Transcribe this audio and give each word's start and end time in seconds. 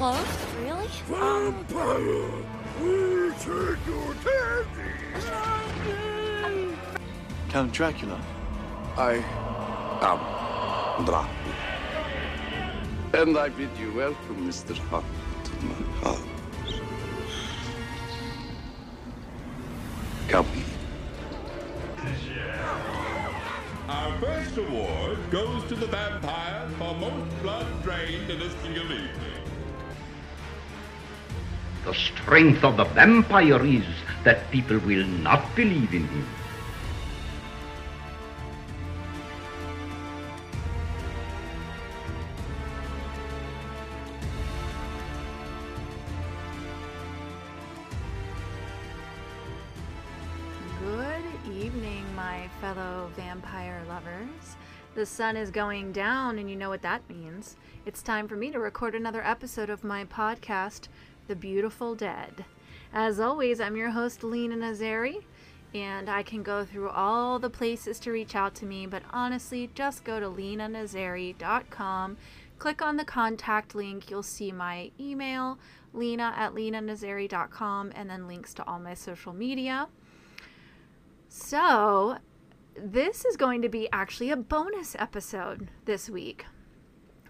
Huh? 0.00 0.16
Really? 0.62 0.88
Vampire! 1.08 2.32
We 2.80 3.30
take 3.32 3.86
your 3.86 4.14
candy! 4.24 4.96
Count 7.50 7.70
Dracula. 7.70 8.18
I 8.96 9.22
am 10.00 11.04
Dracula. 11.04 11.54
And 13.12 13.36
I 13.36 13.50
bid 13.50 13.68
you 13.78 13.92
welcome, 13.92 14.48
Mr. 14.48 14.74
Hunt, 14.88 15.04
to 15.44 15.52
my 15.66 15.74
house. 16.00 16.24
Come. 20.28 20.46
Our 23.86 24.18
first 24.18 24.56
award 24.56 25.18
goes 25.30 25.62
to 25.68 25.74
the 25.74 25.88
vampire 25.88 26.70
for 26.78 26.94
most 26.94 27.42
blood 27.42 27.66
drained 27.82 28.30
in 28.30 28.40
a 28.40 28.48
single 28.62 28.84
evening. 28.84 29.29
The 31.84 31.94
strength 31.94 32.62
of 32.62 32.76
the 32.76 32.84
vampire 32.84 33.64
is 33.64 33.84
that 34.22 34.50
people 34.50 34.78
will 34.80 35.06
not 35.06 35.56
believe 35.56 35.94
in 35.94 36.06
him. 36.06 36.26
Good 50.80 51.24
evening, 51.50 52.04
my 52.14 52.48
fellow 52.60 53.10
vampire 53.16 53.82
lovers. 53.88 54.56
The 54.94 55.06
sun 55.06 55.36
is 55.36 55.50
going 55.50 55.92
down, 55.92 56.38
and 56.38 56.50
you 56.50 56.56
know 56.56 56.68
what 56.68 56.82
that 56.82 57.08
means. 57.08 57.56
It's 57.86 58.02
time 58.02 58.28
for 58.28 58.36
me 58.36 58.50
to 58.50 58.58
record 58.58 58.94
another 58.94 59.24
episode 59.24 59.70
of 59.70 59.84
my 59.84 60.04
podcast, 60.04 60.88
The 61.30 61.36
Beautiful 61.36 61.94
Dead. 61.94 62.44
As 62.92 63.20
always, 63.20 63.60
I'm 63.60 63.76
your 63.76 63.90
host, 63.90 64.24
Lena 64.24 64.56
Nazari, 64.56 65.22
and 65.72 66.10
I 66.10 66.24
can 66.24 66.42
go 66.42 66.64
through 66.64 66.88
all 66.88 67.38
the 67.38 67.48
places 67.48 68.00
to 68.00 68.10
reach 68.10 68.34
out 68.34 68.52
to 68.56 68.66
me, 68.66 68.84
but 68.84 69.04
honestly, 69.12 69.70
just 69.72 70.02
go 70.02 70.18
to 70.18 70.26
lenanazari.com, 70.26 72.16
click 72.58 72.82
on 72.82 72.96
the 72.96 73.04
contact 73.04 73.76
link, 73.76 74.10
you'll 74.10 74.24
see 74.24 74.50
my 74.50 74.90
email, 74.98 75.60
lena 75.92 76.34
at 76.36 76.52
lenanazari.com, 76.52 77.92
and 77.94 78.10
then 78.10 78.26
links 78.26 78.52
to 78.54 78.66
all 78.66 78.80
my 78.80 78.94
social 78.94 79.32
media. 79.32 79.86
So, 81.28 82.18
this 82.76 83.24
is 83.24 83.36
going 83.36 83.62
to 83.62 83.68
be 83.68 83.88
actually 83.92 84.32
a 84.32 84.36
bonus 84.36 84.96
episode 84.98 85.68
this 85.84 86.10
week. 86.10 86.44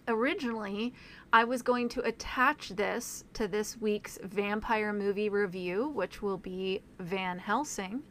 Originally, 0.08 0.94
I 1.32 1.44
was 1.44 1.62
going 1.62 1.88
to 1.90 2.00
attach 2.00 2.70
this 2.70 3.24
to 3.34 3.46
this 3.46 3.80
week's 3.80 4.18
vampire 4.22 4.92
movie 4.92 5.28
review, 5.28 5.88
which 5.88 6.20
will 6.20 6.38
be 6.38 6.82
Van 6.98 7.38
Helsing. 7.38 8.02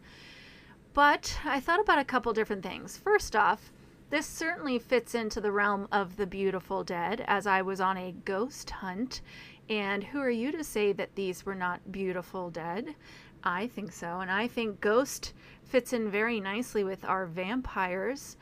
But 0.94 1.38
I 1.44 1.60
thought 1.60 1.82
about 1.82 2.00
a 2.00 2.06
couple 2.06 2.32
different 2.32 2.64
things. 2.64 2.98
First 2.98 3.36
off, 3.36 3.72
this 4.10 4.26
certainly 4.26 4.80
fits 4.80 5.16
into 5.16 5.42
the 5.42 5.52
realm 5.52 5.88
of 5.92 6.16
the 6.16 6.26
beautiful 6.26 6.84
dead, 6.84 7.24
as 7.28 7.46
I 7.46 7.62
was 7.62 7.82
on 7.82 7.98
a 7.98 8.16
ghost 8.24 8.70
hunt. 8.70 9.22
And 9.70 10.04
who 10.04 10.20
are 10.20 10.32
you 10.32 10.52
to 10.54 10.64
say 10.64 10.94
that 10.94 11.16
these 11.16 11.46
were 11.46 11.56
not 11.56 11.92
beautiful 11.92 12.50
dead? 12.50 12.96
I 13.44 13.68
think 13.68 13.92
so. 13.92 14.20
And 14.20 14.32
I 14.32 14.48
think 14.48 14.82
Ghost 14.82 15.34
fits 15.64 15.94
in 15.94 16.10
very 16.10 16.40
nicely 16.40 16.84
with 16.84 17.06
our 17.06 17.26
vampires. 17.26 18.38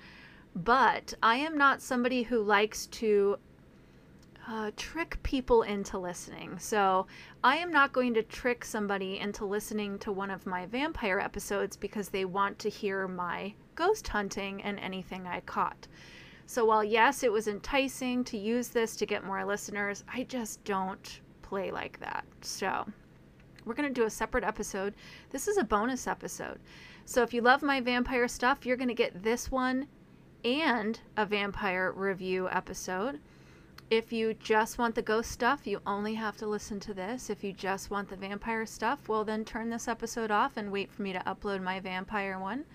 But 0.56 1.14
I 1.22 1.36
am 1.36 1.58
not 1.58 1.82
somebody 1.82 2.24
who 2.24 2.42
likes 2.42 2.88
to 2.88 3.38
uh, 4.50 4.72
trick 4.78 5.22
people 5.24 5.64
into 5.64 5.98
listening. 5.98 6.58
So 6.58 7.06
I 7.44 7.58
am 7.58 7.72
not 7.72 7.92
going 7.92 8.14
to 8.14 8.24
trick 8.24 8.64
somebody 8.64 9.20
into 9.20 9.46
listening 9.46 10.00
to 10.00 10.12
one 10.12 10.32
of 10.32 10.46
my 10.46 10.66
vampire 10.68 11.20
episodes 11.20 11.76
because 11.76 12.10
they 12.10 12.24
want 12.24 12.58
to 12.60 12.70
hear 12.70 13.08
my 13.08 13.54
ghost 13.76 14.08
hunting 14.08 14.62
and 14.64 14.80
anything 14.80 15.28
I 15.28 15.42
caught. 15.42 15.88
So 16.46 16.64
while 16.64 16.84
yes, 16.84 17.24
it 17.24 17.32
was 17.32 17.50
enticing 17.50 18.24
to 18.26 18.38
use 18.38 18.70
this 18.70 18.96
to 18.96 19.06
get 19.06 19.26
more 19.26 19.44
listeners, 19.44 20.06
I 20.12 20.24
just 20.24 20.64
don't 20.64 21.20
play 21.42 21.70
like 21.72 22.00
that. 22.00 22.24
So 22.42 22.86
we're 23.66 23.74
going 23.74 23.94
to 23.94 24.02
do 24.02 24.06
a 24.06 24.10
separate 24.10 24.46
episode. 24.46 24.94
This 25.30 25.50
is 25.50 25.58
a 25.58 25.64
bonus 25.64 26.08
episode. 26.08 26.60
So 27.04 27.22
if 27.22 27.34
you 27.34 27.42
love 27.42 27.64
my 27.64 27.82
vampire 27.82 28.30
stuff, 28.30 28.66
you're 28.66 28.78
going 28.78 28.88
to 28.88 28.94
get 28.94 29.24
this 29.24 29.52
one 29.52 29.88
and 30.46 30.98
a 31.18 31.26
vampire 31.26 31.92
review 31.92 32.48
episode. 32.50 33.20
If 33.90 34.12
you 34.12 34.34
just 34.34 34.78
want 34.78 34.96
the 34.96 35.02
ghost 35.02 35.32
stuff, 35.32 35.66
you 35.66 35.80
only 35.88 36.16
have 36.16 36.36
to 36.38 36.48
listen 36.48 36.78
to 36.82 36.94
this. 36.94 37.30
If 37.30 37.42
you 37.42 37.54
just 37.54 37.90
want 37.90 38.10
the 38.10 38.18
vampire 38.18 38.66
stuff, 38.66 39.08
well, 39.08 39.24
then 39.24 39.46
turn 39.46 39.70
this 39.70 39.88
episode 39.88 40.30
off 40.30 40.58
and 40.58 40.74
wait 40.74 40.92
for 40.92 41.04
me 41.04 41.14
to 41.14 41.20
upload 41.20 41.64
my 41.64 41.80
vampire 41.80 42.38
one. 42.38 42.66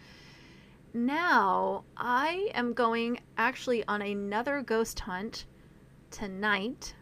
Now, 0.95 1.85
I 1.99 2.51
am 2.55 2.73
going 2.73 3.21
actually 3.37 3.87
on 3.89 4.01
another 4.01 4.63
ghost 4.63 5.01
hunt 5.01 5.45
tonight. 6.11 6.95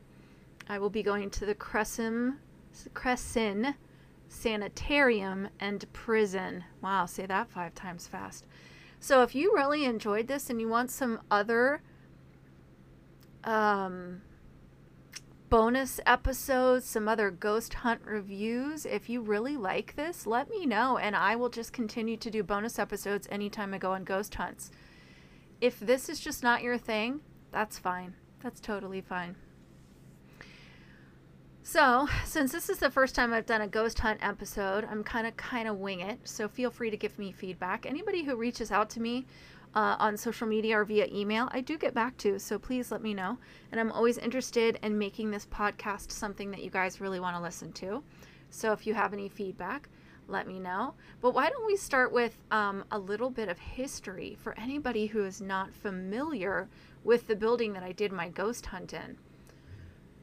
I 0.68 0.80
will 0.80 0.90
be 0.90 1.04
going 1.04 1.30
to 1.30 1.46
the 1.46 1.54
Crescent, 1.54 2.34
Crescent 2.94 3.76
Sanitarium 4.28 5.48
and 5.60 5.84
Prison. 5.92 6.64
Wow, 6.82 7.06
say 7.06 7.26
that 7.26 7.48
five 7.48 7.76
times 7.76 8.08
fast. 8.08 8.44
So 8.98 9.22
if 9.22 9.36
you 9.36 9.54
really 9.54 9.84
enjoyed 9.84 10.26
this 10.26 10.50
and 10.50 10.60
you 10.60 10.68
want 10.68 10.90
some 10.90 11.20
other 11.30 11.82
um, 13.44 14.22
bonus 15.50 16.00
episodes, 16.06 16.86
some 16.86 17.08
other 17.08 17.30
ghost 17.30 17.74
hunt 17.74 18.00
reviews, 18.04 18.86
if 18.86 19.08
you 19.08 19.20
really 19.20 19.56
like 19.56 19.96
this, 19.96 20.26
let 20.26 20.48
me 20.48 20.64
know 20.64 20.96
and 20.96 21.16
I 21.16 21.36
will 21.36 21.48
just 21.48 21.72
continue 21.72 22.16
to 22.18 22.30
do 22.30 22.42
bonus 22.42 22.78
episodes 22.78 23.26
anytime 23.30 23.74
I 23.74 23.78
go 23.78 23.92
on 23.92 24.04
ghost 24.04 24.34
hunts. 24.36 24.70
If 25.60 25.78
this 25.80 26.08
is 26.08 26.20
just 26.20 26.42
not 26.42 26.62
your 26.62 26.78
thing, 26.78 27.20
that's 27.50 27.78
fine. 27.78 28.14
That's 28.42 28.60
totally 28.60 29.00
fine. 29.00 29.36
So, 31.62 32.08
since 32.24 32.52
this 32.52 32.68
is 32.68 32.78
the 32.78 32.90
first 32.90 33.14
time 33.14 33.32
I've 33.32 33.46
done 33.46 33.60
a 33.60 33.68
ghost 33.68 33.98
hunt 33.98 34.18
episode, 34.22 34.84
I'm 34.90 35.04
kind 35.04 35.26
of 35.26 35.36
kind 35.36 35.68
of 35.68 35.76
wing 35.76 36.00
it. 36.00 36.18
So 36.24 36.48
feel 36.48 36.70
free 36.70 36.90
to 36.90 36.96
give 36.96 37.18
me 37.18 37.32
feedback. 37.32 37.86
Anybody 37.86 38.24
who 38.24 38.34
reaches 38.34 38.72
out 38.72 38.88
to 38.90 39.00
me 39.00 39.26
uh, 39.74 39.96
on 39.98 40.16
social 40.16 40.46
media 40.46 40.78
or 40.78 40.84
via 40.84 41.06
email, 41.12 41.48
I 41.52 41.60
do 41.60 41.78
get 41.78 41.94
back 41.94 42.16
to. 42.18 42.38
So 42.38 42.58
please 42.58 42.90
let 42.90 43.02
me 43.02 43.14
know. 43.14 43.38
And 43.70 43.80
I'm 43.80 43.92
always 43.92 44.18
interested 44.18 44.78
in 44.82 44.98
making 44.98 45.30
this 45.30 45.46
podcast 45.46 46.10
something 46.10 46.50
that 46.50 46.62
you 46.62 46.70
guys 46.70 47.00
really 47.00 47.20
want 47.20 47.36
to 47.36 47.42
listen 47.42 47.72
to. 47.74 48.02
So 48.50 48.72
if 48.72 48.86
you 48.86 48.94
have 48.94 49.12
any 49.12 49.28
feedback, 49.28 49.88
let 50.28 50.46
me 50.46 50.58
know. 50.58 50.94
But 51.20 51.34
why 51.34 51.48
don't 51.48 51.66
we 51.66 51.76
start 51.76 52.12
with 52.12 52.36
um, 52.50 52.84
a 52.90 52.98
little 52.98 53.30
bit 53.30 53.48
of 53.48 53.58
history 53.58 54.36
for 54.40 54.58
anybody 54.58 55.06
who 55.06 55.24
is 55.24 55.40
not 55.40 55.74
familiar 55.74 56.68
with 57.04 57.26
the 57.26 57.36
building 57.36 57.72
that 57.72 57.82
I 57.82 57.92
did 57.92 58.12
my 58.12 58.28
ghost 58.28 58.66
hunt 58.66 58.92
in 58.92 59.16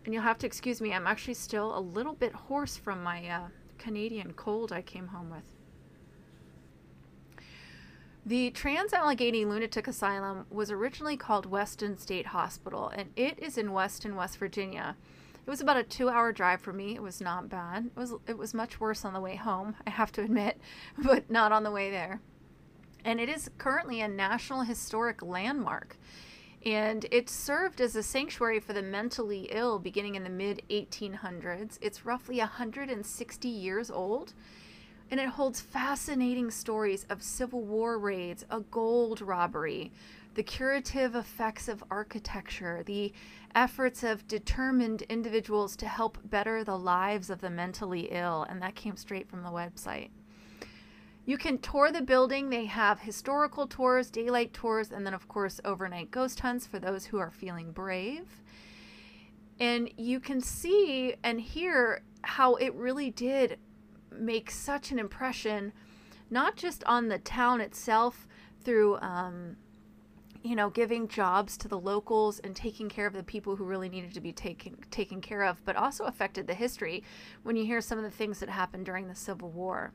and 0.07 0.13
you'll 0.13 0.23
have 0.23 0.37
to 0.37 0.47
excuse 0.47 0.79
me, 0.79 0.93
I'm 0.93 1.05
actually 1.05 1.33
still 1.33 1.77
a 1.77 1.81
little 1.81 2.13
bit 2.13 2.31
hoarse 2.31 2.77
from 2.77 3.03
my 3.03 3.27
uh, 3.27 3.47
Canadian 3.77 4.31
cold 4.31 4.71
I 4.71 4.81
came 4.81 5.07
home 5.07 5.29
with. 5.29 5.43
The 8.27 8.49
Trans 8.49 8.91
Allegheny 8.91 9.45
Lunatic 9.45 9.87
Asylum 9.87 10.47
was 10.49 10.69
originally 10.69 11.15
called 11.15 11.45
Weston 11.45 11.97
State 11.97 12.25
Hospital, 12.25 12.89
and 12.89 13.09
it 13.15 13.39
is 13.39 13.57
in 13.57 13.71
Weston, 13.71 14.17
West 14.17 14.37
Virginia. 14.37 14.97
It 15.33 15.49
was 15.49 15.61
about 15.61 15.77
a 15.77 15.83
two-hour 15.83 16.33
drive 16.33 16.59
for 16.59 16.73
me. 16.73 16.93
It 16.93 17.01
was 17.01 17.21
not 17.21 17.47
bad. 17.47 17.85
It 17.85 17.97
was 17.97 18.15
it 18.27 18.37
was 18.37 18.53
much 18.53 18.81
worse 18.81 19.05
on 19.05 19.13
the 19.13 19.21
way 19.21 19.37
home, 19.37 19.77
I 19.87 19.91
have 19.91 20.11
to 20.11 20.21
admit, 20.23 20.59
but 20.97 21.31
not 21.31 21.53
on 21.53 21.63
the 21.63 21.71
way 21.71 21.89
there. 21.89 22.19
And 23.05 23.21
it 23.21 23.29
is 23.29 23.49
currently 23.57 24.01
a 24.01 24.09
National 24.09 24.63
Historic 24.63 25.21
Landmark 25.21 25.95
and 26.65 27.05
it 27.11 27.29
served 27.29 27.79
as 27.79 27.95
a 27.95 28.03
sanctuary 28.03 28.59
for 28.59 28.73
the 28.73 28.81
mentally 28.81 29.47
ill 29.51 29.79
beginning 29.79 30.15
in 30.15 30.25
the 30.25 30.29
mid 30.29 30.61
1800s. 30.69 31.77
It's 31.81 32.05
roughly 32.05 32.39
160 32.39 33.47
years 33.47 33.89
old, 33.89 34.33
and 35.09 35.19
it 35.19 35.29
holds 35.29 35.61
fascinating 35.61 36.51
stories 36.51 37.05
of 37.09 37.21
Civil 37.23 37.61
War 37.61 37.97
raids, 37.97 38.45
a 38.49 38.59
gold 38.59 39.21
robbery, 39.21 39.91
the 40.35 40.43
curative 40.43 41.15
effects 41.15 41.67
of 41.67 41.83
architecture, 41.89 42.83
the 42.85 43.13
efforts 43.55 44.03
of 44.03 44.27
determined 44.27 45.01
individuals 45.03 45.75
to 45.77 45.87
help 45.87 46.17
better 46.23 46.63
the 46.63 46.77
lives 46.77 47.29
of 47.29 47.41
the 47.41 47.49
mentally 47.49 48.09
ill, 48.11 48.45
and 48.49 48.61
that 48.61 48.75
came 48.75 48.97
straight 48.97 49.29
from 49.29 49.43
the 49.43 49.49
website. 49.49 50.09
You 51.25 51.37
can 51.37 51.57
tour 51.57 51.91
the 51.91 52.01
building. 52.01 52.49
They 52.49 52.65
have 52.65 53.01
historical 53.01 53.67
tours, 53.67 54.09
daylight 54.09 54.53
tours, 54.53 54.91
and 54.91 55.05
then, 55.05 55.13
of 55.13 55.27
course, 55.27 55.59
overnight 55.65 56.09
ghost 56.09 56.39
hunts 56.39 56.65
for 56.65 56.79
those 56.79 57.05
who 57.05 57.17
are 57.17 57.31
feeling 57.31 57.71
brave. 57.71 58.41
And 59.59 59.89
you 59.97 60.19
can 60.19 60.39
see 60.39 61.15
and 61.23 61.41
hear 61.41 62.01
how 62.21 62.55
it 62.55 62.73
really 62.75 63.11
did 63.11 63.57
make 64.19 64.51
such 64.51 64.91
an 64.91 64.99
impression, 64.99 65.73
not 66.29 66.55
just 66.55 66.83
on 66.85 67.07
the 67.07 67.19
town 67.19 67.61
itself 67.61 68.27
through, 68.63 68.97
um, 68.97 69.57
you 70.43 70.55
know, 70.55 70.69
giving 70.69 71.07
jobs 71.07 71.57
to 71.57 71.67
the 71.67 71.79
locals 71.79 72.39
and 72.39 72.55
taking 72.55 72.89
care 72.89 73.07
of 73.07 73.13
the 73.13 73.23
people 73.23 73.55
who 73.55 73.63
really 73.63 73.89
needed 73.89 74.13
to 74.13 74.21
be 74.21 74.31
taken 74.31 74.77
taken 74.91 75.21
care 75.21 75.43
of, 75.43 75.63
but 75.65 75.75
also 75.75 76.05
affected 76.05 76.47
the 76.47 76.53
history 76.53 77.03
when 77.43 77.55
you 77.55 77.65
hear 77.65 77.81
some 77.81 77.97
of 77.97 78.03
the 78.03 78.11
things 78.11 78.39
that 78.39 78.49
happened 78.49 78.85
during 78.85 79.07
the 79.07 79.15
Civil 79.15 79.51
War. 79.51 79.93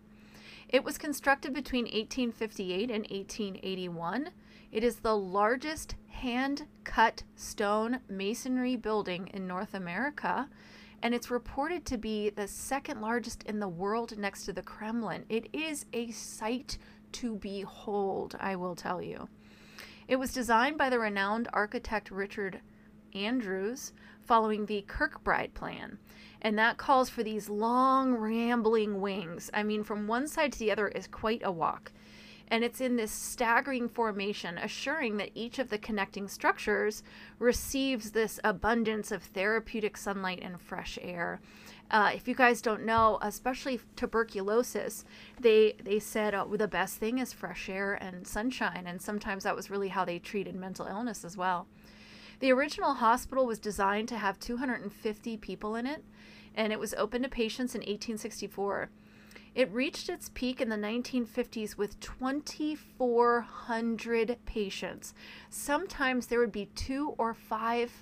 It 0.69 0.85
was 0.85 0.97
constructed 0.97 1.53
between 1.53 1.85
1858 1.85 2.91
and 2.91 3.07
1881. 3.11 4.31
It 4.71 4.83
is 4.83 4.97
the 4.97 5.17
largest 5.17 5.97
hand 6.09 6.67
cut 6.85 7.25
stone 7.37 8.01
masonry 8.09 8.77
building 8.77 9.29
in 9.35 9.47
North 9.47 9.75
America, 9.75 10.49
and 11.03 11.15
it's 11.15 11.31
reported 11.31 11.85
to 11.87 11.99
be 11.99 12.31
the 12.31 12.47
second 12.47 13.01
largest 13.01 13.43
in 13.43 13.59
the 13.59 13.69
world 13.69 14.17
next 14.17 14.45
to 14.45 14.53
the 14.53 14.63
Kremlin. 14.63 15.25
It 15.29 15.49
is 15.53 15.85
a 15.93 16.11
sight 16.13 16.79
to 17.13 17.35
behold, 17.37 18.37
I 18.41 18.57
will 18.57 18.77
tell 18.77 19.03
you. 19.03 19.29
It 20.09 20.17
was 20.17 20.33
designed 20.33 20.79
by 20.79 20.91
the 20.91 20.99
renowned 20.99 21.49
architect 21.53 22.11
Richard 22.11 22.61
Andrews 23.15 23.93
following 24.23 24.67
the 24.67 24.85
Kirkbride 24.89 25.55
plan. 25.55 25.99
And 26.41 26.59
that 26.59 26.77
calls 26.77 27.09
for 27.09 27.23
these 27.23 27.49
long, 27.49 28.15
rambling 28.15 29.01
wings. 29.01 29.51
I 29.53 29.63
mean, 29.63 29.85
from 29.85 30.07
one 30.07 30.27
side 30.27 30.53
to 30.53 30.59
the 30.59 30.73
other 30.73 30.89
is 30.89 31.07
quite 31.07 31.43
a 31.45 31.53
walk. 31.53 31.93
And 32.49 32.65
it's 32.65 32.81
in 32.81 32.97
this 32.97 33.13
staggering 33.13 33.89
formation, 33.89 34.59
assuring 34.59 35.17
that 35.17 35.31
each 35.35 35.59
of 35.59 35.71
the 35.71 35.79
connecting 35.79 36.29
structures 36.29 37.03
receives 37.39 38.11
this 38.11 38.39
abundance 38.45 39.11
of 39.11 39.23
therapeutic 39.23 39.97
sunlight 39.97 40.41
and 40.43 40.61
fresh 40.61 40.99
air. 41.01 41.41
Uh, 41.91 42.11
if 42.15 42.27
you 42.27 42.35
guys 42.35 42.63
don't 42.63 42.87
know, 42.87 43.19
especially 43.21 43.79
tuberculosis, 43.97 45.05
they 45.39 45.75
they 45.85 45.99
said 45.99 46.35
uh, 46.35 46.47
the 46.51 46.67
best 46.67 46.97
thing 46.97 47.19
is 47.19 47.35
fresh 47.35 47.69
air 47.69 47.95
and 47.95 48.27
sunshine, 48.27 48.85
and 48.87 49.01
sometimes 49.01 49.45
that 49.45 49.55
was 49.55 49.71
really 49.71 49.89
how 49.89 50.05
they 50.05 50.19
treated 50.19 50.55
mental 50.55 50.87
illness 50.87 51.23
as 51.23 51.37
well. 51.37 51.67
The 52.41 52.51
original 52.51 52.95
hospital 52.95 53.47
was 53.47 53.59
designed 53.59 54.09
to 54.09 54.17
have 54.17 54.41
250 54.41 55.37
people 55.37 55.77
in 55.77 55.87
it, 55.87 56.03
and 56.55 56.73
it 56.73 56.81
was 56.81 56.95
open 56.95 57.23
to 57.23 57.29
patients 57.29 57.75
in 57.75 57.81
1864. 57.81 58.91
It 59.55 59.71
reached 59.71 60.09
its 60.09 60.31
peak 60.33 60.63
in 60.63 60.71
the 60.71 60.77
1950s 60.77 61.77
with 61.77 62.01
2,400 62.01 64.39
patients. 64.47 65.13
Sometimes 65.51 66.27
there 66.27 66.39
would 66.39 66.53
be 66.53 66.71
two 66.75 67.15
or 67.19 67.35
five, 67.35 67.93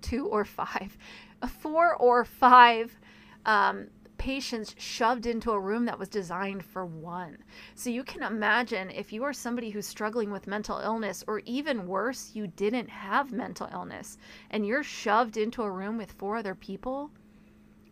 two 0.00 0.28
or 0.28 0.44
five, 0.44 0.96
four 1.60 1.96
or 1.96 2.24
five 2.24 2.96
um, 3.44 3.88
patients 4.18 4.76
shoved 4.78 5.26
into 5.26 5.50
a 5.50 5.58
room 5.58 5.84
that 5.86 5.98
was 5.98 6.08
designed 6.08 6.62
for 6.62 6.84
one. 6.84 7.38
So 7.74 7.90
you 7.90 8.04
can 8.04 8.22
imagine 8.22 8.90
if 8.90 9.12
you 9.12 9.24
are 9.24 9.32
somebody 9.32 9.70
who's 9.70 9.86
struggling 9.86 10.30
with 10.30 10.46
mental 10.46 10.78
illness, 10.78 11.24
or 11.26 11.40
even 11.46 11.86
worse, 11.86 12.32
you 12.34 12.46
didn't 12.46 12.90
have 12.90 13.32
mental 13.32 13.70
illness, 13.72 14.18
and 14.50 14.66
you're 14.66 14.82
shoved 14.82 15.38
into 15.38 15.62
a 15.62 15.70
room 15.70 15.96
with 15.96 16.12
four 16.12 16.36
other 16.36 16.54
people. 16.54 17.10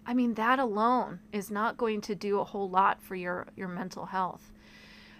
I 0.08 0.14
mean, 0.14 0.32
that 0.34 0.58
alone 0.58 1.20
is 1.34 1.50
not 1.50 1.76
going 1.76 2.00
to 2.00 2.14
do 2.14 2.40
a 2.40 2.44
whole 2.44 2.70
lot 2.70 3.02
for 3.02 3.14
your, 3.14 3.46
your 3.56 3.68
mental 3.68 4.06
health. 4.06 4.50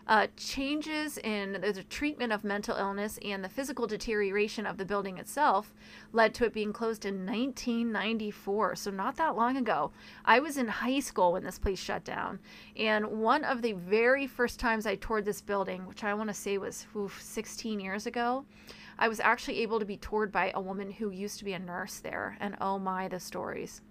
Uh, 0.07 0.29
changes 0.39 1.19
in 1.19 1.59
the 1.61 1.85
treatment 1.91 2.33
of 2.33 2.43
mental 2.43 2.75
illness 2.75 3.19
and 3.23 3.45
the 3.45 3.51
physical 3.51 3.87
deterioration 3.87 4.65
of 4.65 4.79
the 4.79 4.87
building 4.87 5.19
itself 5.19 5.75
led 6.15 6.33
to 6.33 6.47
it 6.47 6.55
being 6.55 6.73
closed 6.73 7.05
in 7.05 7.27
1994. 7.27 8.77
So, 8.77 8.91
not 8.91 9.17
that 9.17 9.37
long 9.37 9.59
ago. 9.59 9.93
I 10.25 10.41
was 10.41 10.57
in 10.57 10.69
high 10.69 11.01
school 11.01 11.33
when 11.33 11.45
this 11.45 11.59
place 11.59 11.79
shut 11.79 12.03
down. 12.03 12.39
And 12.75 13.21
one 13.21 13.45
of 13.45 13.61
the 13.61 13.75
very 13.75 14.27
first 14.27 14.59
times 14.59 14.87
I 14.87 14.95
toured 14.95 15.27
this 15.27 15.43
building, 15.43 15.87
which 15.87 16.03
I 16.03 16.15
want 16.15 16.29
to 16.31 16.35
say 16.35 16.57
was 16.57 16.87
oof, 16.97 17.21
16 17.23 17.79
years 17.79 18.07
ago, 18.07 18.47
I 18.99 19.09
was 19.09 19.21
actually 19.21 19.61
able 19.61 19.81
to 19.81 19.85
be 19.85 19.99
toured 19.99 20.33
by 20.33 20.51
a 20.55 20.63
woman 20.63 20.91
who 20.91 21.11
used 21.11 21.39
to 21.41 21.45
be 21.45 21.53
a 21.53 21.59
nurse 21.59 21.99
there. 21.99 22.39
And 22.41 22.57
oh 22.63 22.79
my, 22.79 23.09
the 23.09 23.21
stories. 23.21 23.83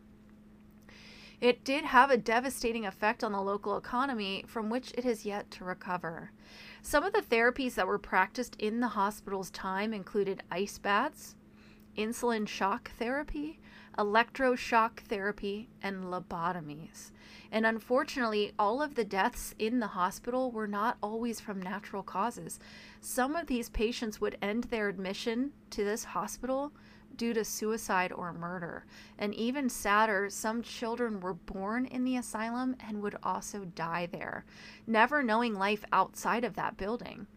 It 1.40 1.64
did 1.64 1.86
have 1.86 2.10
a 2.10 2.18
devastating 2.18 2.86
effect 2.86 3.24
on 3.24 3.32
the 3.32 3.42
local 3.42 3.78
economy 3.78 4.44
from 4.48 4.70
which 4.70 4.92
it 4.94 5.04
has 5.04 5.26
yet 5.26 5.52
to 5.52 5.64
recover. 5.64 6.32
Some 6.82 7.04
of 7.04 7.14
the 7.14 7.22
therapies 7.22 7.76
that 7.76 7.86
were 7.86 8.00
practiced 8.00 8.56
in 8.56 8.80
the 8.80 8.88
hospital's 8.88 9.52
time 9.52 9.94
included 9.94 10.42
ice 10.50 10.80
baths, 10.80 11.36
insulin 11.96 12.48
shock 12.48 12.90
therapy, 12.98 13.60
electroshock 14.00 15.02
therapy, 15.02 15.70
and 15.82 16.06
lobotomies. 16.06 17.12
And 17.52 17.66
unfortunately, 17.66 18.54
all 18.58 18.82
of 18.82 18.96
the 18.96 19.06
deaths 19.06 19.54
in 19.60 19.80
the 19.80 19.88
hospital 19.88 20.52
were 20.52 20.68
not 20.68 20.98
always 21.02 21.40
from 21.40 21.62
natural 21.62 22.04
causes. 22.04 22.60
Some 23.00 23.36
of 23.36 23.48
these 23.48 23.70
patients 23.70 24.20
would 24.20 24.38
end 24.42 24.66
their 24.66 24.90
admission 24.90 25.52
to 25.72 25.84
this 25.84 26.04
hospital 26.04 26.74
due 27.18 27.34
to 27.34 27.44
suicide 27.44 28.12
or 28.12 28.32
murder. 28.32 28.86
And 29.18 29.34
even 29.34 29.70
sadder, 29.70 30.30
some 30.30 30.62
children 30.62 31.20
were 31.20 31.34
born 31.34 31.86
in 31.86 32.04
the 32.04 32.18
asylum 32.18 32.76
and 32.80 33.02
would 33.02 33.18
also 33.24 33.66
die 33.66 34.08
there, 34.12 34.46
never 34.86 35.22
knowing 35.24 35.54
life 35.54 35.84
outside 35.92 36.44
of 36.44 36.56
that 36.56 36.78
building. 36.78 37.28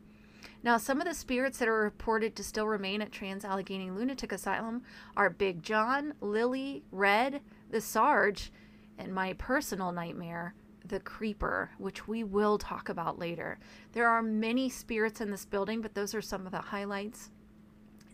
Now, 0.62 0.76
some 0.76 1.00
of 1.00 1.06
the 1.06 1.14
spirits 1.14 1.58
that 1.58 1.68
are 1.68 1.82
reported 1.82 2.36
to 2.36 2.44
still 2.44 2.66
remain 2.66 3.00
at 3.00 3.12
Trans 3.12 3.46
Allegheny 3.46 3.90
Lunatic 3.90 4.30
Asylum 4.30 4.82
are 5.16 5.30
Big 5.30 5.62
John, 5.62 6.12
Lily, 6.20 6.84
Red, 6.92 7.40
the 7.70 7.80
Sarge, 7.80 8.52
and 8.98 9.14
my 9.14 9.32
personal 9.34 9.90
nightmare, 9.90 10.54
the 10.84 11.00
Creeper, 11.00 11.70
which 11.78 12.06
we 12.06 12.24
will 12.24 12.58
talk 12.58 12.90
about 12.90 13.18
later. 13.18 13.58
There 13.92 14.08
are 14.08 14.22
many 14.22 14.68
spirits 14.68 15.22
in 15.22 15.30
this 15.30 15.46
building, 15.46 15.80
but 15.80 15.94
those 15.94 16.14
are 16.14 16.20
some 16.20 16.44
of 16.44 16.52
the 16.52 16.60
highlights. 16.60 17.30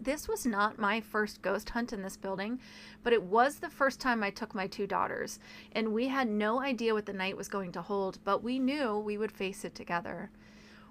This 0.01 0.29
was 0.29 0.47
not 0.47 0.79
my 0.79 1.01
first 1.01 1.43
ghost 1.43 1.71
hunt 1.71 1.93
in 1.93 2.03
this 2.03 2.17
building, 2.17 2.61
but 3.03 3.13
it 3.13 3.23
was 3.23 3.57
the 3.57 3.71
first 3.71 4.01
time 4.01 4.23
I 4.23 4.31
took 4.31 4.55
my 4.55 4.67
two 4.67 4.87
daughters, 4.87 5.39
and 5.73 5.93
we 5.93 6.09
had 6.09 6.29
no 6.29 6.61
idea 6.61 6.95
what 6.95 7.07
the 7.07 7.13
night 7.13 7.37
was 7.37 7.49
going 7.49 7.73
to 7.73 7.83
hold, 7.83 8.19
but 8.23 8.43
we 8.43 8.59
knew 8.59 8.99
we 8.99 9.19
would 9.19 9.33
face 9.33 9.65
it 9.65 9.75
together. 9.75 10.31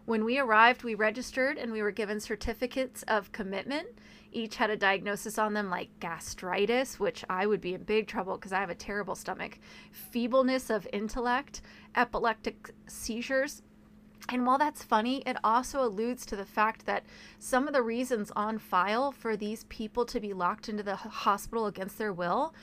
When 0.06 0.24
we 0.24 0.38
arrived, 0.38 0.84
we 0.84 0.94
registered 0.94 1.58
and 1.58 1.72
we 1.72 1.82
were 1.82 1.92
given 1.92 2.20
certificates 2.20 3.04
of 3.08 3.32
commitment. 3.32 3.88
Each 4.32 4.58
had 4.58 4.70
a 4.70 4.78
diagnosis 4.78 5.40
on 5.40 5.54
them 5.54 5.70
like 5.70 6.00
gastritis, 6.00 7.00
which 7.00 7.26
I 7.28 7.48
would 7.48 7.62
be 7.62 7.74
in 7.74 7.84
big 7.84 8.08
trouble 8.08 8.36
because 8.36 8.54
I 8.54 8.60
have 8.60 8.70
a 8.70 8.76
terrible 8.76 9.16
stomach, 9.16 9.58
feebleness 9.92 10.70
of 10.70 10.88
intellect, 10.94 11.62
epileptic 11.96 12.72
seizures, 12.88 13.64
and 14.30 14.46
while 14.46 14.58
that's 14.58 14.84
funny, 14.84 15.22
it 15.26 15.38
also 15.44 15.84
alludes 15.84 16.26
to 16.26 16.36
the 16.36 16.46
fact 16.46 16.88
that 16.88 17.06
some 17.38 17.68
of 17.68 17.74
the 17.74 17.84
reasons 17.84 18.32
on 18.36 18.58
file 18.58 19.12
for 19.12 19.38
these 19.38 19.66
people 19.66 20.04
to 20.06 20.20
be 20.20 20.34
locked 20.34 20.68
into 20.68 20.82
the 20.82 20.96
hospital 20.96 21.68
against 21.68 22.00
their 22.00 22.12
will 22.12 22.54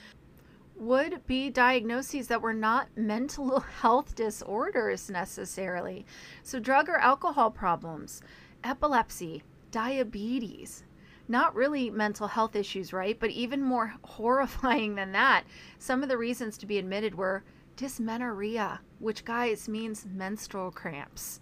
would 0.75 1.25
be 1.25 1.49
diagnoses 1.49 2.27
that 2.27 2.41
were 2.41 2.53
not 2.53 2.89
mental 2.97 3.61
health 3.61 4.13
disorders 4.13 5.09
necessarily. 5.09 6.05
So, 6.43 6.59
drug 6.59 6.89
or 6.89 6.97
alcohol 6.97 7.49
problems, 7.49 8.21
epilepsy, 8.63 9.43
diabetes, 9.71 10.83
not 11.29 11.55
really 11.55 11.89
mental 11.89 12.27
health 12.27 12.57
issues, 12.57 12.91
right? 12.91 13.17
But 13.17 13.29
even 13.29 13.61
more 13.61 13.93
horrifying 14.03 14.95
than 14.95 15.13
that, 15.13 15.45
some 15.79 16.03
of 16.03 16.09
the 16.09 16.17
reasons 16.17 16.57
to 16.57 16.65
be 16.65 16.77
admitted 16.77 17.15
were 17.15 17.45
dysmenorrhea, 17.77 18.81
which, 18.99 19.23
guys, 19.23 19.69
means 19.69 20.05
menstrual 20.05 20.69
cramps 20.69 21.39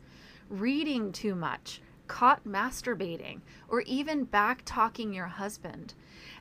reading 0.51 1.13
too 1.13 1.34
much, 1.34 1.81
caught 2.08 2.43
masturbating, 2.43 3.39
or 3.70 3.81
even 3.81 4.25
back 4.25 4.62
talking 4.65 5.13
your 5.13 5.27
husband. 5.27 5.93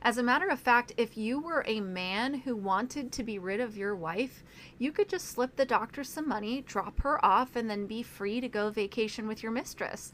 As 0.02 0.19
a 0.19 0.23
matter 0.23 0.49
of 0.49 0.59
fact, 0.59 0.93
if 0.97 1.17
you 1.17 1.38
were 1.38 1.62
a 1.64 1.81
man 1.81 2.35
who 2.35 2.57
wanted 2.57 3.12
to 3.12 3.23
be 3.23 3.38
rid 3.38 3.61
of 3.61 3.76
your 3.76 3.95
wife, 3.95 4.43
you 4.79 4.90
could 4.90 5.09
just 5.09 5.29
slip 5.29 5.55
the 5.55 5.64
doctor 5.64 6.02
some 6.02 6.29
money, 6.29 6.61
drop 6.62 7.00
her 7.02 7.25
off, 7.25 7.55
and 7.55 7.71
then 7.71 7.87
be 7.87 8.02
free 8.02 8.40
to 8.40 8.49
go 8.49 8.69
vacation 8.71 9.29
with 9.29 9.45
your 9.45 9.52
mistress. 9.52 10.11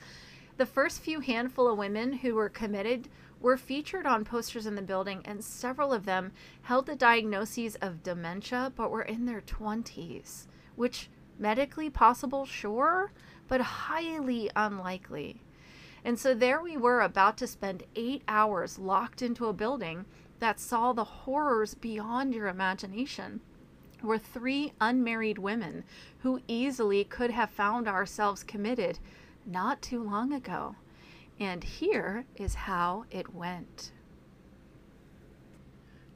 The 0.59 0.67
first 0.67 1.01
few 1.01 1.21
handful 1.21 1.67
of 1.67 1.79
women 1.79 2.13
who 2.13 2.35
were 2.35 2.51
committed 2.51 3.09
were 3.41 3.57
featured 3.57 4.05
on 4.05 4.25
posters 4.27 4.67
in 4.67 4.75
the 4.75 4.83
building, 4.83 5.23
and 5.25 5.43
several 5.43 5.95
of 5.95 6.05
them 6.05 6.33
held 6.63 6.85
the 6.85 6.97
diagnoses 6.97 7.77
of 7.77 8.03
dementia 8.03 8.73
but 8.77 8.91
were 8.91 9.03
in 9.03 9.25
their 9.25 9.41
20s, 9.41 10.47
which 10.75 11.09
medically 11.39 11.89
possible, 11.89 12.45
sure, 12.45 13.13
but 13.49 13.61
highly 13.61 14.51
unlikely. 14.57 15.43
And 16.05 16.19
so 16.19 16.35
there 16.35 16.63
we 16.63 16.77
were 16.77 17.01
about 17.01 17.37
to 17.39 17.47
spend 17.47 17.85
eight 17.97 18.23
hours 18.29 18.79
locked 18.79 19.23
into 19.23 19.47
a 19.47 19.53
building 19.53 20.05
that 20.39 20.61
saw 20.61 20.93
the 20.93 21.05
horrors 21.05 21.75
beyond 21.75 22.35
your 22.35 22.49
imagination. 22.49 23.41
Were 24.03 24.19
three 24.19 24.73
unmarried 24.81 25.39
women 25.39 25.85
who 26.19 26.43
easily 26.47 27.03
could 27.05 27.31
have 27.31 27.51
found 27.51 27.89
ourselves 27.89 28.45
committed 28.45 28.99
not 29.45 29.83
too 29.83 30.03
long 30.03 30.33
ago. 30.33 30.77
And 31.41 31.65
here 31.65 32.25
is 32.37 32.55
how 32.55 33.05
it 33.11 33.35
went. 33.35 33.93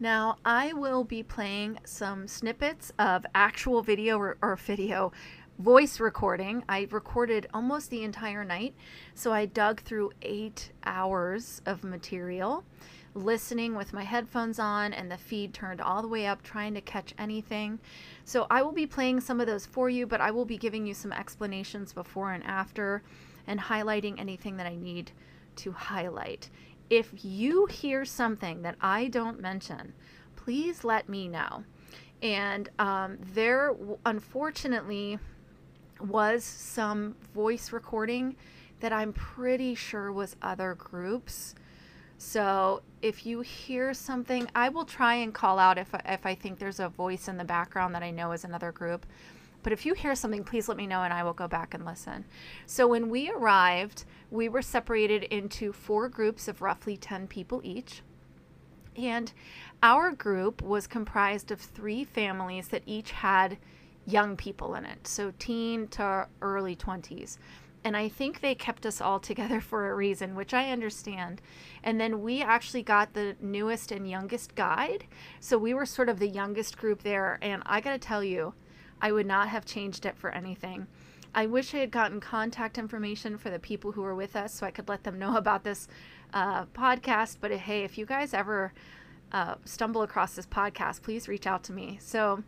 Now, 0.02 0.38
I 0.46 0.72
will 0.72 1.04
be 1.04 1.22
playing 1.22 1.78
some 1.84 2.26
snippets 2.26 2.90
of 2.98 3.26
actual 3.34 3.82
video 3.82 4.18
or, 4.18 4.38
or 4.40 4.56
video 4.56 5.12
voice 5.60 6.00
recording. 6.00 6.64
I 6.70 6.88
recorded 6.90 7.46
almost 7.52 7.90
the 7.90 8.02
entire 8.02 8.44
night. 8.44 8.74
So 9.14 9.30
I 9.30 9.44
dug 9.44 9.82
through 9.82 10.12
eight 10.22 10.72
hours 10.84 11.60
of 11.66 11.84
material, 11.84 12.64
listening 13.14 13.74
with 13.74 13.92
my 13.92 14.02
headphones 14.02 14.58
on 14.58 14.94
and 14.94 15.12
the 15.12 15.18
feed 15.18 15.52
turned 15.52 15.82
all 15.82 16.00
the 16.00 16.08
way 16.08 16.26
up, 16.26 16.42
trying 16.42 16.72
to 16.74 16.80
catch 16.80 17.12
anything. 17.18 17.78
So 18.24 18.46
I 18.50 18.62
will 18.62 18.72
be 18.72 18.86
playing 18.86 19.20
some 19.20 19.38
of 19.38 19.46
those 19.46 19.66
for 19.66 19.90
you, 19.90 20.06
but 20.06 20.22
I 20.22 20.30
will 20.30 20.46
be 20.46 20.56
giving 20.56 20.86
you 20.86 20.94
some 20.94 21.12
explanations 21.12 21.92
before 21.92 22.32
and 22.32 22.44
after 22.44 23.02
and 23.46 23.60
highlighting 23.60 24.18
anything 24.18 24.56
that 24.56 24.66
I 24.66 24.76
need 24.76 25.12
to 25.56 25.72
highlight. 25.72 26.48
If 26.88 27.10
you 27.22 27.66
hear 27.66 28.06
something 28.06 28.62
that 28.62 28.76
I 28.80 29.08
don't 29.08 29.40
mention, 29.40 29.92
please 30.36 30.84
let 30.84 31.06
me 31.06 31.28
know. 31.28 31.64
And 32.22 32.68
um, 32.78 33.18
there, 33.34 33.74
unfortunately, 34.06 35.18
was 36.02 36.44
some 36.44 37.16
voice 37.34 37.72
recording 37.72 38.36
that 38.80 38.92
I'm 38.92 39.12
pretty 39.12 39.74
sure 39.74 40.12
was 40.12 40.36
other 40.42 40.74
groups. 40.74 41.54
So 42.18 42.82
if 43.02 43.24
you 43.24 43.40
hear 43.40 43.94
something, 43.94 44.48
I 44.54 44.68
will 44.68 44.84
try 44.84 45.14
and 45.14 45.32
call 45.32 45.58
out 45.58 45.78
if, 45.78 45.88
if 46.04 46.26
I 46.26 46.34
think 46.34 46.58
there's 46.58 46.80
a 46.80 46.88
voice 46.88 47.28
in 47.28 47.36
the 47.36 47.44
background 47.44 47.94
that 47.94 48.02
I 48.02 48.10
know 48.10 48.32
is 48.32 48.44
another 48.44 48.72
group. 48.72 49.06
But 49.62 49.72
if 49.72 49.84
you 49.84 49.94
hear 49.94 50.14
something, 50.14 50.44
please 50.44 50.68
let 50.68 50.76
me 50.76 50.86
know 50.86 51.02
and 51.02 51.12
I 51.12 51.22
will 51.22 51.32
go 51.32 51.48
back 51.48 51.74
and 51.74 51.84
listen. 51.84 52.24
So 52.66 52.86
when 52.86 53.10
we 53.10 53.30
arrived, 53.30 54.04
we 54.30 54.48
were 54.48 54.62
separated 54.62 55.24
into 55.24 55.72
four 55.72 56.08
groups 56.08 56.48
of 56.48 56.62
roughly 56.62 56.96
10 56.96 57.26
people 57.26 57.60
each. 57.62 58.02
And 58.96 59.32
our 59.82 60.12
group 60.12 60.62
was 60.62 60.86
comprised 60.86 61.50
of 61.50 61.60
three 61.60 62.04
families 62.04 62.68
that 62.68 62.82
each 62.86 63.12
had 63.12 63.58
young 64.10 64.36
people 64.36 64.74
in 64.74 64.84
it, 64.84 65.06
so 65.06 65.32
teen 65.38 65.88
to 65.88 66.26
early 66.40 66.76
20s. 66.76 67.38
And 67.82 67.96
I 67.96 68.08
think 68.08 68.40
they 68.40 68.54
kept 68.54 68.84
us 68.84 69.00
all 69.00 69.20
together 69.30 69.60
for 69.60 69.90
a 69.90 69.94
reason, 69.94 70.34
which 70.34 70.52
I 70.52 70.70
understand. 70.70 71.40
And 71.82 72.00
then 72.00 72.22
we 72.22 72.42
actually 72.42 72.82
got 72.82 73.14
the 73.14 73.36
newest 73.40 73.90
and 73.92 74.08
youngest 74.08 74.54
guide. 74.54 75.04
So 75.40 75.56
we 75.56 75.74
were 75.74 75.86
sort 75.86 76.08
of 76.08 76.18
the 76.18 76.28
youngest 76.28 76.76
group 76.76 77.02
there. 77.02 77.38
And 77.40 77.62
I 77.66 77.80
got 77.80 77.92
to 77.92 77.98
tell 77.98 78.22
you, 78.22 78.54
I 79.00 79.12
would 79.12 79.26
not 79.26 79.48
have 79.48 79.64
changed 79.64 80.04
it 80.04 80.18
for 80.18 80.30
anything. 80.30 80.86
I 81.34 81.46
wish 81.46 81.74
I 81.74 81.78
had 81.78 81.90
gotten 81.90 82.20
contact 82.20 82.76
information 82.76 83.38
for 83.38 83.50
the 83.50 83.58
people 83.58 83.92
who 83.92 84.02
were 84.02 84.16
with 84.16 84.34
us 84.36 84.52
so 84.52 84.66
I 84.66 84.70
could 84.70 84.88
let 84.88 85.04
them 85.04 85.18
know 85.18 85.36
about 85.38 85.64
this 85.64 85.88
uh, 86.34 86.66
podcast. 86.66 87.38
But 87.40 87.52
hey, 87.52 87.84
if 87.84 87.96
you 87.96 88.04
guys 88.04 88.34
ever 88.34 88.72
uh, 89.32 89.54
stumble 89.64 90.02
across 90.02 90.34
this 90.34 90.46
podcast, 90.46 91.02
please 91.02 91.28
reach 91.28 91.46
out 91.46 91.62
to 91.64 91.72
me. 91.72 91.98
So, 92.00 92.42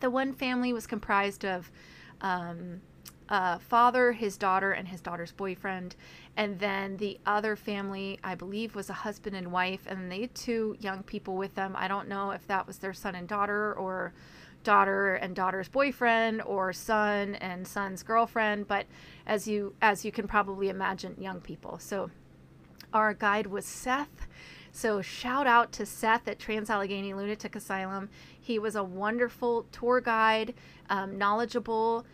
the 0.00 0.10
one 0.10 0.32
family 0.32 0.72
was 0.72 0.86
comprised 0.86 1.44
of 1.44 1.70
um, 2.20 2.80
a 3.28 3.58
father, 3.58 4.12
his 4.12 4.36
daughter, 4.36 4.72
and 4.72 4.88
his 4.88 5.00
daughter's 5.00 5.32
boyfriend. 5.32 5.96
And 6.36 6.58
then 6.58 6.96
the 6.96 7.18
other 7.26 7.56
family, 7.56 8.18
I 8.22 8.34
believe, 8.34 8.74
was 8.74 8.90
a 8.90 8.94
husband 8.94 9.36
and 9.36 9.52
wife, 9.52 9.86
and 9.86 10.10
they 10.10 10.22
had 10.22 10.34
two 10.34 10.76
young 10.80 11.02
people 11.02 11.36
with 11.36 11.54
them. 11.54 11.74
I 11.76 11.88
don't 11.88 12.08
know 12.08 12.32
if 12.32 12.46
that 12.48 12.66
was 12.66 12.78
their 12.78 12.92
son 12.92 13.14
and 13.14 13.28
daughter 13.28 13.74
or 13.74 14.12
daughter 14.64 15.14
and 15.14 15.36
daughter's 15.36 15.68
boyfriend 15.68 16.42
or 16.42 16.72
son 16.72 17.34
and 17.36 17.68
son's 17.68 18.02
girlfriend 18.02 18.66
but 18.66 18.86
as 19.26 19.46
you 19.46 19.74
as 19.82 20.06
you 20.06 20.10
can 20.10 20.26
probably 20.26 20.70
imagine 20.70 21.14
young 21.20 21.38
people 21.38 21.78
so 21.78 22.10
our 22.94 23.12
guide 23.12 23.46
was 23.46 23.66
Seth 23.66 24.26
so 24.76 25.00
shout 25.00 25.46
out 25.46 25.70
to 25.74 25.86
Seth 25.86 26.26
at 26.26 26.40
Trans 26.40 26.68
Allegheny 26.68 27.14
Lunatic 27.14 27.54
Asylum. 27.54 28.08
He 28.40 28.58
was 28.58 28.74
a 28.74 28.82
wonderful 28.82 29.66
tour 29.70 30.00
guide, 30.00 30.52
um, 30.90 31.16
knowledgeable, 31.16 32.04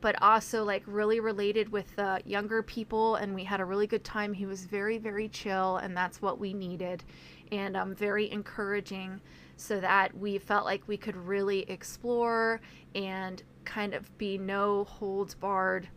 but 0.00 0.20
also 0.20 0.64
like 0.64 0.82
really 0.86 1.20
related 1.20 1.70
with 1.70 1.94
the 1.94 2.20
younger 2.24 2.60
people, 2.60 3.14
and 3.14 3.36
we 3.36 3.44
had 3.44 3.60
a 3.60 3.64
really 3.64 3.86
good 3.86 4.02
time. 4.02 4.32
He 4.32 4.46
was 4.46 4.64
very, 4.64 4.98
very 4.98 5.28
chill, 5.28 5.76
and 5.76 5.96
that's 5.96 6.20
what 6.20 6.40
we 6.40 6.52
needed, 6.52 7.04
and 7.52 7.76
um, 7.76 7.94
very 7.94 8.28
encouraging, 8.32 9.20
so 9.56 9.78
that 9.78 10.18
we 10.18 10.38
felt 10.38 10.64
like 10.64 10.82
we 10.88 10.96
could 10.96 11.16
really 11.16 11.60
explore 11.70 12.60
and 12.96 13.44
kind 13.64 13.94
of 13.94 14.18
be 14.18 14.36
no 14.36 14.82
holds 14.82 15.36
barred 15.36 15.88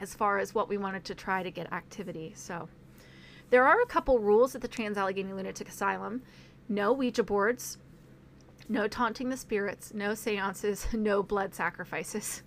as 0.00 0.14
far 0.14 0.38
as 0.38 0.54
what 0.54 0.70
we 0.70 0.78
wanted 0.78 1.04
to 1.04 1.14
try 1.14 1.42
to 1.42 1.50
get 1.50 1.70
activity. 1.74 2.32
So. 2.34 2.70
There 3.52 3.66
are 3.66 3.82
a 3.82 3.86
couple 3.86 4.18
rules 4.18 4.54
at 4.54 4.62
the 4.62 4.66
Trans 4.66 4.96
Allegheny 4.96 5.34
Lunatic 5.34 5.68
Asylum 5.68 6.22
no 6.70 6.90
Ouija 6.90 7.22
boards, 7.22 7.76
no 8.66 8.88
taunting 8.88 9.28
the 9.28 9.36
spirits, 9.36 9.92
no 9.92 10.14
seances, 10.14 10.86
no 10.94 11.22
blood 11.22 11.54
sacrifices. 11.54 12.42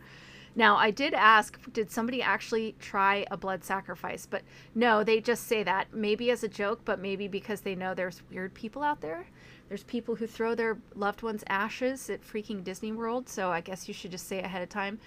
Now, 0.55 0.77
I 0.77 0.89
did 0.89 1.13
ask, 1.13 1.59
did 1.71 1.91
somebody 1.91 2.23
actually 2.23 2.73
try 2.79 3.23
a 3.29 3.37
blood 3.37 3.63
sacrifice? 3.63 4.25
But 4.25 4.41
no, 4.73 5.03
they 5.03 5.21
just 5.21 5.45
say 5.45 5.61
that 5.61 5.93
maybe 5.93 6.31
as 6.31 6.43
a 6.43 6.47
joke, 6.47 6.81
but 6.85 6.99
maybe 6.99 7.27
because 7.27 7.61
they 7.61 7.75
know 7.75 7.93
there's 7.93 8.23
weird 8.31 8.55
people 8.55 8.81
out 8.81 9.01
there. 9.01 9.27
There's 9.69 9.83
people 9.83 10.15
who 10.15 10.25
throw 10.25 10.55
their 10.55 10.79
loved 10.95 11.21
ones' 11.21 11.43
ashes 11.45 12.09
at 12.09 12.23
freaking 12.23 12.63
Disney 12.63 12.91
World. 12.91 13.29
So 13.29 13.51
I 13.51 13.61
guess 13.61 13.87
you 13.87 13.93
should 13.93 14.09
just 14.09 14.27
say 14.27 14.39
ahead 14.39 14.63
of 14.63 14.69
time 14.69 14.99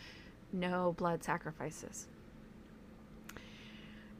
no 0.52 0.94
blood 0.96 1.24
sacrifices. 1.24 2.06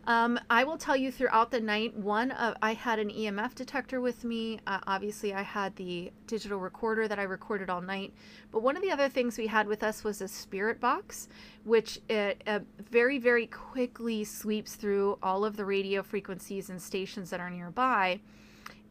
Um, 0.08 0.40
I 0.48 0.64
will 0.64 0.78
tell 0.78 0.96
you 0.96 1.12
throughout 1.12 1.50
the 1.50 1.60
night. 1.60 1.94
One, 1.94 2.30
uh, 2.30 2.54
I 2.62 2.72
had 2.72 2.98
an 2.98 3.10
EMF 3.10 3.54
detector 3.54 4.00
with 4.00 4.24
me. 4.24 4.58
Uh, 4.66 4.78
obviously, 4.86 5.34
I 5.34 5.42
had 5.42 5.76
the 5.76 6.10
digital 6.26 6.58
recorder 6.58 7.06
that 7.06 7.18
I 7.18 7.24
recorded 7.24 7.68
all 7.68 7.82
night. 7.82 8.14
But 8.50 8.62
one 8.62 8.74
of 8.74 8.82
the 8.82 8.90
other 8.90 9.10
things 9.10 9.36
we 9.36 9.48
had 9.48 9.68
with 9.68 9.82
us 9.82 10.04
was 10.04 10.22
a 10.22 10.26
spirit 10.26 10.80
box, 10.80 11.28
which 11.64 12.00
it, 12.08 12.42
uh, 12.46 12.60
very, 12.90 13.18
very 13.18 13.46
quickly 13.48 14.24
sweeps 14.24 14.76
through 14.76 15.18
all 15.22 15.44
of 15.44 15.58
the 15.58 15.66
radio 15.66 16.02
frequencies 16.02 16.70
and 16.70 16.80
stations 16.80 17.28
that 17.28 17.40
are 17.40 17.50
nearby. 17.50 18.18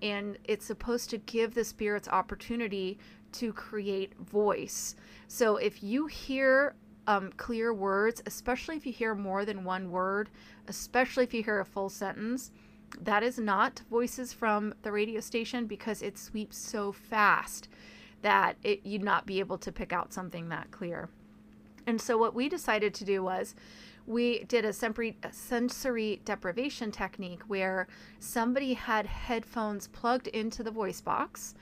And 0.03 0.37
it's 0.43 0.67
supposed 0.67 1.09
to 1.09 1.17
give 1.17 1.55
the 1.55 1.65
spirits 1.65 2.07
opportunity 2.07 2.99
to 3.31 3.53
create 3.53 4.13
voice. 4.19 4.95
So 5.27 5.57
if 5.57 5.81
you 5.81 6.05
hear 6.05 6.75
um, 7.07 7.31
clear 7.37 7.73
words, 7.73 8.21
especially 8.25 8.75
if 8.75 8.85
you 8.85 8.91
hear 8.91 9.15
more 9.15 9.45
than 9.45 9.63
one 9.63 9.89
word, 9.89 10.29
especially 10.67 11.23
if 11.23 11.33
you 11.33 11.41
hear 11.41 11.59
a 11.59 11.65
full 11.65 11.89
sentence. 11.89 12.51
That 13.01 13.23
is 13.23 13.39
not 13.39 13.81
voices 13.89 14.33
from 14.33 14.73
the 14.83 14.91
radio 14.91 15.19
station 15.19 15.65
because 15.65 16.01
it 16.01 16.17
sweeps 16.17 16.57
so 16.57 16.91
fast 16.91 17.67
that 18.21 18.57
it, 18.63 18.85
you'd 18.85 19.03
not 19.03 19.25
be 19.25 19.39
able 19.39 19.57
to 19.57 19.71
pick 19.71 19.91
out 19.93 20.13
something 20.13 20.49
that 20.49 20.71
clear. 20.71 21.09
And 21.85 21.99
so, 21.99 22.17
what 22.17 22.35
we 22.35 22.49
decided 22.49 22.93
to 22.95 23.05
do 23.05 23.23
was 23.23 23.55
we 24.05 24.43
did 24.45 24.65
a 24.65 24.73
sensory 24.73 26.21
deprivation 26.23 26.91
technique 26.91 27.41
where 27.47 27.87
somebody 28.19 28.73
had 28.73 29.05
headphones 29.05 29.87
plugged 29.87 30.27
into 30.27 30.63
the 30.63 30.71
voice 30.71 31.01
box 31.01 31.55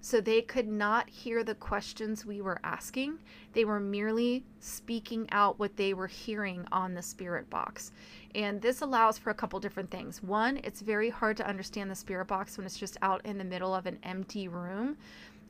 so 0.00 0.20
they 0.20 0.40
could 0.40 0.68
not 0.68 1.08
hear 1.08 1.44
the 1.44 1.54
questions 1.54 2.24
we 2.24 2.40
were 2.40 2.58
asking. 2.64 3.18
They 3.52 3.64
were 3.64 3.80
merely 3.80 4.44
speaking 4.60 5.28
out 5.30 5.58
what 5.58 5.76
they 5.76 5.92
were 5.92 6.06
hearing 6.06 6.66
on 6.72 6.94
the 6.94 7.02
spirit 7.02 7.50
box. 7.50 7.92
And 8.34 8.62
this 8.62 8.80
allows 8.80 9.18
for 9.18 9.30
a 9.30 9.34
couple 9.34 9.60
different 9.60 9.90
things. 9.90 10.22
One, 10.22 10.60
it's 10.64 10.80
very 10.80 11.10
hard 11.10 11.36
to 11.38 11.46
understand 11.46 11.90
the 11.90 11.94
spirit 11.94 12.26
box 12.28 12.56
when 12.56 12.66
it's 12.66 12.78
just 12.78 12.96
out 13.02 13.24
in 13.26 13.36
the 13.36 13.44
middle 13.44 13.74
of 13.74 13.86
an 13.86 13.98
empty 14.02 14.48
room, 14.48 14.96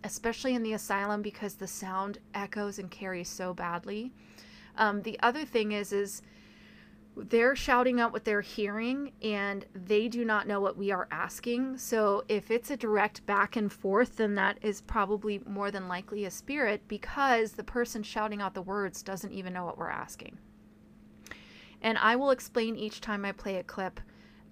especially 0.03 0.55
in 0.55 0.63
the 0.63 0.73
asylum 0.73 1.23
because 1.23 1.55
the 1.55 1.67
sound 1.67 2.19
echoes 2.35 2.79
and 2.79 2.91
carries 2.91 3.29
so 3.29 3.55
badly. 3.55 4.11
Um, 4.77 5.03
the 5.03 5.21
other 5.21 5.45
thing 5.45 5.73
is, 5.73 5.93
is 5.93 6.23
they're 7.17 7.57
shouting 7.57 8.01
out 8.01 8.13
what 8.13 8.25
they're 8.25 8.41
hearing 8.41 9.13
and 9.23 9.67
they 9.75 10.09
do 10.09 10.25
not 10.25 10.47
know 10.47 10.61
what 10.61 10.77
we 10.77 10.91
are 10.91 11.09
asking. 11.11 11.77
So 11.77 12.25
if 12.29 12.51
it's 12.51 12.71
a 12.71 12.77
direct 12.77 13.27
back 13.27 13.57
and 13.57 13.73
forth, 13.73 14.17
then 14.17 14.35
that 14.37 14.59
is 14.63 14.81
probably 14.81 15.41
more 15.47 15.71
than 15.71 15.89
likely 15.89 16.25
a 16.25 16.31
spirit 16.31 16.83
because 16.89 17.53
the 17.53 17.65
person 17.65 18.03
shouting 18.03 18.41
out 18.41 18.55
the 18.55 18.63
words 18.63 19.03
doesn't 19.03 19.33
even 19.33 19.53
know 19.53 19.65
what 19.65 19.79
we're 19.79 19.91
asking. 19.91 20.39
And 21.83 21.99
I 21.99 22.17
will 22.17 22.31
explain 22.31 22.77
each 22.77 23.01
time 23.01 23.25
I 23.25 23.33
play 23.33 23.57
a 23.57 23.65
clip 23.65 24.01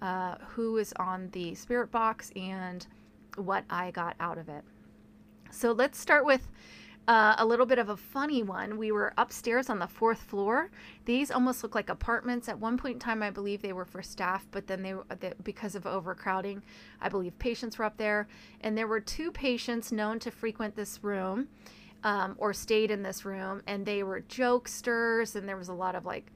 uh, 0.01 0.35
who 0.49 0.77
is 0.77 0.93
on 0.97 1.29
the 1.31 1.55
spirit 1.55 1.91
box 1.91 2.31
and 2.35 2.85
what 3.35 3.63
I 3.69 3.91
got 3.91 4.15
out 4.19 4.37
of 4.37 4.49
it. 4.49 4.63
So 5.51 5.71
let's 5.71 5.99
start 5.99 6.25
with 6.25 6.47
uh, 7.09 7.33
a 7.39 7.45
little 7.45 7.65
bit 7.65 7.79
of 7.79 7.89
a 7.89 7.97
funny 7.97 8.43
one. 8.43 8.77
We 8.77 8.91
were 8.91 9.15
upstairs 9.17 9.67
on 9.67 9.79
the 9.79 9.87
fourth 9.87 10.21
floor. 10.21 10.69
These 11.05 11.31
almost 11.31 11.63
look 11.63 11.73
like 11.73 11.89
apartments. 11.89 12.47
At 12.47 12.59
one 12.59 12.77
point 12.77 12.93
in 12.93 12.99
time, 12.99 13.23
I 13.23 13.31
believe 13.31 13.63
they 13.63 13.73
were 13.73 13.83
for 13.83 14.03
staff, 14.03 14.45
but 14.51 14.67
then 14.67 14.83
they, 14.83 14.93
they 15.19 15.33
because 15.41 15.73
of 15.73 15.87
overcrowding, 15.87 16.61
I 17.01 17.09
believe 17.09 17.39
patients 17.39 17.79
were 17.79 17.85
up 17.85 17.97
there. 17.97 18.27
And 18.61 18.77
there 18.77 18.85
were 18.85 18.99
two 18.99 19.31
patients 19.31 19.91
known 19.91 20.19
to 20.19 20.29
frequent 20.29 20.75
this 20.75 21.03
room 21.03 21.47
um, 22.03 22.35
or 22.37 22.53
stayed 22.53 22.91
in 22.91 23.01
this 23.01 23.25
room, 23.25 23.63
and 23.65 23.87
they 23.87 24.03
were 24.03 24.21
jokesters, 24.21 25.35
and 25.35 25.49
there 25.49 25.57
was 25.57 25.69
a 25.69 25.73
lot 25.73 25.95
of 25.95 26.05
like 26.05 26.31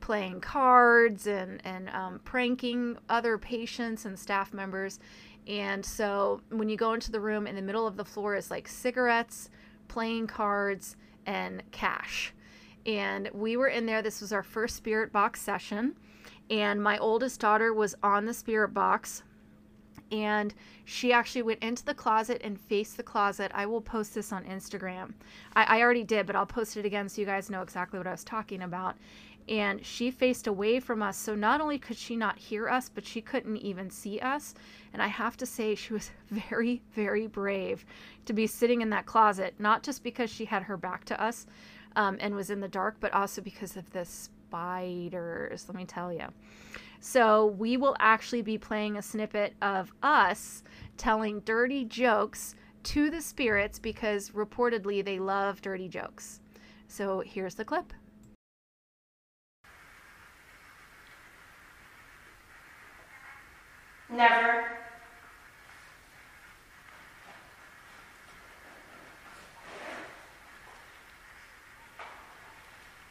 playing 0.00 0.40
cards 0.40 1.28
and 1.28 1.64
and 1.64 1.90
um, 1.90 2.20
pranking 2.24 2.98
other 3.08 3.38
patients 3.38 4.04
and 4.04 4.18
staff 4.18 4.52
members. 4.52 4.98
And 5.46 5.86
so 5.86 6.40
when 6.50 6.68
you 6.68 6.76
go 6.76 6.92
into 6.92 7.12
the 7.12 7.20
room, 7.20 7.46
in 7.46 7.54
the 7.54 7.62
middle 7.62 7.86
of 7.86 7.96
the 7.96 8.04
floor 8.04 8.34
is 8.34 8.50
like 8.50 8.66
cigarettes 8.66 9.48
playing 9.88 10.26
cards, 10.26 10.96
and 11.26 11.62
cash. 11.72 12.32
and 12.86 13.28
we 13.34 13.56
were 13.56 13.68
in 13.68 13.84
there. 13.84 14.00
This 14.00 14.20
was 14.22 14.32
our 14.32 14.42
first 14.42 14.76
spirit 14.76 15.12
box 15.12 15.42
session, 15.42 15.96
and 16.48 16.82
my 16.82 16.96
oldest 16.98 17.40
daughter 17.40 17.74
was 17.74 17.94
on 18.02 18.24
the 18.24 18.32
spirit 18.32 18.72
box 18.72 19.22
and 20.10 20.54
she 20.84 21.12
actually 21.12 21.42
went 21.42 21.62
into 21.62 21.84
the 21.84 21.94
closet 21.94 22.40
and 22.42 22.58
faced 22.58 22.96
the 22.96 23.02
closet. 23.02 23.52
I 23.54 23.66
will 23.66 23.80
post 23.80 24.14
this 24.14 24.32
on 24.32 24.44
Instagram. 24.44 25.12
I, 25.54 25.78
I, 25.78 25.82
already 25.82 26.04
did, 26.04 26.26
but 26.26 26.34
I'll 26.34 26.46
post 26.46 26.76
it 26.76 26.86
again 26.86 27.08
so 27.08 27.20
you 27.20 27.26
guys 27.26 27.50
know 27.50 27.62
exactly 27.62 27.98
what 27.98 28.06
I 28.06 28.12
was 28.12 28.24
talking 28.24 28.62
about. 28.62 28.96
And 29.48 29.84
she 29.84 30.10
faced 30.10 30.46
away 30.46 30.78
from 30.78 31.02
us, 31.02 31.16
so 31.16 31.34
not 31.34 31.60
only 31.60 31.78
could 31.78 31.96
she 31.96 32.16
not 32.16 32.38
hear 32.38 32.68
us, 32.68 32.88
but 32.88 33.06
she 33.06 33.20
couldn't 33.20 33.56
even 33.56 33.88
see 33.88 34.20
us. 34.20 34.54
And 34.92 35.00
I 35.00 35.06
have 35.06 35.36
to 35.38 35.46
say, 35.46 35.74
she 35.74 35.94
was 35.94 36.10
very, 36.28 36.82
very 36.92 37.26
brave 37.26 37.86
to 38.26 38.32
be 38.32 38.46
sitting 38.46 38.82
in 38.82 38.90
that 38.90 39.06
closet, 39.06 39.54
not 39.58 39.82
just 39.82 40.02
because 40.02 40.30
she 40.30 40.44
had 40.44 40.64
her 40.64 40.76
back 40.76 41.04
to 41.06 41.22
us 41.22 41.46
um, 41.96 42.18
and 42.20 42.34
was 42.34 42.50
in 42.50 42.60
the 42.60 42.68
dark, 42.68 42.96
but 43.00 43.12
also 43.12 43.40
because 43.40 43.76
of 43.76 43.90
the 43.90 44.04
spiders, 44.04 45.68
let 45.68 45.76
me 45.76 45.84
tell 45.84 46.12
you. 46.12 46.26
So 47.00 47.46
we 47.46 47.76
will 47.76 47.96
actually 48.00 48.42
be 48.42 48.58
playing 48.58 48.96
a 48.96 49.02
snippet 49.02 49.54
of 49.62 49.92
us 50.02 50.62
telling 50.96 51.40
dirty 51.40 51.84
jokes 51.84 52.54
to 52.84 53.10
the 53.10 53.20
spirits 53.20 53.78
because 53.78 54.30
reportedly 54.30 55.04
they 55.04 55.18
love 55.18 55.62
dirty 55.62 55.88
jokes. 55.88 56.40
So 56.88 57.20
here's 57.20 57.54
the 57.54 57.64
clip. 57.64 57.92
Never. 64.10 64.64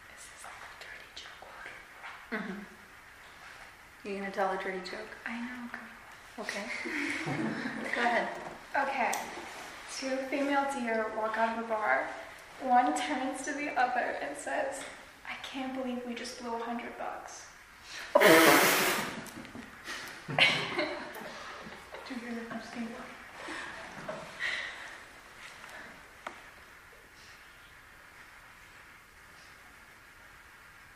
This 0.10 0.24
is 0.26 0.44
like 0.44 0.54
a 0.64 0.78
dirty 0.82 1.12
joke. 1.16 2.42
Mm-hmm. 2.42 4.08
You're 4.08 4.20
gonna 4.20 4.32
tell 4.32 4.52
a 4.52 4.58
dirty 4.58 4.80
joke? 4.80 5.16
I 5.26 5.40
know. 5.40 5.70
Okay. 6.40 6.64
Go 7.96 8.02
ahead. 8.02 8.30
Okay. 8.76 9.12
Two 9.96 10.18
female 10.30 10.66
deer 10.74 11.06
walk 11.16 11.38
out 11.38 11.58
of 11.60 11.66
a 11.66 11.68
bar. 11.68 12.08
One 12.64 12.96
turns 12.96 13.44
to 13.44 13.54
the 13.54 13.70
other 13.80 14.16
and 14.22 14.36
says, 14.36 14.82
I 15.30 15.36
can't 15.44 15.76
believe 15.80 16.02
we 16.08 16.16
just 16.16 16.42
blew 16.42 16.56
a 16.56 16.60
hundred 16.60 16.94
bucks. 16.98 17.46
Do 20.28 20.34
you 20.34 20.40
hear 22.20 22.32
that? 22.32 22.52
I'm. 22.52 22.60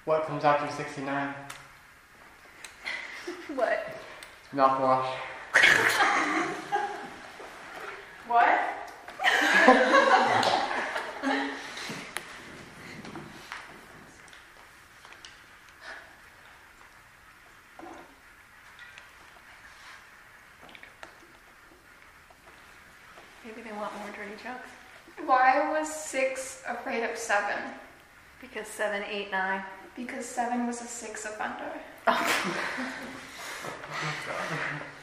What 0.04 0.26
comes 0.26 0.44
after 0.44 0.70
69? 0.76 1.34
What? 3.56 3.88
Mouthwash. 4.54 5.08
What? 8.28 8.60
Maybe 23.44 23.64
they 23.64 23.72
want 24.46 24.58
more 24.58 24.64
dirty 24.64 24.64
jokes. 24.64 24.70
Why 25.26 25.72
was 25.72 25.94
six 25.94 26.64
afraid 26.68 27.04
of 27.04 27.18
seven? 27.18 27.58
Because 28.40 28.68
seven, 28.68 29.04
eight, 29.10 29.32
nine. 29.32 29.64
Because 29.96 30.26
seven 30.26 30.68
was 30.68 30.82
a 30.82 30.86
six 30.86 31.26
offender. 31.26 31.72
Oh. 32.08 32.44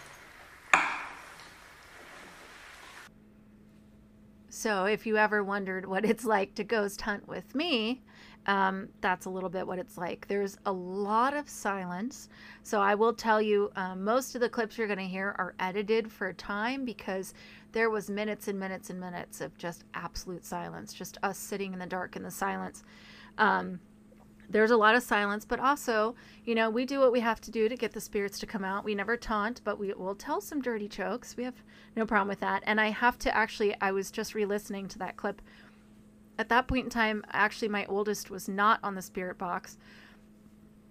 So, 4.59 4.87
if 4.87 5.07
you 5.07 5.17
ever 5.17 5.45
wondered 5.45 5.87
what 5.87 6.05
it's 6.05 6.25
like 6.25 6.57
to 6.57 6.65
ghost 6.65 7.01
hunt 7.01 7.29
with 7.29 7.55
me, 7.55 8.03
um, 8.47 8.89
that's 9.01 9.27
a 9.27 9.31
little 9.31 9.49
bit 9.49 9.65
what 9.65 9.79
it's 9.79 9.97
like. 9.97 10.27
There's 10.27 10.59
a 10.67 10.73
lot 10.73 11.33
of 11.33 11.49
silence. 11.49 12.29
So, 12.65 12.81
I 12.81 12.97
will 12.97 13.13
tell 13.13 13.41
you, 13.41 13.71
um, 13.77 14.03
most 14.03 14.35
of 14.35 14.41
the 14.41 14.49
clips 14.49 14.77
you're 14.77 14.89
going 14.89 14.99
to 14.99 15.05
hear 15.05 15.37
are 15.39 15.55
edited 15.61 16.11
for 16.11 16.33
time 16.33 16.85
because 16.85 17.35
there 17.71 17.89
was 17.89 18.11
minutes 18.11 18.49
and 18.49 18.59
minutes 18.59 18.91
and 18.91 18.99
minutes 18.99 19.41
of 19.41 19.57
just 19.59 19.85
absolute 19.95 20.45
silence, 20.45 20.93
just 20.93 21.19
us 21.23 21.39
sitting 21.39 21.73
in 21.73 21.79
the 21.79 21.87
dark 21.87 22.17
in 22.17 22.25
the 22.25 22.31
silence. 22.33 22.83
Um, 23.39 23.79
there's 24.51 24.71
a 24.71 24.77
lot 24.77 24.95
of 24.95 25.03
silence, 25.03 25.45
but 25.45 25.61
also, 25.61 26.15
you 26.45 26.55
know, 26.55 26.71
we 26.71 26.87
do 26.87 27.01
what 27.01 27.13
we 27.13 27.21
have 27.21 27.41
to 27.43 27.51
do 27.51 27.69
to 27.69 27.77
get 27.77 27.93
the 27.93 28.01
spirits 28.01 28.39
to 28.39 28.47
come 28.47 28.65
out. 28.65 28.85
We 28.85 28.95
never 28.95 29.17
taunt, 29.17 29.61
but 29.63 29.79
we 29.79 29.93
will 29.93 30.15
tell 30.15 30.41
some 30.41 30.63
dirty 30.63 30.89
jokes. 30.89 31.37
We 31.37 31.45
have 31.45 31.63
no 31.97 32.07
problem 32.07 32.29
with 32.29 32.41
that. 32.41 32.63
And 32.67 32.81
I 32.81 32.91
have 32.91 33.19
to 33.19 33.37
actually, 33.37 33.75
I 33.81 33.93
was 33.93 34.11
just 34.11 34.35
re 34.35 34.47
listening 34.47 34.89
to 34.89 34.99
that 35.01 35.17
clip. 35.17 35.43
At 36.39 36.49
that 36.49 36.67
point 36.67 36.85
in 36.85 36.91
time, 36.91 37.25
actually, 37.31 37.69
my 37.69 37.85
oldest 37.87 38.31
was 38.31 38.49
not 38.49 38.81
on 38.83 38.95
the 38.95 39.03
spirit 39.03 39.37
box. 39.37 39.77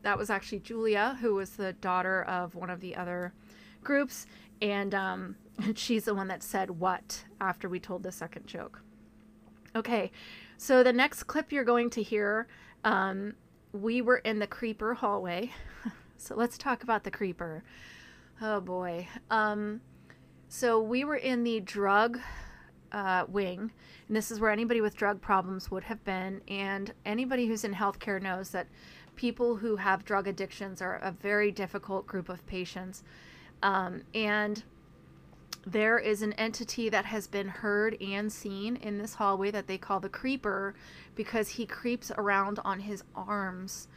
That 0.04 0.18
was 0.18 0.30
actually 0.30 0.60
Julia, 0.60 1.18
who 1.20 1.34
was 1.34 1.52
the 1.52 1.74
daughter 1.74 2.24
of 2.24 2.54
one 2.54 2.70
of 2.70 2.80
the 2.80 2.96
other 2.96 3.34
groups. 3.84 4.28
And, 4.62 4.94
um, 4.94 5.36
she's 5.76 6.06
the 6.06 6.14
one 6.14 6.28
that 6.28 6.44
said 6.44 6.70
what 6.70 7.24
after 7.42 7.68
we 7.68 7.80
told 7.80 8.04
the 8.04 8.12
second 8.12 8.46
joke. 8.46 8.84
Okay, 9.76 10.12
so 10.58 10.84
the 10.84 10.94
next 10.94 11.24
clip 11.24 11.52
you're 11.52 11.64
going 11.64 11.90
to 11.92 12.04
hear 12.04 12.48
um, 12.84 13.34
we 13.82 14.02
were 14.02 14.18
in 14.18 14.40
the 14.40 14.48
creeper 14.48 14.94
hallway. 14.96 15.52
so 16.18 16.36
let's 16.36 16.58
talk 16.58 16.84
about 16.84 17.04
the 17.04 17.12
creeper. 17.12 17.64
Oh 18.42 18.60
boy. 18.60 19.08
Um, 19.30 19.82
so 20.50 20.82
we 20.82 21.04
were 21.04 21.16
in 21.16 21.44
the 21.44 21.60
drug 21.60 22.20
uh, 22.92 23.26
wing, 23.28 23.72
and 24.08 24.16
this 24.16 24.32
is 24.32 24.40
where 24.40 24.52
anybody 24.52 24.82
with 24.82 24.96
drug 24.96 25.22
problems 25.22 25.70
would 25.70 25.84
have 25.84 26.04
been. 26.04 26.42
And 26.48 26.94
anybody 27.06 27.48
who's 27.48 27.64
in 27.64 27.74
healthcare 27.74 28.22
knows 28.22 28.52
that 28.52 28.68
people 29.16 29.58
who 29.58 29.76
have 29.76 30.06
drug 30.06 30.28
addictions 30.28 30.82
are 30.82 30.98
a 30.98 31.12
very 31.12 31.52
difficult 31.52 32.08
group 32.08 32.30
of 32.30 32.46
patients. 32.48 33.04
Um, 33.64 34.04
and 34.14 34.64
there 35.72 36.00
is 36.00 36.22
an 36.22 36.32
entity 36.34 36.88
that 36.88 37.06
has 37.06 37.28
been 37.28 37.50
heard 37.50 38.02
and 38.02 38.32
seen 38.32 38.78
in 38.78 38.98
this 38.98 39.16
hallway 39.16 39.52
that 39.52 39.68
they 39.68 39.78
call 39.78 40.00
the 40.00 40.10
creeper 40.10 40.74
because 41.16 41.50
he 41.50 41.66
creeps 41.66 42.10
around 42.18 42.60
on 42.64 42.80
his 42.80 43.04
arms, 43.16 43.90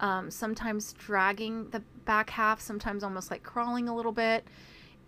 um, 0.00 0.30
sometimes 0.30 0.94
dragging 0.94 1.68
the 1.68 1.80
back 2.06 2.30
half, 2.30 2.60
sometimes 2.60 3.04
almost 3.04 3.30
like 3.30 3.42
crawling 3.42 3.88
a 3.88 3.94
little 3.94 4.12
bit. 4.12 4.46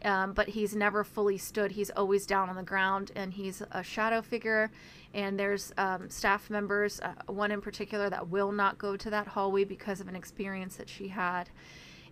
Um, 0.03 0.33
but 0.33 0.49
he's 0.49 0.75
never 0.75 1.05
fully 1.05 1.37
stood. 1.37 1.73
He's 1.73 1.91
always 1.91 2.25
down 2.25 2.49
on 2.49 2.57
the 2.57 2.63
ground, 2.63 3.13
and 3.17 3.35
he's 3.35 3.63
a 3.71 3.83
shadow 3.83 4.23
figure. 4.23 4.71
And 5.13 5.39
there's 5.39 5.73
um, 5.77 6.09
staff 6.09 6.49
members, 6.49 7.01
uh, 7.01 7.13
one 7.27 7.51
in 7.51 7.61
particular, 7.61 8.09
that 8.09 8.29
will 8.29 8.51
not 8.51 8.79
go 8.79 8.97
to 8.97 9.11
that 9.11 9.27
hallway 9.27 9.65
because 9.65 10.01
of 10.01 10.09
an 10.09 10.17
experience 10.17 10.77
that 10.77 10.89
she 10.89 11.09
had. 11.09 11.51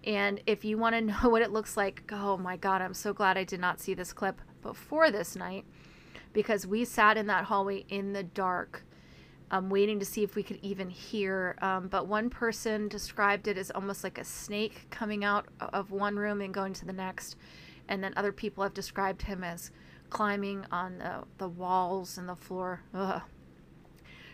And 0.09 0.41
if 0.47 0.65
you 0.65 0.79
want 0.79 0.95
to 0.95 1.01
know 1.23 1.29
what 1.29 1.43
it 1.43 1.53
looks 1.53 1.77
like, 1.77 2.03
oh 2.11 2.37
my 2.39 2.57
God, 2.57 2.83
I'm 2.83 2.95
so 2.95 3.13
glad 3.13 3.37
I 3.37 3.45
did 3.45 3.61
not 3.61 3.79
see 3.79 3.95
this 3.95 4.13
clip 4.13 4.41
before 4.63 5.13
this 5.13 5.37
night 5.37 5.65
because 6.33 6.67
we 6.67 6.85
sat 6.85 7.17
in 7.17 7.27
that 7.27 7.45
hallway 7.45 7.85
in 7.89 8.15
the 8.15 8.23
dark, 8.23 8.85
um, 9.51 9.71
waiting 9.71 9.99
to 10.01 10.07
see 10.07 10.23
if 10.23 10.35
we 10.35 10.43
could 10.43 10.59
even 10.63 10.89
hear. 10.89 11.57
Um, 11.61 11.89
but 11.89 12.07
one 12.07 12.31
person 12.31 12.89
described 12.89 13.47
it 13.49 13.59
as 13.59 13.71
almost 13.71 14.03
like 14.03 14.19
a 14.19 14.25
snake 14.25 14.87
coming 14.91 15.25
out 15.25 15.47
of 15.61 15.91
one 15.91 16.17
room 16.17 16.41
and 16.41 16.53
going 16.55 16.73
to 16.75 16.87
the 16.87 16.93
next. 16.93 17.37
And 17.87 18.03
then 18.03 18.15
other 18.17 18.33
people 18.33 18.63
have 18.63 18.75
described 18.75 19.23
him 19.23 19.45
as 19.45 19.71
climbing 20.11 20.65
on 20.73 20.99
the, 20.99 21.25
the 21.37 21.49
walls 21.49 22.17
and 22.17 22.29
the 22.29 22.37
floor. 22.37 22.83
Ugh. 22.95 23.23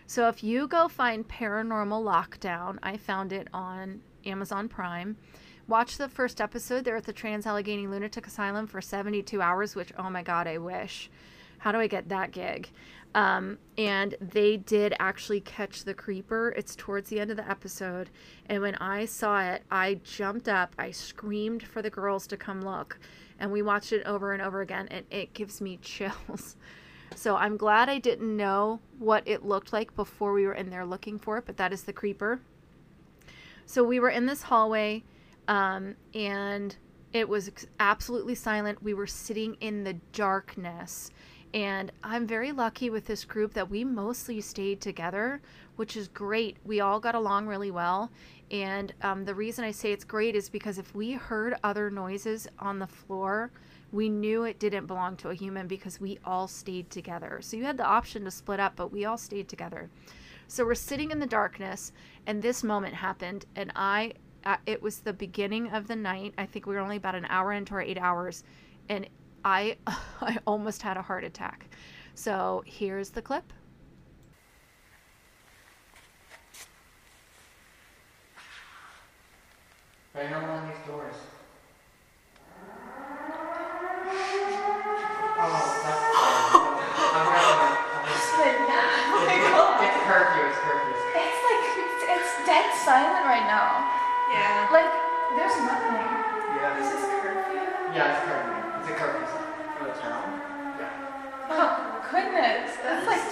So 0.06 0.28
if 0.28 0.44
you 0.44 0.68
go 0.68 0.86
find 0.86 1.26
Paranormal 1.26 2.04
Lockdown, 2.04 2.78
I 2.82 2.96
found 2.96 3.32
it 3.32 3.48
on 3.52 4.02
Amazon 4.26 4.68
Prime 4.68 5.16
watch 5.66 5.96
the 5.96 6.08
first 6.08 6.40
episode. 6.40 6.84
They're 6.84 6.96
at 6.96 7.04
the 7.04 7.12
Trans 7.12 7.46
Allegheny 7.46 7.86
Lunatic 7.86 8.26
Asylum 8.26 8.66
for 8.66 8.80
72 8.80 9.40
hours, 9.40 9.74
which, 9.74 9.92
oh 9.98 10.10
my 10.10 10.22
God, 10.22 10.46
I 10.46 10.58
wish. 10.58 11.10
How 11.58 11.72
do 11.72 11.78
I 11.78 11.86
get 11.86 12.08
that 12.10 12.32
gig? 12.32 12.68
Um, 13.14 13.58
and 13.78 14.16
they 14.20 14.56
did 14.56 14.94
actually 14.98 15.40
catch 15.40 15.84
the 15.84 15.94
creeper. 15.94 16.52
It's 16.56 16.74
towards 16.74 17.08
the 17.08 17.20
end 17.20 17.30
of 17.30 17.36
the 17.36 17.48
episode. 17.48 18.10
And 18.46 18.60
when 18.60 18.74
I 18.76 19.04
saw 19.04 19.40
it, 19.40 19.62
I 19.70 20.00
jumped 20.02 20.48
up. 20.48 20.74
I 20.78 20.90
screamed 20.90 21.62
for 21.62 21.80
the 21.80 21.90
girls 21.90 22.26
to 22.28 22.36
come 22.36 22.62
look. 22.62 22.98
And 23.38 23.52
we 23.52 23.62
watched 23.62 23.92
it 23.92 24.04
over 24.04 24.32
and 24.32 24.42
over 24.42 24.60
again. 24.60 24.88
And 24.90 25.06
it 25.10 25.32
gives 25.32 25.60
me 25.60 25.76
chills. 25.82 26.56
So 27.14 27.36
I'm 27.36 27.56
glad 27.56 27.88
I 27.88 28.00
didn't 28.00 28.36
know 28.36 28.80
what 28.98 29.22
it 29.26 29.44
looked 29.44 29.72
like 29.72 29.94
before 29.94 30.32
we 30.32 30.46
were 30.46 30.54
in 30.54 30.70
there 30.70 30.84
looking 30.84 31.18
for 31.18 31.38
it. 31.38 31.46
But 31.46 31.56
that 31.58 31.72
is 31.72 31.84
the 31.84 31.92
creeper. 31.92 32.40
So 33.66 33.84
we 33.84 34.00
were 34.00 34.10
in 34.10 34.26
this 34.26 34.42
hallway 34.42 35.04
um, 35.48 35.94
and 36.14 36.76
it 37.12 37.28
was 37.28 37.50
absolutely 37.78 38.34
silent. 38.34 38.82
We 38.82 38.94
were 38.94 39.06
sitting 39.06 39.54
in 39.60 39.84
the 39.84 39.94
darkness, 40.12 41.10
And 41.54 41.92
I'm 42.02 42.26
very 42.26 42.50
lucky 42.50 42.90
with 42.90 43.06
this 43.06 43.24
group 43.24 43.54
that 43.54 43.70
we 43.70 43.84
mostly 43.84 44.40
stayed 44.40 44.80
together, 44.80 45.40
which 45.76 45.96
is 45.96 46.08
great. 46.08 46.56
We 46.64 46.80
all 46.80 46.98
got 46.98 47.14
along 47.14 47.46
really 47.46 47.70
well. 47.70 48.10
And 48.50 48.92
um, 49.02 49.24
the 49.24 49.36
reason 49.36 49.64
I 49.64 49.70
say 49.70 49.92
it's 49.92 50.04
great 50.04 50.34
is 50.34 50.48
because 50.48 50.78
if 50.78 50.92
we 50.96 51.12
heard 51.12 51.54
other 51.62 51.90
noises 51.90 52.48
on 52.58 52.80
the 52.80 52.88
floor, 52.88 53.52
we 53.92 54.08
knew 54.08 54.42
it 54.42 54.58
didn't 54.58 54.86
belong 54.86 55.16
to 55.18 55.30
a 55.30 55.34
human 55.34 55.68
because 55.68 56.00
we 56.00 56.18
all 56.24 56.48
stayed 56.48 56.90
together. 56.90 57.38
So 57.40 57.56
you 57.56 57.62
had 57.62 57.76
the 57.76 57.86
option 57.86 58.24
to 58.24 58.32
split 58.32 58.58
up, 58.58 58.74
but 58.74 58.90
we 58.90 59.04
all 59.04 59.16
stayed 59.16 59.48
together. 59.48 59.88
So 60.48 60.64
we're 60.64 60.74
sitting 60.74 61.12
in 61.12 61.20
the 61.20 61.26
darkness, 61.26 61.92
and 62.26 62.42
this 62.42 62.64
moment 62.64 62.94
happened, 62.94 63.46
and 63.54 63.72
I, 63.76 64.12
uh, 64.44 64.56
it 64.66 64.82
was 64.82 64.98
the 64.98 65.12
beginning 65.12 65.70
of 65.70 65.88
the 65.88 65.96
night. 65.96 66.34
I 66.36 66.46
think 66.46 66.66
we 66.66 66.74
were 66.74 66.80
only 66.80 66.96
about 66.96 67.14
an 67.14 67.26
hour 67.28 67.52
into 67.52 67.74
our 67.74 67.80
eight 67.80 67.98
hours, 67.98 68.44
and 68.88 69.08
I, 69.44 69.76
I 69.86 70.38
almost 70.46 70.82
had 70.82 70.96
a 70.96 71.02
heart 71.02 71.24
attack. 71.24 71.68
So 72.14 72.62
here's 72.66 73.10
the 73.10 73.22
clip. 73.22 73.52
Right 80.14 80.32
on 80.32 80.68
these 80.68 80.86
doors. 80.86 81.14
Oh, 85.36 85.73
Yeah, 97.94 98.10
it's 98.10 98.26
curfew. 98.26 98.80
It's 98.80 98.90
a 98.90 98.94
curfew 98.94 99.24
sign 99.24 99.78
for 99.78 99.84
the 99.84 99.94
town. 100.00 100.26
Yeah. 100.80 101.46
Oh 101.48 102.02
goodness, 102.10 102.74
that's 102.82 103.06
like 103.06 103.22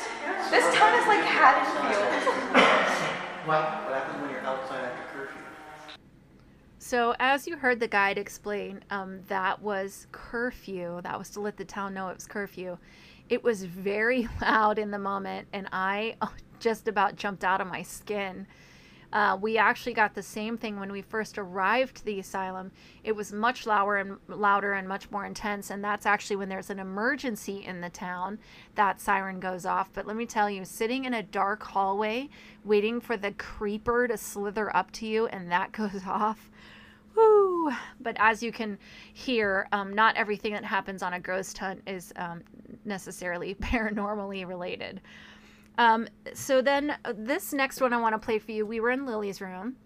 this 0.51 0.75
town 0.77 0.95
is 1.01 1.07
like 1.09 1.25
Haddonfield. 1.25 2.39
What? 3.45 3.59
What 3.59 3.95
happens 3.95 4.23
when 4.23 4.31
you're 4.31 4.41
outside 4.43 4.85
after 4.85 5.19
curfew? 5.19 5.41
So, 6.79 7.13
as 7.19 7.49
you 7.49 7.57
heard 7.57 7.81
the 7.81 7.89
guide 7.89 8.17
explain, 8.17 8.85
um, 8.91 9.19
that 9.27 9.61
was 9.61 10.07
curfew. 10.13 11.01
That 11.03 11.19
was 11.19 11.31
to 11.31 11.41
let 11.41 11.57
the 11.57 11.65
town 11.65 11.93
know 11.93 12.09
it 12.11 12.15
was 12.15 12.29
curfew. 12.29 12.79
It 13.31 13.43
was 13.43 13.65
very 13.65 14.29
loud 14.41 14.79
in 14.79 14.93
the 14.93 14.99
moment, 14.99 15.49
and 15.53 15.69
I 15.73 16.15
oh, 16.23 16.33
just 16.61 16.87
about 16.87 17.17
jumped 17.17 17.43
out 17.43 17.61
of 17.61 17.67
my 17.67 17.83
skin. 17.83 18.47
Uh, 19.13 19.37
we 19.41 19.59
actually 19.59 19.93
got 19.93 20.15
the 20.15 20.23
same 20.23 20.57
thing 20.57 20.81
when 20.81 20.91
we 20.91 21.03
first 21.03 21.37
arrived 21.37 21.97
to 21.97 22.05
the 22.05 22.19
asylum. 22.19 22.73
It 23.05 23.15
was 23.15 23.33
much 23.33 23.67
louder 23.67 23.97
and 23.97 24.17
louder 24.29 24.73
and 24.73 24.89
much 24.89 25.11
more 25.11 25.27
intense, 25.27 25.71
and 25.71 25.85
that's 25.85 26.07
actually 26.07 26.37
when 26.37 26.49
there's 26.49 26.71
an 26.71 26.79
emergency 26.79 27.65
in 27.65 27.81
the 27.81 27.91
town. 27.91 28.39
That 28.75 29.01
siren 29.01 29.39
goes 29.39 29.67
off. 29.67 29.91
But 29.93 30.07
let 30.07 30.17
me 30.17 30.25
tell 30.25 30.49
you, 30.49 30.65
sitting 30.65 31.05
in 31.05 31.15
a 31.15 31.23
dark 31.23 31.63
hallway, 31.63 32.31
waiting 32.65 33.01
for 33.01 33.17
the 33.17 33.33
creeper 33.33 34.09
to 34.09 34.17
slither 34.17 34.75
up 34.75 34.91
to 34.93 35.07
you, 35.07 35.27
and 35.27 35.51
that 35.53 35.73
goes 35.83 36.07
off. 36.07 36.51
Woo! 37.15 37.71
But 38.01 38.17
as 38.19 38.43
you 38.43 38.53
can 38.53 38.79
hear, 39.13 39.69
um, 39.73 39.93
not 39.93 40.17
everything 40.17 40.55
that 40.55 40.65
happens 40.65 41.03
on 41.03 41.13
a 41.13 41.21
ghost 41.21 41.59
hunt 41.59 41.83
is 41.87 42.13
um, 42.17 42.43
necessarily 42.85 43.55
paranormally 43.61 44.47
related. 44.47 45.01
Um, 45.79 46.09
so 46.35 46.63
then, 46.63 46.97
uh, 47.05 47.15
this 47.17 47.53
next 47.53 47.81
one 47.81 47.93
I 47.93 48.01
want 48.01 48.15
to 48.15 48.19
play 48.19 48.39
for 48.39 48.53
you. 48.53 48.67
We 48.67 48.81
were 48.81 48.91
in 48.91 49.07
Lily's 49.07 49.41
room. 49.41 49.77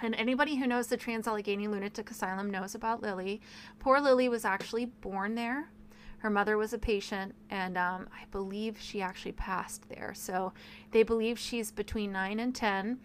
And 0.00 0.14
anybody 0.16 0.56
who 0.56 0.66
knows 0.66 0.88
the 0.88 0.96
Trans 0.96 1.28
Allegheny 1.28 1.68
Lunatic 1.68 2.10
Asylum 2.10 2.50
knows 2.50 2.74
about 2.74 3.02
Lily. 3.02 3.40
Poor 3.78 4.00
Lily 4.00 4.28
was 4.28 4.44
actually 4.44 4.86
born 4.86 5.36
there. 5.36 5.70
Her 6.18 6.30
mother 6.30 6.56
was 6.56 6.72
a 6.72 6.78
patient, 6.78 7.34
and 7.50 7.76
um, 7.76 8.08
I 8.12 8.26
believe 8.30 8.80
she 8.80 9.02
actually 9.02 9.32
passed 9.32 9.88
there. 9.88 10.12
So 10.14 10.52
they 10.90 11.02
believe 11.02 11.38
she's 11.38 11.72
between 11.72 12.12
9 12.12 12.38
and 12.38 12.54
10. 12.54 12.98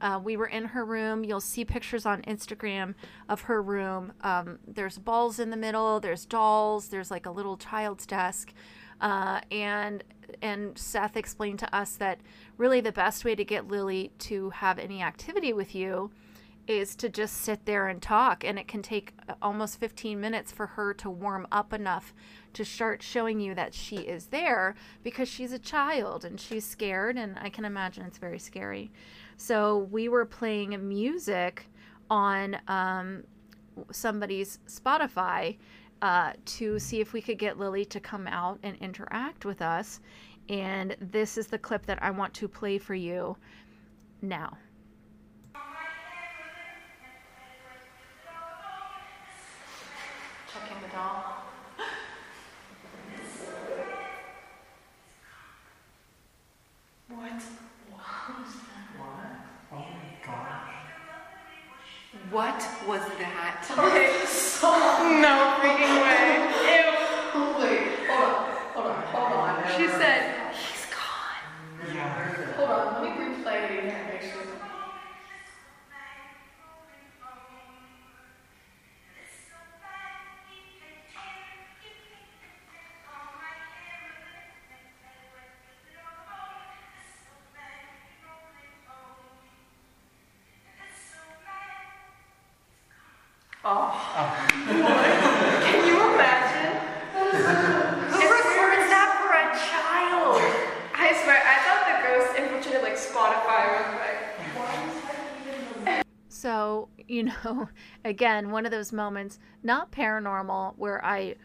Uh, 0.00 0.20
we 0.22 0.36
were 0.36 0.46
in 0.46 0.64
her 0.64 0.84
room. 0.84 1.22
You'll 1.22 1.40
see 1.40 1.64
pictures 1.64 2.04
on 2.06 2.22
Instagram 2.22 2.94
of 3.28 3.42
her 3.42 3.62
room. 3.62 4.12
Um, 4.22 4.58
there's 4.66 4.98
balls 4.98 5.38
in 5.38 5.50
the 5.50 5.56
middle. 5.56 6.00
There's 6.00 6.26
dolls. 6.26 6.88
There's 6.88 7.10
like 7.10 7.24
a 7.24 7.30
little 7.30 7.56
child's 7.56 8.04
desk, 8.04 8.52
uh, 9.02 9.40
and 9.50 10.02
and 10.40 10.78
Seth 10.78 11.16
explained 11.16 11.58
to 11.58 11.76
us 11.76 11.96
that 11.96 12.20
really 12.56 12.80
the 12.80 12.92
best 12.92 13.24
way 13.24 13.34
to 13.34 13.44
get 13.44 13.68
Lily 13.68 14.12
to 14.20 14.50
have 14.50 14.78
any 14.78 15.02
activity 15.02 15.52
with 15.52 15.74
you 15.74 16.10
is 16.66 16.94
to 16.94 17.08
just 17.08 17.38
sit 17.38 17.66
there 17.66 17.88
and 17.88 18.00
talk, 18.00 18.44
and 18.44 18.58
it 18.58 18.68
can 18.68 18.82
take 18.82 19.12
uh, 19.28 19.34
almost 19.42 19.80
15 19.80 20.20
minutes 20.20 20.52
for 20.52 20.68
her 20.68 20.94
to 20.94 21.10
warm 21.10 21.46
up 21.50 21.72
enough 21.72 22.14
to 22.54 22.64
start 22.64 23.02
showing 23.02 23.40
you 23.40 23.54
that 23.54 23.74
she 23.74 23.96
is 23.96 24.26
there 24.26 24.76
because 25.02 25.28
she's 25.28 25.52
a 25.52 25.58
child 25.58 26.24
and 26.24 26.40
she's 26.40 26.64
scared, 26.64 27.18
and 27.18 27.36
I 27.40 27.48
can 27.50 27.64
imagine 27.64 28.06
it's 28.06 28.18
very 28.18 28.38
scary. 28.38 28.92
So 29.36 29.88
we 29.90 30.08
were 30.08 30.24
playing 30.24 30.88
music 30.88 31.66
on 32.08 32.58
um, 32.68 33.24
somebody's 33.90 34.60
Spotify 34.68 35.56
uh, 36.02 36.32
to 36.44 36.78
see 36.80 37.00
if 37.00 37.12
we 37.12 37.22
could 37.22 37.38
get 37.38 37.58
Lily 37.58 37.84
to 37.86 38.00
come 38.00 38.26
out 38.26 38.58
and 38.64 38.76
interact 38.78 39.44
with 39.44 39.62
us. 39.62 40.00
And 40.48 40.96
this 41.00 41.38
is 41.38 41.46
the 41.46 41.58
clip 41.58 41.86
that 41.86 42.02
I 42.02 42.10
want 42.10 42.34
to 42.34 42.48
play 42.48 42.76
for 42.76 42.96
you 42.96 43.36
now. 44.20 44.58
Checking 50.52 50.82
the 50.82 50.88
doll. 50.92 51.36
What? 57.08 57.42
What 62.30 62.62
was 62.86 63.00
that? 63.18 63.64
So 64.62 64.70
no 64.70 65.58
freaking 65.58 65.96
way. 66.04 66.68
again, 108.12 108.50
one 108.50 108.66
of 108.66 108.70
those 108.70 108.92
moments, 108.92 109.38
not 109.62 109.90
paranormal, 109.90 110.74
where 110.76 111.02
I 111.02 111.36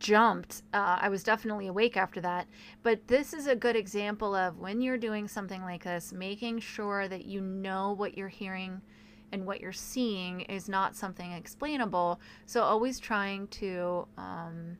jumped. 0.00 0.62
Uh, 0.74 0.98
I 1.00 1.08
was 1.08 1.22
definitely 1.22 1.68
awake 1.68 1.96
after 1.96 2.20
that. 2.22 2.48
But 2.82 3.06
this 3.06 3.32
is 3.32 3.46
a 3.46 3.54
good 3.54 3.76
example 3.76 4.34
of 4.34 4.58
when 4.58 4.80
you're 4.80 4.98
doing 4.98 5.28
something 5.28 5.62
like 5.62 5.84
this, 5.84 6.12
making 6.12 6.58
sure 6.58 7.06
that 7.06 7.24
you 7.24 7.40
know 7.40 7.92
what 7.92 8.18
you're 8.18 8.26
hearing 8.26 8.82
and 9.30 9.46
what 9.46 9.60
you're 9.60 9.72
seeing 9.72 10.40
is 10.42 10.68
not 10.68 10.96
something 10.96 11.30
explainable. 11.30 12.20
So, 12.46 12.62
always 12.62 12.98
trying 12.98 13.46
to. 13.48 14.08
Um, 14.18 14.76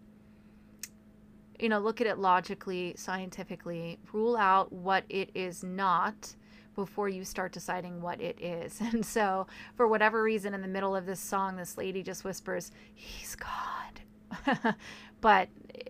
you 1.60 1.68
know, 1.68 1.80
look 1.80 2.00
at 2.00 2.06
it 2.06 2.18
logically, 2.18 2.94
scientifically, 2.96 3.98
rule 4.12 4.36
out 4.36 4.72
what 4.72 5.02
it 5.08 5.28
is 5.34 5.64
not 5.64 6.36
before 6.84 7.08
you 7.08 7.24
start 7.24 7.52
deciding 7.52 8.00
what 8.00 8.20
it 8.20 8.40
is. 8.40 8.80
And 8.92 9.04
so, 9.04 9.46
for 9.76 9.86
whatever 9.86 10.22
reason, 10.22 10.54
in 10.54 10.62
the 10.62 10.68
middle 10.68 10.96
of 10.96 11.06
this 11.06 11.20
song, 11.20 11.56
this 11.56 11.76
lady 11.76 12.02
just 12.02 12.24
whispers, 12.24 12.70
He's 12.94 13.36
God. 13.36 14.74
but, 15.20 15.48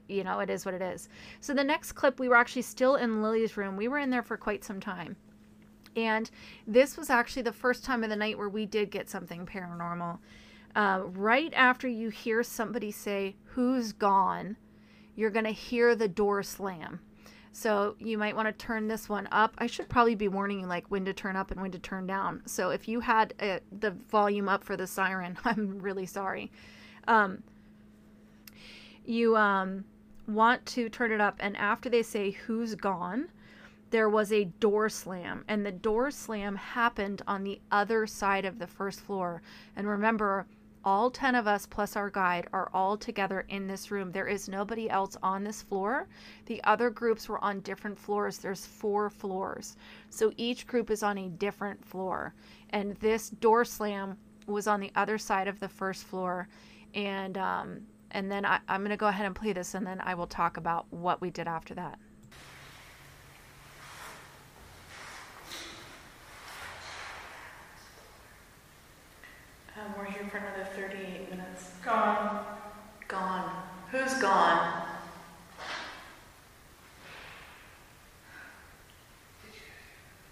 you 0.08 0.24
know, 0.24 0.40
it 0.40 0.50
is 0.50 0.64
what 0.64 0.74
it 0.74 0.82
is. 0.82 1.08
So, 1.40 1.54
the 1.54 1.64
next 1.64 1.92
clip, 1.92 2.18
we 2.18 2.28
were 2.28 2.36
actually 2.36 2.62
still 2.62 2.96
in 2.96 3.22
Lily's 3.22 3.56
room. 3.56 3.76
We 3.76 3.88
were 3.88 3.98
in 3.98 4.10
there 4.10 4.22
for 4.22 4.36
quite 4.36 4.64
some 4.64 4.80
time. 4.80 5.16
And 5.94 6.30
this 6.66 6.96
was 6.96 7.10
actually 7.10 7.42
the 7.42 7.52
first 7.52 7.84
time 7.84 8.04
of 8.04 8.10
the 8.10 8.16
night 8.16 8.38
where 8.38 8.48
we 8.48 8.66
did 8.66 8.90
get 8.90 9.10
something 9.10 9.46
paranormal. 9.46 10.18
Uh, 10.74 11.02
right 11.04 11.52
after 11.54 11.88
you 11.88 12.08
hear 12.08 12.42
somebody 12.42 12.90
say, 12.90 13.36
Who's 13.54 13.92
gone? 13.92 14.56
you're 15.18 15.30
going 15.30 15.44
to 15.44 15.50
hear 15.50 15.96
the 15.96 16.06
door 16.06 16.44
slam. 16.44 17.00
So 17.52 17.96
you 17.98 18.18
might 18.18 18.36
want 18.36 18.46
to 18.46 18.52
turn 18.52 18.88
this 18.88 19.08
one 19.08 19.28
up. 19.32 19.54
I 19.58 19.66
should 19.66 19.88
probably 19.88 20.14
be 20.14 20.28
warning 20.28 20.60
you 20.60 20.66
like 20.66 20.86
when 20.88 21.04
to 21.06 21.12
turn 21.12 21.36
up 21.36 21.50
and 21.50 21.60
when 21.60 21.70
to 21.72 21.78
turn 21.78 22.06
down. 22.06 22.42
So 22.46 22.70
if 22.70 22.88
you 22.88 23.00
had 23.00 23.34
uh, 23.40 23.58
the 23.80 23.92
volume 24.10 24.48
up 24.48 24.62
for 24.62 24.76
the 24.76 24.86
siren, 24.86 25.36
I'm 25.44 25.78
really 25.78 26.06
sorry. 26.06 26.50
Um, 27.06 27.42
you 29.04 29.36
um, 29.36 29.84
want 30.26 30.64
to 30.66 30.88
turn 30.88 31.12
it 31.12 31.20
up, 31.20 31.36
and 31.40 31.56
after 31.56 31.88
they 31.88 32.02
say 32.02 32.30
who's 32.32 32.74
gone, 32.74 33.28
there 33.90 34.08
was 34.08 34.30
a 34.30 34.44
door 34.44 34.88
slam, 34.90 35.44
and 35.48 35.64
the 35.64 35.72
door 35.72 36.10
slam 36.10 36.56
happened 36.56 37.22
on 37.26 37.42
the 37.42 37.60
other 37.72 38.06
side 38.06 38.44
of 38.44 38.58
the 38.58 38.66
first 38.66 39.00
floor. 39.00 39.40
And 39.74 39.88
remember, 39.88 40.46
all 40.88 41.10
10 41.10 41.34
of 41.34 41.46
us 41.46 41.66
plus 41.66 41.96
our 41.96 42.08
guide 42.08 42.48
are 42.54 42.70
all 42.72 42.96
together 42.96 43.44
in 43.50 43.66
this 43.66 43.90
room. 43.90 44.10
There 44.10 44.26
is 44.26 44.48
nobody 44.48 44.88
else 44.88 45.18
on 45.22 45.44
this 45.44 45.60
floor. 45.60 46.08
The 46.46 46.64
other 46.64 46.88
groups 46.88 47.28
were 47.28 47.44
on 47.44 47.60
different 47.60 47.98
floors. 47.98 48.38
There's 48.38 48.64
four 48.64 49.10
floors. 49.10 49.76
So 50.08 50.32
each 50.38 50.66
group 50.66 50.90
is 50.90 51.02
on 51.02 51.18
a 51.18 51.28
different 51.28 51.84
floor. 51.84 52.32
And 52.70 52.96
this 52.96 53.28
door 53.28 53.66
slam 53.66 54.16
was 54.46 54.66
on 54.66 54.80
the 54.80 54.90
other 54.96 55.18
side 55.18 55.46
of 55.46 55.60
the 55.60 55.68
first 55.68 56.04
floor. 56.04 56.48
And, 56.94 57.36
um, 57.36 57.80
and 58.12 58.32
then 58.32 58.46
I, 58.46 58.58
I'm 58.66 58.80
going 58.80 58.88
to 58.88 58.96
go 58.96 59.08
ahead 59.08 59.26
and 59.26 59.36
play 59.36 59.52
this, 59.52 59.74
and 59.74 59.86
then 59.86 60.00
I 60.00 60.14
will 60.14 60.26
talk 60.26 60.56
about 60.56 60.86
what 60.90 61.20
we 61.20 61.28
did 61.28 61.46
after 61.46 61.74
that. 61.74 61.98
Um, 69.88 69.94
we're 69.98 70.06
here 70.06 70.28
for 70.30 70.38
another 70.38 70.66
38 70.74 71.30
minutes. 71.30 71.70
Gone. 71.84 72.44
Gone. 73.06 73.50
Who's 73.90 74.14
gone? 74.14 74.84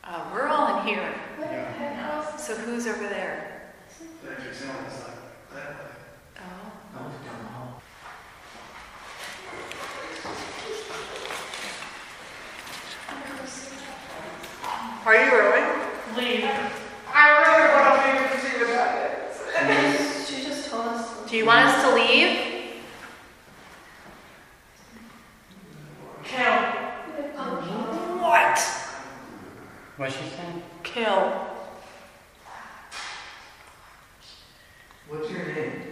Uh, 0.04 0.30
we're 0.32 0.46
all 0.48 0.78
in 0.80 0.86
here. 0.86 1.14
Yeah. 1.40 2.36
So 2.36 2.54
who's 2.54 2.86
over 2.86 3.08
there? 3.08 3.72
The 4.22 4.32
exit 4.32 4.54
sound 4.54 4.86
is 4.86 5.00
like 5.00 5.14
that 5.54 5.70
way. 5.70 5.90
Oh. 6.38 6.72
I 6.98 7.02
was 7.02 7.14
down 7.24 7.42
the 7.42 7.48
hall. 7.48 7.82
Are 15.06 15.14
you 15.14 15.30
really? 15.32 15.64
Leave. 16.16 16.50
I 17.12 17.30
really 17.40 17.68
want 17.74 17.86
to 18.02 18.22
leave 18.22 18.30
to 18.32 18.36
see 18.40 18.58
what 18.58 18.68
happens. 18.68 19.05
Do 21.28 21.36
you 21.36 21.44
want 21.44 21.66
us 21.66 21.82
to 21.82 21.94
leave? 21.94 22.46
kill. 26.22 26.52
What? 28.20 28.58
What's 29.96 30.16
she 30.16 30.28
saying? 30.28 30.62
Kill. 30.82 31.32
What's 35.08 35.30
your 35.30 35.46
name? 35.46 35.82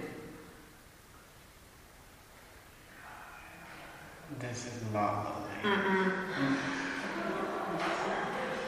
This 4.39 4.67
is 4.67 4.83
not 4.93 5.25
lovely. 5.25 5.71
Mm-mm. 5.71 6.57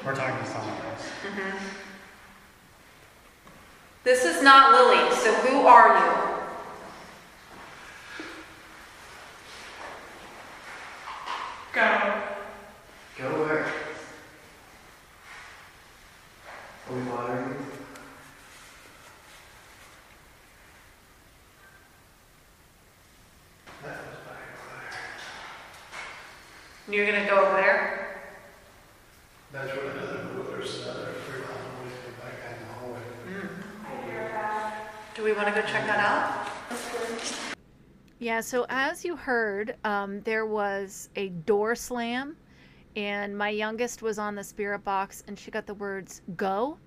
We're 0.04 0.14
talking 0.14 0.44
to 0.44 0.50
someone 0.50 0.70
else. 0.70 1.08
Mm-hmm. 1.26 1.56
This 4.04 4.24
is 4.24 4.42
not 4.42 4.72
Lily, 4.72 5.12
so 5.16 5.34
who 5.34 5.66
are 5.66 5.98
you? 5.98 6.36
Go. 11.72 12.22
Go 13.18 13.24
where? 13.44 13.64
Are 16.86 16.94
we 16.94 17.00
bothering 17.02 17.48
you? 17.48 17.56
That 23.82 23.96
was 23.96 24.20
back 24.24 24.40
over 24.52 24.84
there. 26.86 26.94
You're 26.94 27.06
gonna 27.06 27.26
go 27.26 27.46
over 27.46 27.56
there? 27.56 28.22
That's 29.52 29.74
where 29.76 29.90
another, 29.90 30.28
there's 30.50 30.82
another 30.82 31.14
three 31.26 31.40
miles 31.40 31.50
away 31.80 31.90
from 32.04 32.14
back 32.20 32.42
down 32.42 32.58
the 32.66 32.74
hallway. 32.74 33.00
Do 35.14 35.22
we 35.24 35.32
want 35.32 35.48
to 35.48 35.54
go 35.54 35.62
check 35.62 35.86
that 35.86 35.98
out? 35.98 36.48
Yeah, 38.18 38.40
so 38.40 38.66
as 38.68 39.04
you 39.04 39.14
heard, 39.16 39.76
um, 39.84 40.20
there 40.22 40.46
was 40.46 41.10
a 41.16 41.28
door 41.28 41.74
slam, 41.74 42.36
and 42.96 43.36
my 43.36 43.50
youngest 43.50 44.02
was 44.02 44.18
on 44.18 44.34
the 44.34 44.44
spirit 44.44 44.80
box, 44.80 45.22
and 45.26 45.38
she 45.38 45.50
got 45.50 45.66
the 45.66 45.74
words 45.74 46.22
go, 46.36 46.78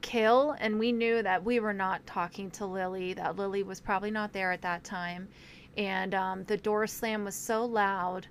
kill, 0.00 0.56
and 0.60 0.78
we 0.78 0.90
knew 0.92 1.22
that 1.22 1.42
we 1.42 1.60
were 1.60 1.72
not 1.72 2.04
talking 2.06 2.50
to 2.52 2.66
Lily, 2.66 3.12
that 3.14 3.36
Lily 3.36 3.62
was 3.62 3.80
probably 3.80 4.10
not 4.10 4.32
there 4.32 4.50
at 4.52 4.62
that 4.62 4.82
time. 4.84 5.28
And 5.76 6.14
um, 6.14 6.44
the 6.44 6.56
door 6.56 6.86
slam 6.88 7.24
was 7.24 7.36
so 7.36 7.64
loud. 7.64 8.26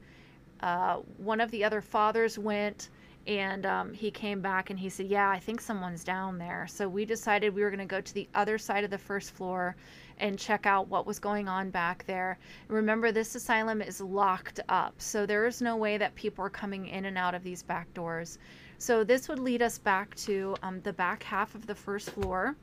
Uh, 0.61 0.97
one 1.17 1.39
of 1.41 1.51
the 1.51 1.63
other 1.63 1.81
fathers 1.81 2.37
went 2.37 2.89
and 3.27 3.65
um, 3.65 3.93
he 3.93 4.09
came 4.09 4.39
back 4.39 4.69
and 4.69 4.79
he 4.79 4.89
said, 4.89 5.07
Yeah, 5.07 5.29
I 5.29 5.37
think 5.37 5.59
someone's 5.59 6.03
down 6.03 6.37
there. 6.37 6.65
So 6.69 6.87
we 6.87 7.03
decided 7.05 7.53
we 7.53 7.61
were 7.61 7.69
going 7.69 7.79
to 7.79 7.85
go 7.85 7.99
to 7.99 8.13
the 8.13 8.27
other 8.33 8.57
side 8.57 8.85
of 8.85 8.89
the 8.89 8.97
first 8.97 9.31
floor 9.31 9.75
and 10.19 10.39
check 10.39 10.65
out 10.65 10.87
what 10.87 11.05
was 11.05 11.19
going 11.19 11.47
on 11.47 11.69
back 11.69 12.05
there. 12.07 12.39
Remember, 12.69 13.11
this 13.11 13.35
asylum 13.35 13.81
is 13.81 13.99
locked 14.01 14.61
up, 14.69 14.95
so 14.97 15.25
there 15.25 15.45
is 15.45 15.61
no 15.61 15.75
way 15.75 15.97
that 15.97 16.15
people 16.15 16.43
are 16.43 16.49
coming 16.49 16.87
in 16.87 17.05
and 17.05 17.17
out 17.17 17.35
of 17.35 17.43
these 17.43 17.61
back 17.61 17.93
doors. 17.93 18.39
So 18.79 19.03
this 19.03 19.27
would 19.27 19.39
lead 19.39 19.61
us 19.61 19.77
back 19.77 20.15
to 20.15 20.55
um, 20.63 20.81
the 20.81 20.93
back 20.93 21.21
half 21.21 21.53
of 21.53 21.67
the 21.67 21.75
first 21.75 22.11
floor. 22.11 22.55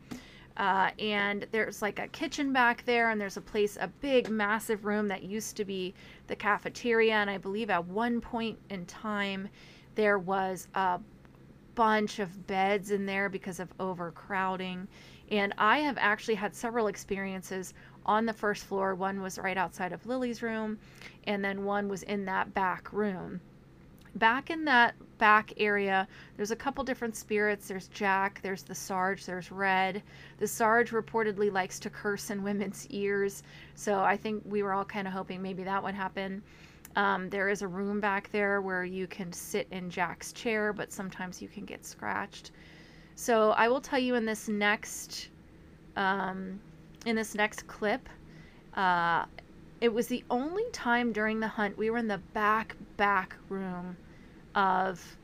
Uh, 0.56 0.90
and 1.00 1.46
there's 1.50 1.82
like 1.82 1.98
a 1.98 2.08
kitchen 2.08 2.52
back 2.52 2.84
there, 2.84 3.10
and 3.10 3.20
there's 3.20 3.36
a 3.36 3.40
place, 3.40 3.76
a 3.80 3.88
big, 4.00 4.30
massive 4.30 4.84
room 4.84 5.08
that 5.08 5.24
used 5.24 5.56
to 5.56 5.64
be 5.64 5.94
the 6.28 6.36
cafeteria. 6.36 7.14
And 7.14 7.28
I 7.28 7.38
believe 7.38 7.70
at 7.70 7.84
one 7.86 8.20
point 8.20 8.58
in 8.70 8.86
time, 8.86 9.48
there 9.94 10.18
was 10.18 10.68
a 10.74 11.00
bunch 11.74 12.20
of 12.20 12.46
beds 12.46 12.92
in 12.92 13.04
there 13.04 13.28
because 13.28 13.58
of 13.58 13.72
overcrowding. 13.80 14.86
And 15.30 15.52
I 15.58 15.78
have 15.78 15.96
actually 15.98 16.34
had 16.36 16.54
several 16.54 16.86
experiences 16.86 17.74
on 18.06 18.26
the 18.26 18.32
first 18.32 18.64
floor. 18.64 18.94
One 18.94 19.22
was 19.22 19.38
right 19.38 19.56
outside 19.56 19.92
of 19.92 20.06
Lily's 20.06 20.42
room, 20.42 20.78
and 21.26 21.44
then 21.44 21.64
one 21.64 21.88
was 21.88 22.02
in 22.04 22.24
that 22.26 22.54
back 22.54 22.92
room. 22.92 23.40
Back 24.16 24.50
in 24.50 24.64
that 24.66 24.94
back 25.18 25.52
area, 25.56 26.06
there's 26.36 26.52
a 26.52 26.56
couple 26.56 26.84
different 26.84 27.16
spirits. 27.16 27.66
There's 27.66 27.88
Jack, 27.88 28.40
there's 28.42 28.62
the 28.62 28.74
Sarge, 28.74 29.26
there's 29.26 29.50
Red. 29.50 30.02
The 30.38 30.46
Sarge 30.46 30.90
reportedly 30.90 31.52
likes 31.52 31.80
to 31.80 31.90
curse 31.90 32.30
in 32.30 32.42
women's 32.50 32.86
ears, 32.90 33.42
so 33.74 34.00
I 34.00 34.16
think 34.16 34.42
we 34.44 34.62
were 34.62 34.72
all 34.72 34.84
kind 34.84 35.08
of 35.08 35.12
hoping 35.12 35.42
maybe 35.42 35.64
that 35.64 35.82
would 35.82 35.94
happen. 35.94 36.42
Um, 36.96 37.28
there 37.28 37.48
is 37.48 37.62
a 37.62 37.66
room 37.66 37.98
back 37.98 38.30
there 38.30 38.60
where 38.60 38.84
you 38.84 39.08
can 39.08 39.32
sit 39.32 39.66
in 39.72 39.90
Jack's 39.90 40.32
chair, 40.32 40.72
but 40.72 40.92
sometimes 40.92 41.42
you 41.42 41.48
can 41.48 41.64
get 41.64 41.84
scratched. 41.84 42.52
So 43.16 43.50
I 43.52 43.68
will 43.68 43.80
tell 43.80 43.98
you 43.98 44.14
in 44.14 44.24
this 44.24 44.48
next, 44.48 45.28
um, 45.96 46.60
in 47.04 47.16
this 47.16 47.34
next 47.34 47.66
clip, 47.66 48.08
uh, 48.74 49.24
it 49.80 49.92
was 49.92 50.06
the 50.06 50.22
only 50.30 50.64
time 50.72 51.12
during 51.12 51.40
the 51.40 51.48
hunt 51.48 51.76
we 51.76 51.90
were 51.90 51.98
in 51.98 52.08
the 52.08 52.18
back 52.32 52.76
back 52.96 53.36
room 53.48 53.96
of 54.54 55.16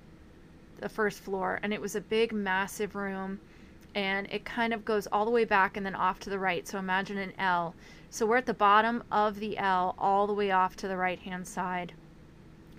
the 0.80 0.88
first 0.88 1.20
floor, 1.20 1.60
and 1.62 1.72
it 1.72 1.80
was 1.80 1.94
a 1.94 2.00
big, 2.00 2.32
massive 2.32 2.94
room, 2.94 3.38
and 3.94 4.26
it 4.30 4.44
kind 4.44 4.72
of 4.72 4.84
goes 4.84 5.06
all 5.08 5.24
the 5.24 5.30
way 5.30 5.44
back 5.44 5.76
and 5.76 5.84
then 5.84 5.94
off 5.94 6.18
to 6.20 6.30
the 6.30 6.38
right. 6.38 6.66
So 6.66 6.78
imagine 6.78 7.18
an 7.18 7.32
L. 7.38 7.74
So 8.08 8.26
we're 8.26 8.36
at 8.36 8.46
the 8.46 8.54
bottom 8.54 9.02
of 9.10 9.38
the 9.38 9.58
L, 9.58 9.94
all 9.98 10.26
the 10.26 10.32
way 10.32 10.50
off 10.50 10.76
to 10.76 10.88
the 10.88 10.96
right 10.96 11.18
hand 11.18 11.46
side. 11.46 11.92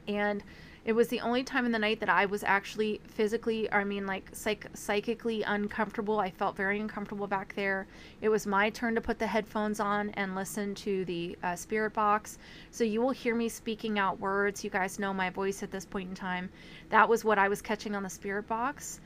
And 0.08 0.44
it 0.84 0.94
was 0.94 1.10
the 1.10 1.20
only 1.20 1.44
time 1.44 1.66
in 1.66 1.72
the 1.72 1.78
night 1.80 2.00
that 2.00 2.10
I 2.10 2.26
was 2.26 2.44
actually 2.44 3.02
physically, 3.08 3.72
I 3.72 3.84
mean, 3.84 4.08
like 4.08 4.30
psych- 4.34 4.70
psychically 4.74 5.44
uncomfortable. 5.44 6.20
I 6.20 6.32
felt 6.32 6.56
very 6.56 6.80
uncomfortable 6.80 7.28
back 7.28 7.54
there. 7.56 7.86
It 8.22 8.30
was 8.30 8.48
my 8.48 8.72
turn 8.72 8.96
to 8.96 9.02
put 9.02 9.20
the 9.20 9.28
headphones 9.28 9.80
on 9.80 10.10
and 10.12 10.34
listen 10.34 10.74
to 10.76 11.06
the 11.06 11.38
uh, 11.44 11.56
spirit 11.56 11.94
box. 11.94 12.40
So 12.72 12.84
you 12.84 13.00
will 13.00 13.12
hear 13.12 13.36
me 13.36 13.48
speaking 13.48 14.00
out 14.00 14.20
words. 14.20 14.64
You 14.64 14.72
guys 14.72 14.98
know 14.98 15.14
my 15.14 15.30
voice 15.30 15.62
at 15.62 15.70
this 15.70 15.86
point 15.86 16.10
in 16.10 16.16
time. 16.16 16.50
That 16.90 17.08
was 17.08 17.24
what 17.24 17.38
I 17.38 17.48
was 17.48 17.62
catching 17.62 17.94
on 17.94 18.02
the 18.02 18.10
spirit 18.10 18.48
box. 18.48 19.02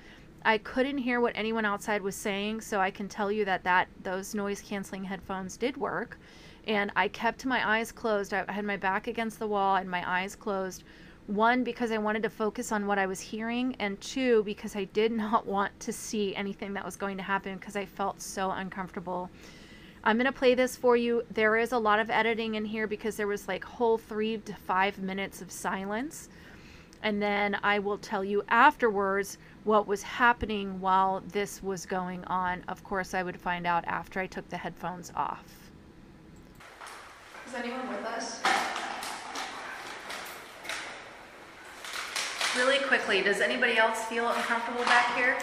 I 0.45 0.59
couldn't 0.59 0.99
hear 0.99 1.19
what 1.19 1.33
anyone 1.35 1.65
outside 1.65 2.01
was 2.01 2.15
saying, 2.15 2.61
so 2.61 2.79
I 2.79 2.91
can 2.91 3.09
tell 3.09 3.31
you 3.31 3.43
that 3.45 3.63
that 3.63 3.89
those 4.01 4.33
noise 4.33 4.61
canceling 4.61 5.03
headphones 5.03 5.57
did 5.57 5.75
work. 5.75 6.19
And 6.67 6.91
I 6.95 7.09
kept 7.09 7.45
my 7.45 7.67
eyes 7.67 7.91
closed. 7.91 8.33
I 8.33 8.49
had 8.49 8.63
my 8.63 8.77
back 8.77 9.07
against 9.07 9.39
the 9.39 9.47
wall 9.47 9.75
and 9.75 9.89
my 9.89 10.03
eyes 10.09 10.35
closed. 10.35 10.83
One, 11.27 11.63
because 11.63 11.91
I 11.91 11.97
wanted 11.97 12.21
to 12.23 12.29
focus 12.29 12.71
on 12.71 12.85
what 12.85 12.99
I 12.99 13.07
was 13.07 13.19
hearing, 13.19 13.75
and 13.79 13.99
two, 13.99 14.43
because 14.43 14.75
I 14.75 14.83
did 14.83 15.11
not 15.23 15.45
want 15.45 15.79
to 15.81 15.91
see 15.91 16.35
anything 16.35 16.73
that 16.73 16.85
was 16.85 16.95
going 16.95 17.17
to 17.17 17.23
happen 17.23 17.55
because 17.57 17.75
I 17.75 17.85
felt 17.85 18.21
so 18.21 18.51
uncomfortable. 18.51 19.29
I'm 20.03 20.17
going 20.17 20.25
to 20.25 20.31
play 20.31 20.53
this 20.53 20.75
for 20.75 20.95
you. 20.95 21.23
There 21.31 21.57
is 21.57 21.71
a 21.71 21.79
lot 21.79 21.99
of 21.99 22.11
editing 22.11 22.55
in 22.55 22.65
here 22.65 22.85
because 22.85 23.15
there 23.15 23.25
was 23.25 23.47
like 23.47 23.63
whole 23.63 23.97
three 23.97 24.37
to 24.37 24.53
five 24.53 24.99
minutes 24.99 25.41
of 25.41 25.51
silence. 25.51 26.29
And 27.01 27.19
then 27.19 27.57
I 27.63 27.79
will 27.79 27.97
tell 27.97 28.23
you 28.23 28.43
afterwards 28.47 29.39
what 29.63 29.87
was 29.87 30.03
happening 30.03 30.79
while 30.79 31.23
this 31.31 31.61
was 31.63 31.87
going 31.87 32.23
on. 32.25 32.63
Of 32.67 32.83
course, 32.83 33.15
I 33.15 33.23
would 33.23 33.39
find 33.39 33.65
out 33.65 33.83
after 33.85 34.19
I 34.19 34.27
took 34.27 34.47
the 34.49 34.57
headphones 34.57 35.11
off. 35.15 35.71
Is 37.47 37.55
anyone 37.55 37.87
with 37.89 38.05
us? 38.05 38.41
Really 42.55 42.79
quickly, 42.79 43.21
does 43.21 43.41
anybody 43.41 43.77
else 43.77 44.05
feel 44.05 44.29
uncomfortable 44.29 44.85
back 44.85 45.13
here? 45.15 45.37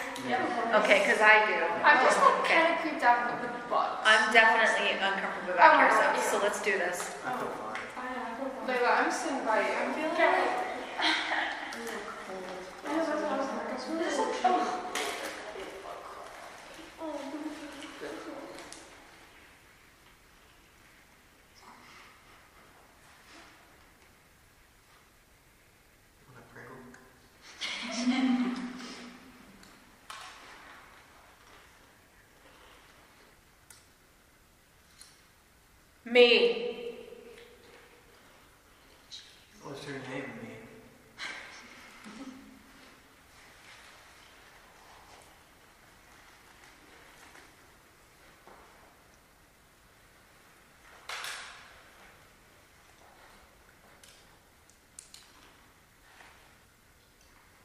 Okay, 0.73 1.05
because 1.05 1.21
I 1.21 1.45
do. 1.45 1.61
I'm 1.85 2.03
just 2.03 2.17
like 2.17 2.43
kind 2.45 2.73
of 2.73 2.79
creeped 2.81 3.03
out 3.03 3.39
with 3.39 3.51
the 3.53 3.69
bugs. 3.69 4.01
I'm 4.03 4.33
definitely 4.33 4.97
uncomfortable 4.97 5.53
back 5.55 5.77
here, 5.77 5.91
so, 5.93 6.37
so 6.37 6.43
let's 6.43 6.59
do 6.63 6.71
this. 6.71 7.13
I 7.23 7.37
feel 7.37 7.49
fine. 7.49 7.77
Layla, 8.65 9.05
I'm 9.05 9.11
sitting 9.11 9.45
by 9.45 9.61
you. 9.61 9.75
I'm 9.77 9.93
feeling 9.93 10.17
like. 10.17 10.49
Want 26.25 26.39
a 26.39 26.53
Pringle? 26.53 26.77
Me. 36.13 36.95
What's 39.63 39.83
your 39.87 39.95
name, 39.95 40.29
me? 40.43 40.49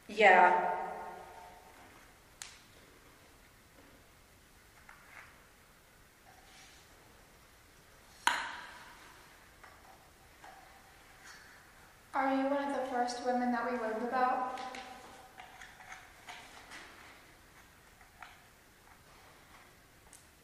Yeah. 0.07 0.79
Are 12.19 12.35
you 12.35 12.49
one 12.49 12.67
of 12.67 12.73
the 12.73 12.81
women 13.25 13.51
that 13.51 13.65
we 13.71 13.77
learned 13.79 14.07
about? 14.07 14.59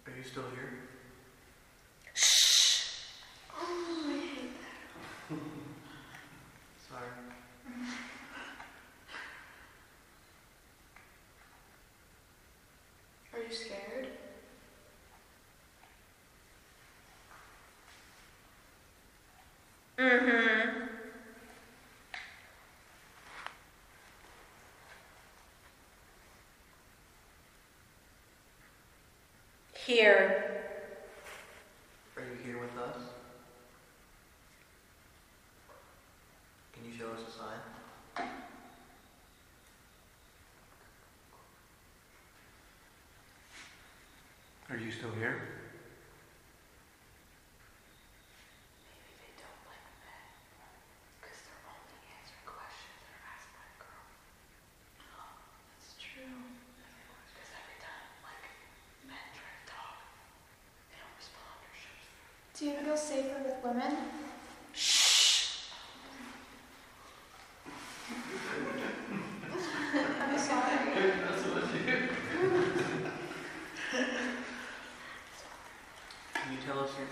Are 0.08 0.18
you 0.18 0.24
still 0.24 0.44
here? 0.56 0.80
Sorry. 6.90 7.10
Are 13.34 13.40
you 13.40 13.54
scared? 13.54 14.08
Mm-hmm. 19.98 20.86
Here. 29.86 30.64
Are 32.18 32.24
you 32.24 32.44
here 32.44 32.60
with 32.60 32.76
us? 32.76 33.04
Can 36.74 36.92
you 36.92 36.98
show 36.98 37.12
us 37.12 37.20
a 37.28 37.32
sign? 38.18 38.28
Are 44.72 44.78
you 44.78 44.92
still 44.92 45.12
here? 45.20 45.44
Do 62.58 62.72
you 62.72 62.78
feel 62.78 62.96
safer 63.16 63.40
with 63.46 63.64
women? 63.64 63.94
I'm 70.22 70.38
sorry. 70.38 70.78
Can 76.34 76.52
you 76.52 76.58
tell 76.66 76.80
us 76.80 76.92
your, 76.98 77.08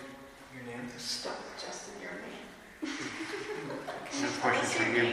your 0.54 0.66
name? 0.66 0.90
Stop, 0.98 1.38
Justin, 1.58 1.94
you're 2.02 2.12
me. 2.12 2.92
This 4.12 4.38
question's 4.40 4.74
for 4.74 4.90
you. 4.90 5.04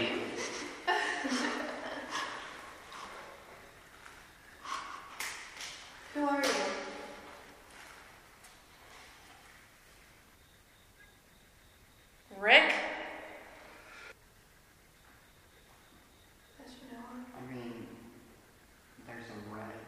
Who 6.14 6.20
are 6.26 6.42
you? 6.42 6.50
Rick? 12.40 12.72
Yes, 16.59 16.70
you 16.81 16.87
know 16.96 17.05
her. 17.05 17.20
I 17.37 17.38
mean, 17.53 17.87
there's 19.07 19.29
a 19.29 19.55
red, 19.55 19.81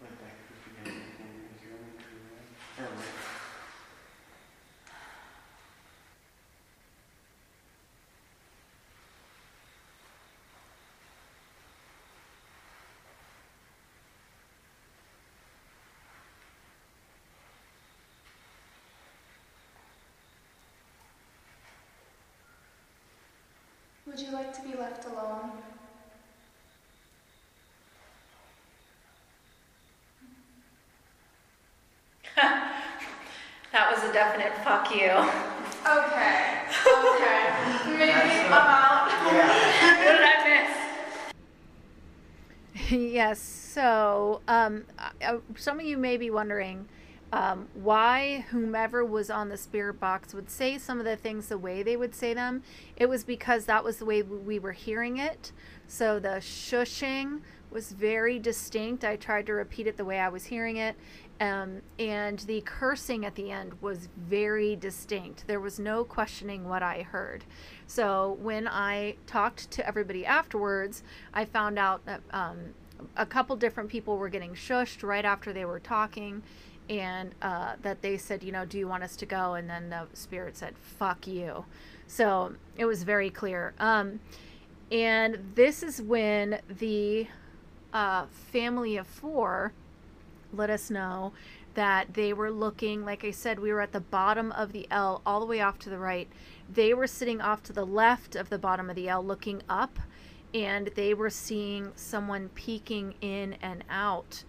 but 0.00 0.10
that 0.18 0.34
could 0.48 0.60
be 0.64 0.90
anything. 0.90 1.30
Is 1.54 1.62
your 1.62 1.78
name 1.78 1.94
true 1.96 2.18
red? 2.34 2.88
Or 2.88 2.90
red? 2.90 3.06
Would 24.06 24.20
you 24.20 24.32
like 24.46 24.54
to 24.56 24.62
be 24.62 24.76
left 24.76 25.04
alone? 25.06 25.50
That 33.72 33.90
was 33.92 34.08
a 34.08 34.12
definite 34.12 34.54
fuck 34.64 34.90
you. 34.94 35.10
Okay. 35.84 36.62
Okay. 36.86 37.40
Maybe 37.98 38.10
I'm 38.10 38.52
out. 38.52 39.08
what 39.26 40.16
did 40.16 40.22
I 40.22 40.34
miss? 42.78 42.90
yes. 42.90 43.38
So, 43.38 44.40
um, 44.48 44.84
uh, 44.98 45.38
some 45.56 45.78
of 45.78 45.84
you 45.84 45.98
may 45.98 46.16
be 46.16 46.30
wondering 46.30 46.88
um, 47.36 47.68
why 47.74 48.46
whomever 48.48 49.04
was 49.04 49.28
on 49.28 49.50
the 49.50 49.58
spirit 49.58 50.00
box 50.00 50.32
would 50.32 50.48
say 50.48 50.78
some 50.78 50.98
of 50.98 51.04
the 51.04 51.16
things 51.16 51.48
the 51.48 51.58
way 51.58 51.82
they 51.82 51.94
would 51.94 52.14
say 52.14 52.32
them. 52.32 52.62
It 52.96 53.10
was 53.10 53.24
because 53.24 53.66
that 53.66 53.84
was 53.84 53.98
the 53.98 54.06
way 54.06 54.22
we 54.22 54.58
were 54.58 54.72
hearing 54.72 55.18
it. 55.18 55.52
So 55.86 56.18
the 56.18 56.40
shushing 56.40 57.42
was 57.70 57.92
very 57.92 58.38
distinct. 58.38 59.04
I 59.04 59.16
tried 59.16 59.44
to 59.46 59.52
repeat 59.52 59.86
it 59.86 59.98
the 59.98 60.04
way 60.04 60.18
I 60.18 60.30
was 60.30 60.46
hearing 60.46 60.78
it. 60.78 60.96
Um, 61.38 61.82
and 61.98 62.38
the 62.38 62.62
cursing 62.62 63.26
at 63.26 63.34
the 63.34 63.50
end 63.50 63.74
was 63.82 64.08
very 64.16 64.74
distinct. 64.74 65.46
There 65.46 65.60
was 65.60 65.78
no 65.78 66.04
questioning 66.04 66.66
what 66.66 66.82
I 66.82 67.02
heard. 67.02 67.44
So 67.86 68.38
when 68.40 68.66
I 68.66 69.16
talked 69.26 69.70
to 69.72 69.86
everybody 69.86 70.24
afterwards, 70.24 71.02
I 71.34 71.44
found 71.44 71.78
out 71.78 72.06
that 72.06 72.22
um, 72.30 72.72
a 73.14 73.26
couple 73.26 73.56
different 73.56 73.90
people 73.90 74.16
were 74.16 74.30
getting 74.30 74.54
shushed 74.54 75.06
right 75.06 75.26
after 75.26 75.52
they 75.52 75.66
were 75.66 75.80
talking, 75.80 76.42
and 76.88 77.34
uh, 77.42 77.74
that 77.82 78.02
they 78.02 78.16
said, 78.16 78.42
you 78.42 78.52
know, 78.52 78.64
do 78.64 78.78
you 78.78 78.88
want 78.88 79.02
us 79.02 79.16
to 79.16 79.26
go? 79.26 79.54
And 79.54 79.68
then 79.68 79.90
the 79.90 80.06
spirit 80.14 80.56
said, 80.56 80.74
fuck 80.78 81.26
you. 81.26 81.64
So 82.06 82.54
it 82.76 82.84
was 82.84 83.02
very 83.02 83.30
clear. 83.30 83.74
Um, 83.78 84.20
and 84.90 85.52
this 85.54 85.82
is 85.82 86.00
when 86.00 86.60
the 86.68 87.26
uh, 87.92 88.26
family 88.52 88.96
of 88.96 89.06
four 89.06 89.72
let 90.52 90.70
us 90.70 90.90
know 90.90 91.32
that 91.74 92.14
they 92.14 92.32
were 92.32 92.50
looking, 92.50 93.04
like 93.04 93.24
I 93.24 93.30
said, 93.30 93.58
we 93.58 93.72
were 93.72 93.82
at 93.82 93.92
the 93.92 94.00
bottom 94.00 94.50
of 94.52 94.72
the 94.72 94.86
L, 94.90 95.20
all 95.26 95.40
the 95.40 95.46
way 95.46 95.60
off 95.60 95.78
to 95.80 95.90
the 95.90 95.98
right. 95.98 96.28
They 96.72 96.94
were 96.94 97.06
sitting 97.06 97.40
off 97.40 97.62
to 97.64 97.72
the 97.72 97.84
left 97.84 98.34
of 98.34 98.48
the 98.48 98.58
bottom 98.58 98.88
of 98.88 98.96
the 98.96 99.08
L, 99.08 99.22
looking 99.22 99.62
up, 99.68 99.98
and 100.54 100.88
they 100.94 101.12
were 101.12 101.28
seeing 101.28 101.92
someone 101.94 102.48
peeking 102.54 103.14
in 103.20 103.56
and 103.60 103.84
out 103.90 104.44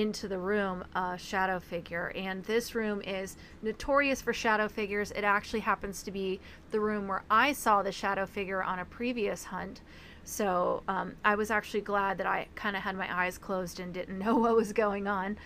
into 0.00 0.28
the 0.28 0.38
room, 0.38 0.84
a 0.94 1.18
shadow 1.18 1.58
figure. 1.58 2.12
And 2.14 2.44
this 2.44 2.74
room 2.74 3.00
is 3.02 3.36
notorious 3.62 4.22
for 4.22 4.32
shadow 4.32 4.68
figures. 4.68 5.10
It 5.12 5.24
actually 5.24 5.60
happens 5.60 6.02
to 6.04 6.10
be 6.10 6.40
the 6.70 6.80
room 6.80 7.08
where 7.08 7.24
I 7.30 7.52
saw 7.52 7.82
the 7.82 7.92
shadow 7.92 8.26
figure 8.26 8.62
on 8.62 8.78
a 8.78 8.84
previous 8.84 9.44
hunt. 9.44 9.80
So 10.24 10.82
um, 10.88 11.14
I 11.24 11.34
was 11.34 11.50
actually 11.50 11.80
glad 11.80 12.18
that 12.18 12.26
I 12.26 12.48
kind 12.54 12.76
of 12.76 12.82
had 12.82 12.96
my 12.96 13.22
eyes 13.22 13.38
closed 13.38 13.80
and 13.80 13.92
didn't 13.92 14.18
know 14.24 14.36
what 14.36 14.54
was 14.54 14.72
going 14.72 15.06
on. 15.06 15.36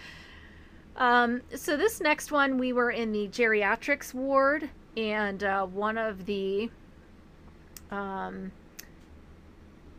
Um, 0.97 1.41
so 1.55 1.77
this 1.77 2.01
next 2.01 2.31
one, 2.31 2.59
we 2.59 2.73
were 2.73 2.91
in 2.91 3.13
the 3.13 3.29
geriatrics 3.29 4.13
ward, 4.13 4.69
and 4.97 5.43
uh, 5.43 5.65
one 5.65 5.97
of 5.97 6.27
the 6.27 6.71
um, 7.91 8.53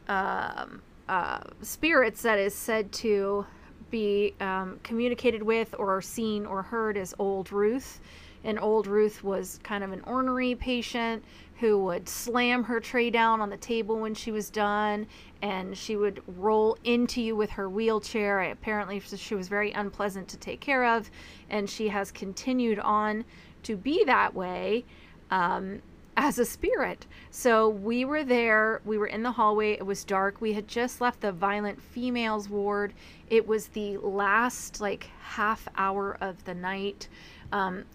um, 0.08 0.82
uh, 1.10 1.40
spirits 1.62 2.22
that 2.22 2.38
is 2.38 2.54
said 2.54 2.92
to 2.92 3.46
be 3.94 4.34
um, 4.40 4.80
communicated 4.82 5.44
with 5.44 5.76
or 5.78 6.02
seen 6.02 6.48
or 6.48 6.64
heard 6.64 6.98
is 6.98 7.14
Old 7.20 7.52
Ruth. 7.52 8.02
And 8.44 8.60
Old 8.60 8.88
Ruth 8.88 9.24
was 9.24 9.60
kind 9.64 9.84
of 9.84 9.92
an 9.92 10.02
ornery 10.02 10.56
patient 10.56 11.24
who 11.60 11.78
would 11.84 12.10
slam 12.10 12.64
her 12.64 12.80
tray 12.80 13.12
down 13.12 13.40
on 13.40 13.52
the 13.52 13.58
table 13.58 14.00
when 14.00 14.16
she 14.16 14.32
was 14.32 14.50
done 14.50 15.06
and 15.44 15.78
she 15.78 15.96
would 15.96 16.24
roll 16.26 16.76
into 16.84 17.22
you 17.22 17.36
with 17.36 17.52
her 17.52 17.70
wheelchair. 17.70 18.42
Apparently, 18.42 19.00
she 19.00 19.36
was 19.36 19.48
very 19.48 19.72
unpleasant 19.74 20.28
to 20.30 20.38
take 20.38 20.60
care 20.60 20.86
of, 20.86 21.12
and 21.52 21.70
she 21.70 21.88
has 21.90 22.12
continued 22.12 22.80
on 22.80 23.24
to 23.62 23.78
be 23.78 24.04
that 24.06 24.34
way. 24.34 24.86
Um, 25.30 25.84
as 26.16 26.40
a 26.40 26.46
spirit. 26.46 27.06
So 27.32 27.68
we 27.70 28.06
were 28.06 28.24
there, 28.24 28.82
we 28.86 28.98
were 28.98 29.08
in 29.08 29.24
the 29.24 29.32
hallway, 29.32 29.74
it 29.74 29.86
was 29.86 30.04
dark. 30.04 30.42
We 30.42 30.54
had 30.54 30.68
just 30.68 31.02
left 31.02 31.22
the 31.22 31.32
violent 31.32 31.82
females 31.82 32.50
ward. 32.50 32.94
It 33.30 33.48
was 33.48 33.68
the 33.68 33.98
last 33.98 34.80
like 34.80 35.10
half 35.22 35.68
hour 35.76 36.18
of 36.22 36.44
the 36.46 36.54
night. 36.54 37.08
Um, 37.52 37.86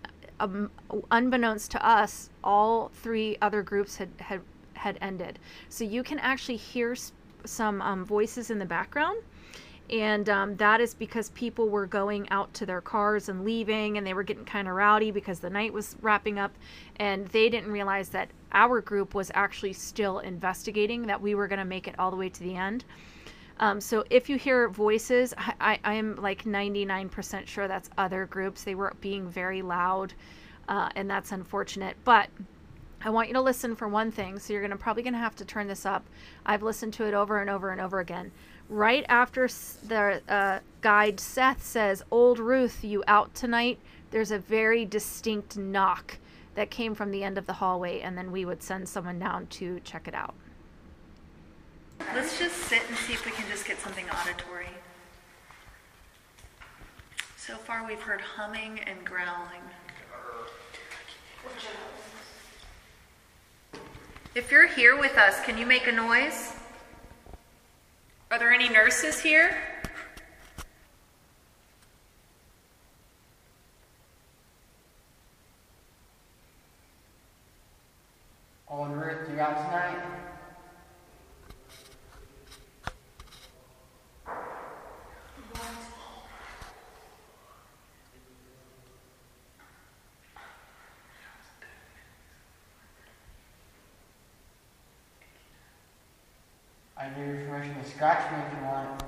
um, 0.41 0.71
unbeknownst 1.11 1.71
to 1.73 1.87
us, 1.87 2.31
all 2.45 2.91
three 2.95 3.37
other 3.43 3.63
groups 3.63 3.97
had 3.97 4.11
had 4.19 4.41
had 4.75 4.99
ended. 5.01 5.39
So 5.69 5.85
you 5.85 6.03
can 6.03 6.19
actually 6.21 6.57
hear 6.57 6.97
some 7.45 7.83
um, 7.83 8.05
voices 8.05 8.51
in 8.51 8.59
the 8.59 8.67
background 8.67 9.23
and 9.91 10.29
um, 10.29 10.57
that 10.57 10.81
is 10.81 10.93
because 10.93 11.31
people 11.31 11.71
were 11.71 11.87
going 11.87 12.29
out 12.31 12.53
to 12.55 12.67
their 12.67 12.81
cars 12.81 13.29
and 13.29 13.45
leaving 13.45 13.97
and 13.97 14.07
they 14.07 14.13
were 14.13 14.23
getting 14.23 14.45
kind 14.45 14.69
of 14.69 14.75
rowdy 14.75 15.11
because 15.11 15.39
the 15.41 15.49
night 15.49 15.73
was 15.73 15.97
wrapping 16.03 16.39
up 16.39 16.53
and 16.97 17.27
they 17.29 17.49
didn't 17.49 17.73
realize 17.73 18.11
that 18.11 18.29
our 18.53 18.81
group 18.83 19.15
was 19.15 19.31
actually 19.35 19.73
still 19.73 20.19
investigating 20.19 21.07
that 21.07 21.21
we 21.21 21.35
were 21.35 21.49
going 21.49 21.59
to 21.59 21.65
make 21.65 21.89
it 21.89 21.95
all 21.99 22.11
the 22.11 22.17
way 22.17 22.29
to 22.29 22.43
the 22.43 22.55
end. 22.55 22.85
Um, 23.61 23.81
so 23.81 24.05
if 24.11 24.29
you 24.29 24.37
hear 24.37 24.69
voices 24.69 25.33
I, 25.39 25.79
I 25.83 25.95
am 25.95 26.17
like 26.17 26.45
99% 26.45 27.47
sure 27.47 27.67
that's 27.67 27.89
other 27.97 28.27
groups. 28.27 28.65
They 28.65 28.75
were 28.75 28.93
being 29.01 29.27
very 29.29 29.63
loud 29.63 30.13
uh, 30.69 30.91
and 30.97 31.09
that's 31.09 31.33
unfortunate. 31.33 31.97
But 32.05 32.29
I 33.01 33.11
want 33.11 33.29
you 33.29 33.35
to 33.35 33.41
listen 33.41 33.77
for 33.77 33.89
one 33.89 34.11
thing, 34.11 34.41
so 34.41 34.53
you're 34.53 34.61
gonna 34.61 34.77
probably 34.77 35.05
gonna 35.05 35.19
have 35.19 35.37
to 35.37 35.45
turn 35.45 35.69
this 35.69 35.87
up. 35.87 36.05
I've 36.45 36.65
listened 36.65 36.93
to 36.95 37.07
it 37.07 37.15
over 37.15 37.41
and 37.41 37.49
over 37.49 37.71
and 37.71 37.81
over 37.81 38.01
again 38.01 38.33
right 38.69 39.05
after 39.09 39.49
the 39.87 40.23
uh, 40.29 40.61
guide 40.81 41.21
Seth 41.21 41.65
says, 41.65 42.03
Old 42.11 42.39
Ruth, 42.39 42.85
you 42.85 43.03
out 43.07 43.35
tonight? 43.35 43.79
There's 44.11 44.31
a 44.31 44.39
very 44.39 44.85
distinct 44.85 45.57
knock 45.57 46.19
that 46.55 46.71
came 46.71 46.95
from 46.95 47.11
the 47.11 47.23
end 47.23 47.39
of 47.39 47.47
the 47.47 47.55
hallway, 47.55 48.01
and 48.01 48.17
then 48.17 48.33
we 48.33 48.45
would 48.45 48.63
send 48.63 48.89
someone 48.89 49.19
down 49.19 49.47
to 49.47 49.81
check 49.81 50.09
it 50.09 50.15
out. 50.15 50.35
Let's 52.15 52.39
just 52.39 52.57
sit 52.57 52.83
and 52.89 52.97
see 52.97 53.13
if 53.13 53.25
we 53.25 53.33
can 53.33 53.49
just 53.49 53.67
get 53.67 53.79
something 53.79 54.05
auditory. 54.11 54.67
So 57.37 57.57
far, 57.57 57.87
we've 57.87 58.01
heard 58.01 58.21
humming 58.21 58.81
and 58.81 59.05
growling. 59.05 59.63
If 64.35 64.51
you're 64.51 64.67
here 64.67 64.99
with 64.99 65.17
us, 65.17 65.41
can 65.45 65.59
you 65.59 65.67
make 65.67 65.87
a 65.87 65.93
noise? 65.93 66.55
Are 68.31 68.39
there 68.39 68.53
any 68.53 68.69
nurses 68.69 69.19
here? 69.19 69.57
Oh, 78.71 78.85
and 78.85 79.01
Ruth, 79.01 79.31
you 79.33 79.41
out 79.41 79.57
tonight? 79.65 80.28
I 97.01 97.11
permission 97.11 97.81
to 97.81 97.89
scratch 97.89 98.33
me 98.33 98.39
if 98.45 98.59
you 98.59 98.65
want. 98.65 99.03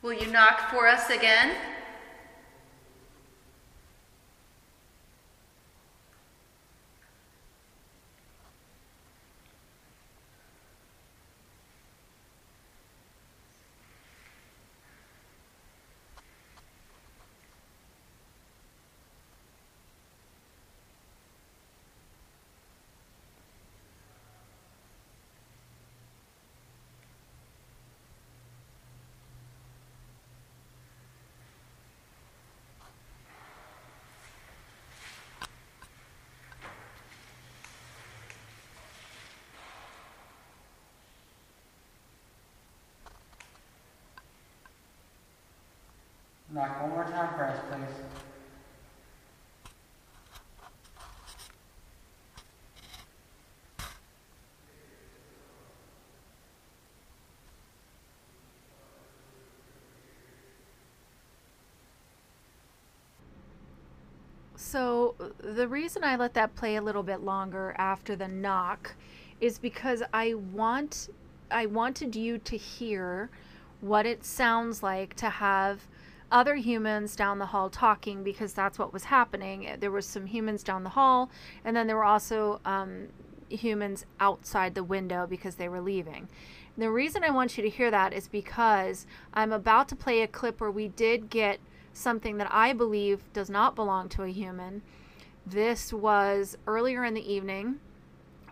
Will 0.00 0.14
you 0.14 0.26
knock 0.32 0.70
for 0.70 0.86
us 0.88 1.10
again? 1.10 1.54
Knock 46.54 46.82
one 46.82 46.90
more 46.90 47.04
time 47.04 47.34
for 47.34 47.46
us, 47.46 47.58
please. 47.68 47.80
So 64.54 65.16
the 65.38 65.66
reason 65.66 66.04
I 66.04 66.14
let 66.14 66.34
that 66.34 66.54
play 66.54 66.76
a 66.76 66.82
little 66.82 67.02
bit 67.02 67.22
longer 67.22 67.74
after 67.78 68.14
the 68.14 68.28
knock 68.28 68.94
is 69.40 69.58
because 69.58 70.04
I 70.12 70.34
want 70.34 71.08
I 71.50 71.66
wanted 71.66 72.14
you 72.14 72.38
to 72.38 72.56
hear 72.56 73.28
what 73.80 74.06
it 74.06 74.24
sounds 74.24 74.84
like 74.84 75.14
to 75.16 75.28
have 75.28 75.88
other 76.34 76.56
humans 76.56 77.14
down 77.14 77.38
the 77.38 77.46
hall 77.46 77.70
talking 77.70 78.24
because 78.24 78.52
that's 78.52 78.76
what 78.76 78.92
was 78.92 79.04
happening. 79.04 79.76
There 79.78 79.92
was 79.92 80.04
some 80.04 80.26
humans 80.26 80.64
down 80.64 80.82
the 80.82 80.90
hall, 80.90 81.30
and 81.64 81.76
then 81.76 81.86
there 81.86 81.96
were 81.96 82.04
also 82.04 82.60
um, 82.64 83.06
humans 83.48 84.04
outside 84.18 84.74
the 84.74 84.82
window 84.82 85.28
because 85.28 85.54
they 85.54 85.68
were 85.68 85.80
leaving. 85.80 86.28
And 86.74 86.82
the 86.82 86.90
reason 86.90 87.22
I 87.22 87.30
want 87.30 87.56
you 87.56 87.62
to 87.62 87.70
hear 87.70 87.88
that 87.92 88.12
is 88.12 88.26
because 88.26 89.06
I'm 89.32 89.52
about 89.52 89.88
to 89.90 89.96
play 89.96 90.22
a 90.22 90.26
clip 90.26 90.60
where 90.60 90.72
we 90.72 90.88
did 90.88 91.30
get 91.30 91.60
something 91.92 92.36
that 92.38 92.52
I 92.52 92.72
believe 92.72 93.32
does 93.32 93.48
not 93.48 93.76
belong 93.76 94.08
to 94.10 94.24
a 94.24 94.28
human. 94.28 94.82
This 95.46 95.92
was 95.92 96.58
earlier 96.66 97.04
in 97.04 97.14
the 97.14 97.32
evening. 97.32 97.78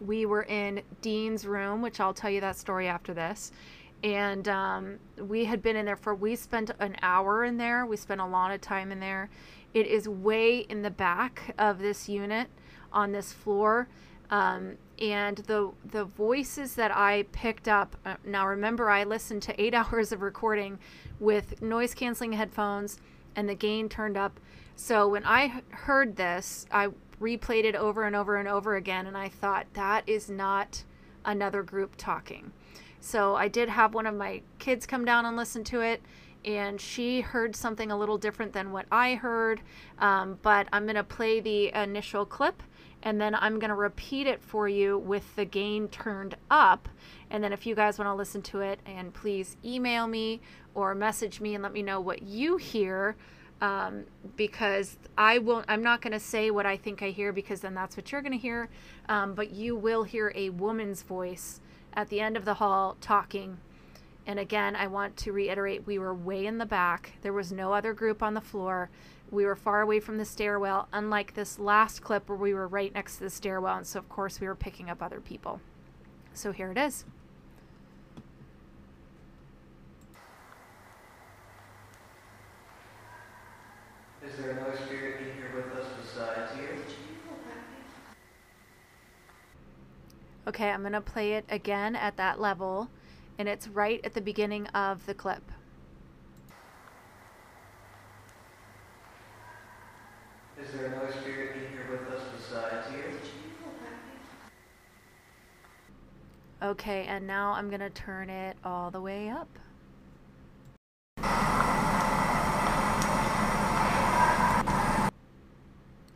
We 0.00 0.24
were 0.24 0.44
in 0.44 0.82
Dean's 1.00 1.46
room, 1.48 1.82
which 1.82 1.98
I'll 1.98 2.14
tell 2.14 2.30
you 2.30 2.40
that 2.42 2.56
story 2.56 2.86
after 2.86 3.12
this 3.12 3.50
and 4.02 4.48
um, 4.48 4.98
we 5.18 5.44
had 5.44 5.62
been 5.62 5.76
in 5.76 5.86
there 5.86 5.96
for 5.96 6.14
we 6.14 6.34
spent 6.36 6.70
an 6.80 6.96
hour 7.02 7.44
in 7.44 7.56
there. 7.56 7.86
We 7.86 7.96
spent 7.96 8.20
a 8.20 8.26
lot 8.26 8.50
of 8.50 8.60
time 8.60 8.90
in 8.90 9.00
there. 9.00 9.30
It 9.74 9.86
is 9.86 10.08
way 10.08 10.58
in 10.58 10.82
the 10.82 10.90
back 10.90 11.54
of 11.58 11.78
this 11.78 12.08
unit 12.08 12.48
on 12.92 13.12
this 13.12 13.32
floor. 13.32 13.88
Um, 14.30 14.76
and 14.98 15.38
the 15.38 15.72
the 15.84 16.04
voices 16.04 16.74
that 16.76 16.94
i 16.94 17.24
picked 17.32 17.68
up 17.68 17.96
uh, 18.06 18.14
now 18.24 18.46
remember 18.46 18.88
i 18.88 19.04
listened 19.04 19.42
to 19.42 19.60
eight 19.60 19.74
hours 19.92 20.12
of 20.12 20.22
recording 20.22 20.78
with 21.20 21.60
noise 21.60 21.92
canceling 21.92 22.32
headphones 22.32 22.98
and 23.36 23.48
the 23.48 23.54
gain 23.54 23.88
turned 23.88 24.16
up. 24.16 24.38
So 24.76 25.08
when 25.08 25.24
i 25.24 25.62
heard 25.70 26.16
this, 26.16 26.66
I 26.70 26.88
replayed 27.20 27.64
it 27.64 27.76
over 27.76 28.04
and 28.04 28.16
over 28.16 28.36
and 28.36 28.48
over 28.48 28.74
again, 28.74 29.06
and 29.06 29.16
I 29.16 29.28
thought 29.28 29.66
that 29.74 30.08
is 30.08 30.28
not 30.28 30.84
another 31.24 31.62
group 31.62 31.94
talking. 31.96 32.52
So 33.02 33.34
I 33.34 33.48
did 33.48 33.68
have 33.68 33.94
one 33.94 34.06
of 34.06 34.14
my 34.14 34.42
kids 34.58 34.86
come 34.86 35.04
down 35.04 35.26
and 35.26 35.36
listen 35.36 35.64
to 35.64 35.80
it, 35.80 36.00
and 36.44 36.80
she 36.80 37.20
heard 37.20 37.54
something 37.54 37.90
a 37.90 37.98
little 37.98 38.16
different 38.16 38.52
than 38.52 38.72
what 38.72 38.86
I 38.90 39.16
heard. 39.16 39.60
Um, 39.98 40.38
but 40.42 40.68
I'm 40.72 40.84
going 40.84 40.96
to 40.96 41.04
play 41.04 41.40
the 41.40 41.74
initial 41.74 42.24
clip 42.24 42.62
and 43.02 43.20
then 43.20 43.34
I'm 43.34 43.58
going 43.58 43.70
to 43.70 43.74
repeat 43.74 44.26
it 44.26 44.40
for 44.40 44.68
you 44.68 44.98
with 44.98 45.34
the 45.34 45.44
gain 45.44 45.88
turned 45.88 46.36
up. 46.50 46.88
And 47.30 47.42
then 47.42 47.52
if 47.52 47.66
you 47.66 47.74
guys 47.74 47.98
want 47.98 48.08
to 48.08 48.14
listen 48.14 48.42
to 48.42 48.60
it, 48.60 48.78
and 48.86 49.12
please 49.12 49.56
email 49.64 50.06
me 50.06 50.40
or 50.74 50.94
message 50.94 51.40
me 51.40 51.54
and 51.54 51.62
let 51.62 51.72
me 51.72 51.82
know 51.82 52.00
what 52.00 52.22
you 52.22 52.56
hear. 52.56 53.16
Um, 53.60 54.06
because 54.36 54.98
I 55.16 55.38
won't, 55.38 55.66
I'm 55.68 55.84
not 55.84 56.00
going 56.00 56.12
to 56.12 56.20
say 56.20 56.50
what 56.50 56.66
I 56.66 56.76
think 56.76 57.00
I 57.00 57.10
hear 57.10 57.32
because 57.32 57.60
then 57.60 57.74
that's 57.74 57.96
what 57.96 58.10
you're 58.10 58.22
going 58.22 58.32
to 58.32 58.38
hear. 58.38 58.68
Um, 59.08 59.34
but 59.34 59.50
you 59.52 59.76
will 59.76 60.02
hear 60.02 60.32
a 60.34 60.50
woman's 60.50 61.02
voice 61.02 61.60
at 61.94 62.08
the 62.08 62.20
end 62.20 62.36
of 62.36 62.44
the 62.44 62.54
hall 62.54 62.96
talking. 63.00 63.58
And 64.26 64.38
again, 64.38 64.76
I 64.76 64.86
want 64.86 65.16
to 65.18 65.32
reiterate 65.32 65.86
we 65.86 65.98
were 65.98 66.14
way 66.14 66.46
in 66.46 66.58
the 66.58 66.66
back. 66.66 67.14
There 67.22 67.32
was 67.32 67.52
no 67.52 67.72
other 67.72 67.92
group 67.92 68.22
on 68.22 68.34
the 68.34 68.40
floor. 68.40 68.88
We 69.30 69.44
were 69.44 69.56
far 69.56 69.80
away 69.80 69.98
from 69.98 70.18
the 70.18 70.24
stairwell, 70.24 70.88
unlike 70.92 71.34
this 71.34 71.58
last 71.58 72.02
clip 72.02 72.28
where 72.28 72.38
we 72.38 72.54
were 72.54 72.68
right 72.68 72.94
next 72.94 73.16
to 73.16 73.24
the 73.24 73.30
stairwell. 73.30 73.78
And 73.78 73.86
so, 73.86 73.98
of 73.98 74.08
course, 74.08 74.40
we 74.40 74.46
were 74.46 74.54
picking 74.54 74.90
up 74.90 75.02
other 75.02 75.20
people. 75.20 75.60
So 76.34 76.52
here 76.52 76.70
it 76.70 76.78
is. 76.78 77.04
Is 84.24 84.36
there 84.36 84.52
another 84.52 84.76
spirit 84.86 85.20
in 85.20 85.34
here 85.34 85.50
with 85.54 85.76
us 85.76 85.88
besides 86.00 86.52
you? 86.56 86.71
Okay, 90.46 90.70
I'm 90.70 90.80
going 90.80 90.92
to 90.92 91.00
play 91.00 91.34
it 91.34 91.44
again 91.48 91.94
at 91.94 92.16
that 92.16 92.40
level, 92.40 92.88
and 93.38 93.48
it's 93.48 93.68
right 93.68 94.00
at 94.04 94.12
the 94.12 94.20
beginning 94.20 94.66
of 94.68 95.06
the 95.06 95.14
clip. 95.14 95.42
Is 100.60 100.72
there 100.72 100.86
another 100.86 101.12
spirit 101.12 101.56
in 101.56 101.70
here 101.70 101.86
with 101.90 102.08
us 102.12 102.22
besides 102.36 102.86
you? 102.92 103.04
Okay, 106.60 107.04
and 107.06 107.26
now 107.26 107.52
I'm 107.52 107.68
going 107.68 107.80
to 107.80 107.90
turn 107.90 108.30
it 108.30 108.56
all 108.64 108.90
the 108.90 109.00
way 109.00 109.28
up. 109.28 109.48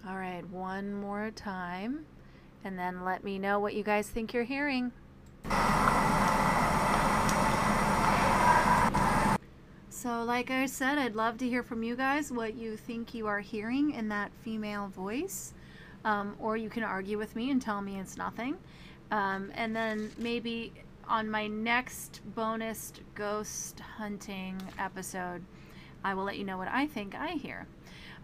All 0.08 0.16
right, 0.16 0.42
one 0.50 0.94
more 0.94 1.32
time, 1.32 2.06
and 2.66 2.76
then 2.76 3.04
let 3.04 3.22
me 3.22 3.38
know 3.38 3.60
what 3.60 3.74
you 3.74 3.84
guys 3.84 4.08
think 4.08 4.34
you're 4.34 4.42
hearing. 4.42 4.90
So, 9.88 10.24
like 10.24 10.50
I 10.50 10.66
said, 10.66 10.98
I'd 10.98 11.14
love 11.14 11.38
to 11.38 11.48
hear 11.48 11.62
from 11.62 11.82
you 11.82 11.96
guys 11.96 12.30
what 12.32 12.54
you 12.54 12.76
think 12.76 13.14
you 13.14 13.28
are 13.28 13.40
hearing 13.40 13.92
in 13.92 14.08
that 14.08 14.32
female 14.42 14.88
voice. 14.88 15.54
Um, 16.04 16.36
or 16.38 16.56
you 16.56 16.68
can 16.68 16.82
argue 16.82 17.18
with 17.18 17.34
me 17.34 17.50
and 17.50 17.62
tell 17.62 17.80
me 17.80 17.98
it's 17.98 18.16
nothing. 18.16 18.56
Um, 19.10 19.50
and 19.54 19.74
then 19.74 20.10
maybe 20.18 20.72
on 21.08 21.30
my 21.30 21.46
next 21.46 22.20
bonus 22.34 22.92
ghost 23.14 23.80
hunting 23.80 24.60
episode, 24.78 25.42
I 26.04 26.14
will 26.14 26.24
let 26.24 26.36
you 26.36 26.44
know 26.44 26.58
what 26.58 26.68
I 26.68 26.86
think 26.86 27.14
I 27.14 27.30
hear. 27.30 27.66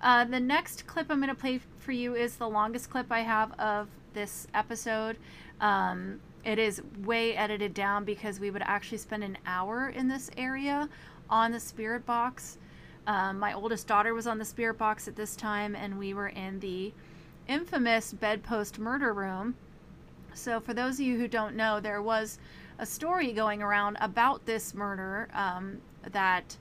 Uh, 0.03 0.25
the 0.25 0.41
next 0.41 0.87
clip 0.87 1.07
I'm 1.11 1.21
going 1.21 1.29
to 1.29 1.41
play 1.41 1.61
for 1.79 1.93
you 1.93 2.15
is 2.15 2.37
the 2.37 2.49
longest 2.49 2.91
clip 2.91 3.07
I 3.11 3.21
have 3.21 3.53
of 3.59 3.89
this 4.15 4.47
episode. 4.55 5.17
Um, 5.61 6.21
it 6.45 6.59
is 6.59 6.83
way 7.05 7.37
edited 7.37 7.75
down 7.75 8.05
because 8.05 8.41
we 8.41 8.51
would 8.51 8.63
actually 8.63 8.99
spend 8.99 9.23
an 9.23 9.39
hour 9.47 9.89
in 9.89 10.09
this 10.09 10.31
area 10.37 10.89
on 11.31 11.53
the 11.53 11.61
spirit 11.61 12.05
box. 12.05 12.59
Um, 13.07 13.39
my 13.39 13.53
oldest 13.53 13.87
daughter 13.87 14.15
was 14.15 14.27
on 14.27 14.39
the 14.39 14.45
spirit 14.45 14.79
box 14.79 15.09
at 15.09 15.17
this 15.17 15.37
time, 15.37 15.75
and 15.75 15.99
we 15.99 16.15
were 16.15 16.29
in 16.29 16.61
the 16.61 16.93
infamous 17.49 18.13
bedpost 18.13 18.79
murder 18.79 19.13
room. 19.13 19.57
So, 20.35 20.61
for 20.61 20.75
those 20.75 20.95
of 20.95 21.01
you 21.01 21.19
who 21.19 21.29
don't 21.29 21.57
know, 21.57 21.81
there 21.81 22.03
was 22.03 22.39
a 22.79 22.87
story 22.87 23.33
going 23.33 23.63
around 23.63 23.99
about 24.01 24.47
this 24.47 24.75
murder 24.75 25.29
um, 25.35 25.79
that 26.11 26.57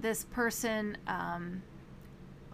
this 0.00 0.24
person 0.24 0.96
um, 1.06 1.62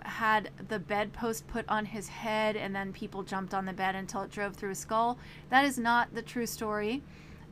had 0.04 0.50
the 0.68 0.78
bedpost 0.78 1.46
put 1.46 1.64
on 1.68 1.86
his 1.86 2.08
head, 2.08 2.56
and 2.56 2.74
then 2.74 2.92
people 2.92 3.22
jumped 3.22 3.54
on 3.54 3.64
the 3.66 3.72
bed 3.72 3.94
until 3.94 4.22
it 4.22 4.30
drove 4.30 4.54
through 4.54 4.70
his 4.70 4.78
skull. 4.78 5.18
That 5.50 5.64
is 5.64 5.78
not 5.78 6.14
the 6.14 6.22
true 6.22 6.46
story. 6.46 7.02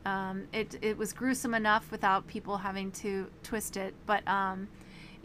Um, 0.05 0.47
it, 0.51 0.77
it 0.81 0.97
was 0.97 1.13
gruesome 1.13 1.53
enough 1.53 1.91
without 1.91 2.27
people 2.27 2.57
having 2.57 2.91
to 2.93 3.29
twist 3.43 3.77
it, 3.77 3.93
but 4.05 4.27
um, 4.27 4.67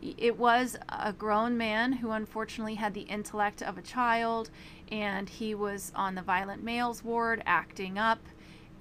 it 0.02 0.38
was 0.38 0.76
a 0.88 1.12
grown 1.12 1.56
man 1.56 1.92
who 1.92 2.10
unfortunately 2.10 2.74
had 2.74 2.92
the 2.92 3.02
intellect 3.02 3.62
of 3.62 3.78
a 3.78 3.82
child, 3.82 4.50
and 4.92 5.28
he 5.28 5.54
was 5.54 5.92
on 5.94 6.14
the 6.14 6.22
violent 6.22 6.62
males 6.62 7.02
ward 7.02 7.42
acting 7.46 7.98
up. 7.98 8.20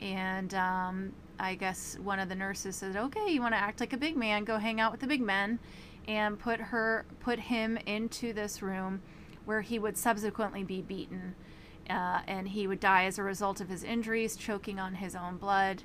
And 0.02 0.54
um, 0.54 1.14
I 1.40 1.56
guess 1.56 1.98
one 2.04 2.20
of 2.20 2.28
the 2.28 2.36
nurses 2.36 2.76
said, 2.76 2.98
"Okay, 2.98 3.30
you 3.30 3.42
want 3.42 3.54
to 3.54 3.60
act 3.60 3.80
like 3.80 3.94
a 3.94 3.98
big 3.98 4.18
man? 4.18 4.44
Go 4.44 4.58
hang 4.58 4.82
out 4.82 4.92
with 4.92 5.00
the 5.00 5.08
big 5.08 5.22
men," 5.22 5.60
and 6.08 6.38
put 6.40 6.60
her 6.60 7.06
put 7.20 7.40
him 7.40 7.78
into 7.86 8.34
this 8.34 8.62
room 8.62 9.02
where 9.46 9.62
he 9.62 9.80
would 9.80 9.98
subsequently 9.98 10.64
be 10.64 10.82
beaten 10.82 11.36
uh, 11.90 12.22
and 12.28 12.48
he 12.48 12.68
would 12.68 12.80
die 12.80 13.06
as 13.06 13.20
a 13.20 13.24
result 13.24 13.62
of 13.62 13.70
his 13.70 13.84
injuries, 13.84 14.36
choking 14.36 14.80
on 14.80 14.96
his 14.96 15.16
own 15.16 15.38
blood. 15.38 15.84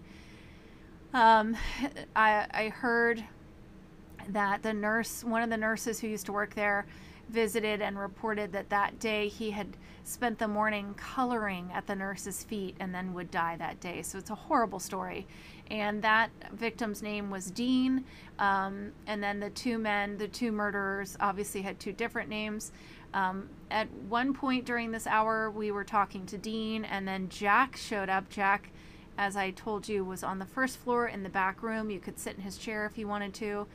Um, 1.12 1.56
I, 2.16 2.46
I 2.52 2.68
heard 2.68 3.24
that 4.28 4.62
the 4.62 4.72
nurse, 4.72 5.24
one 5.24 5.42
of 5.42 5.50
the 5.50 5.56
nurses 5.56 6.00
who 6.00 6.06
used 6.06 6.26
to 6.26 6.32
work 6.32 6.54
there, 6.54 6.86
visited 7.28 7.80
and 7.80 7.98
reported 7.98 8.52
that 8.52 8.70
that 8.70 8.98
day 8.98 9.28
he 9.28 9.50
had 9.50 9.76
spent 10.02 10.38
the 10.38 10.48
morning 10.48 10.94
coloring 10.94 11.70
at 11.72 11.86
the 11.86 11.94
nurse's 11.94 12.42
feet 12.42 12.76
and 12.80 12.94
then 12.94 13.14
would 13.14 13.30
die 13.30 13.56
that 13.56 13.78
day. 13.80 14.02
So 14.02 14.18
it's 14.18 14.30
a 14.30 14.34
horrible 14.34 14.80
story. 14.80 15.26
And 15.70 16.02
that 16.02 16.30
victim's 16.52 17.00
name 17.02 17.30
was 17.30 17.50
Dean. 17.50 18.04
Um, 18.38 18.92
and 19.06 19.22
then 19.22 19.38
the 19.38 19.50
two 19.50 19.78
men, 19.78 20.18
the 20.18 20.26
two 20.26 20.50
murderers, 20.50 21.16
obviously 21.20 21.62
had 21.62 21.78
two 21.78 21.92
different 21.92 22.28
names. 22.28 22.72
Um, 23.14 23.48
at 23.70 23.90
one 24.08 24.34
point 24.34 24.64
during 24.64 24.90
this 24.90 25.06
hour, 25.06 25.50
we 25.50 25.70
were 25.70 25.84
talking 25.84 26.26
to 26.26 26.38
Dean, 26.38 26.84
and 26.84 27.06
then 27.06 27.28
Jack 27.28 27.76
showed 27.76 28.08
up. 28.08 28.28
Jack, 28.28 28.70
as 29.18 29.36
I 29.36 29.50
told 29.50 29.88
you, 29.88 30.04
was 30.04 30.22
on 30.22 30.38
the 30.38 30.46
first 30.46 30.78
floor 30.78 31.08
in 31.08 31.22
the 31.22 31.28
back 31.28 31.62
room. 31.62 31.90
You 31.90 32.00
could 32.00 32.18
sit 32.18 32.36
in 32.36 32.42
his 32.42 32.56
chair 32.56 32.86
if 32.86 32.96
you 32.98 33.08
wanted 33.08 33.34
to. 33.34 33.66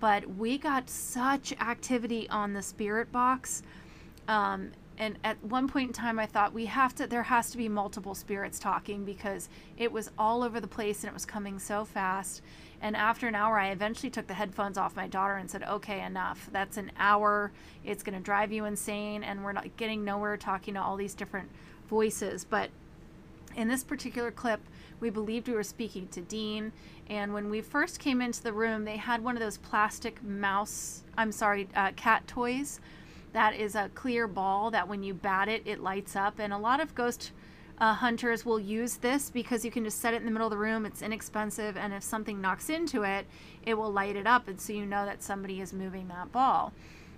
But 0.00 0.36
we 0.36 0.58
got 0.58 0.90
such 0.90 1.52
activity 1.60 2.28
on 2.28 2.52
the 2.52 2.62
spirit 2.62 3.12
box. 3.12 3.62
Um, 4.28 4.72
and 4.98 5.18
at 5.24 5.42
one 5.42 5.68
point 5.68 5.88
in 5.88 5.92
time, 5.92 6.18
I 6.18 6.26
thought 6.26 6.52
we 6.52 6.66
have 6.66 6.94
to, 6.96 7.06
there 7.06 7.22
has 7.22 7.50
to 7.50 7.58
be 7.58 7.68
multiple 7.68 8.14
spirits 8.14 8.58
talking 8.58 9.04
because 9.04 9.48
it 9.76 9.90
was 9.90 10.10
all 10.18 10.42
over 10.42 10.60
the 10.60 10.68
place 10.68 11.02
and 11.02 11.08
it 11.08 11.14
was 11.14 11.24
coming 11.24 11.58
so 11.58 11.84
fast. 11.84 12.42
And 12.80 12.96
after 12.96 13.28
an 13.28 13.34
hour, 13.34 13.58
I 13.58 13.70
eventually 13.70 14.10
took 14.10 14.26
the 14.26 14.34
headphones 14.34 14.76
off 14.76 14.96
my 14.96 15.06
daughter 15.06 15.34
and 15.34 15.50
said, 15.50 15.62
okay, 15.62 16.02
enough. 16.02 16.48
That's 16.52 16.76
an 16.76 16.90
hour. 16.98 17.52
It's 17.84 18.02
going 18.02 18.18
to 18.18 18.22
drive 18.22 18.52
you 18.52 18.64
insane. 18.64 19.22
And 19.22 19.44
we're 19.44 19.52
not 19.52 19.76
getting 19.76 20.04
nowhere 20.04 20.36
talking 20.36 20.74
to 20.74 20.82
all 20.82 20.96
these 20.96 21.14
different 21.14 21.48
voices. 21.88 22.44
But 22.44 22.70
in 23.56 23.68
this 23.68 23.84
particular 23.84 24.30
clip, 24.30 24.60
we 24.98 25.10
believed 25.10 25.48
we 25.48 25.54
were 25.54 25.62
speaking 25.62 26.08
to 26.08 26.20
Dean. 26.20 26.72
And 27.08 27.32
when 27.32 27.50
we 27.50 27.60
first 27.60 27.98
came 27.98 28.20
into 28.20 28.42
the 28.42 28.52
room, 28.52 28.84
they 28.84 28.96
had 28.96 29.22
one 29.22 29.36
of 29.36 29.40
those 29.40 29.58
plastic 29.58 30.22
mouse, 30.22 31.02
I'm 31.16 31.32
sorry, 31.32 31.68
uh, 31.74 31.92
cat 31.94 32.26
toys. 32.26 32.80
That 33.32 33.54
is 33.54 33.74
a 33.74 33.90
clear 33.94 34.26
ball 34.26 34.70
that 34.70 34.88
when 34.88 35.02
you 35.02 35.14
bat 35.14 35.48
it, 35.48 35.62
it 35.64 35.80
lights 35.80 36.16
up. 36.16 36.38
And 36.38 36.52
a 36.52 36.58
lot 36.58 36.80
of 36.80 36.94
ghost 36.94 37.32
uh, 37.78 37.94
hunters 37.94 38.44
will 38.44 38.60
use 38.60 38.96
this 38.96 39.30
because 39.30 39.64
you 39.64 39.70
can 39.70 39.84
just 39.84 40.00
set 40.00 40.14
it 40.14 40.18
in 40.18 40.24
the 40.24 40.30
middle 40.30 40.46
of 40.46 40.52
the 40.52 40.56
room. 40.56 40.86
It's 40.86 41.02
inexpensive, 41.02 41.76
and 41.76 41.92
if 41.92 42.02
something 42.02 42.40
knocks 42.40 42.70
into 42.70 43.02
it, 43.02 43.26
it 43.64 43.74
will 43.74 43.92
light 43.92 44.14
it 44.14 44.26
up, 44.26 44.46
and 44.46 44.60
so 44.60 44.72
you 44.72 44.86
know 44.86 45.04
that 45.04 45.22
somebody 45.22 45.60
is 45.60 45.72
moving 45.72 46.08
that 46.08 46.30
ball. 46.30 46.72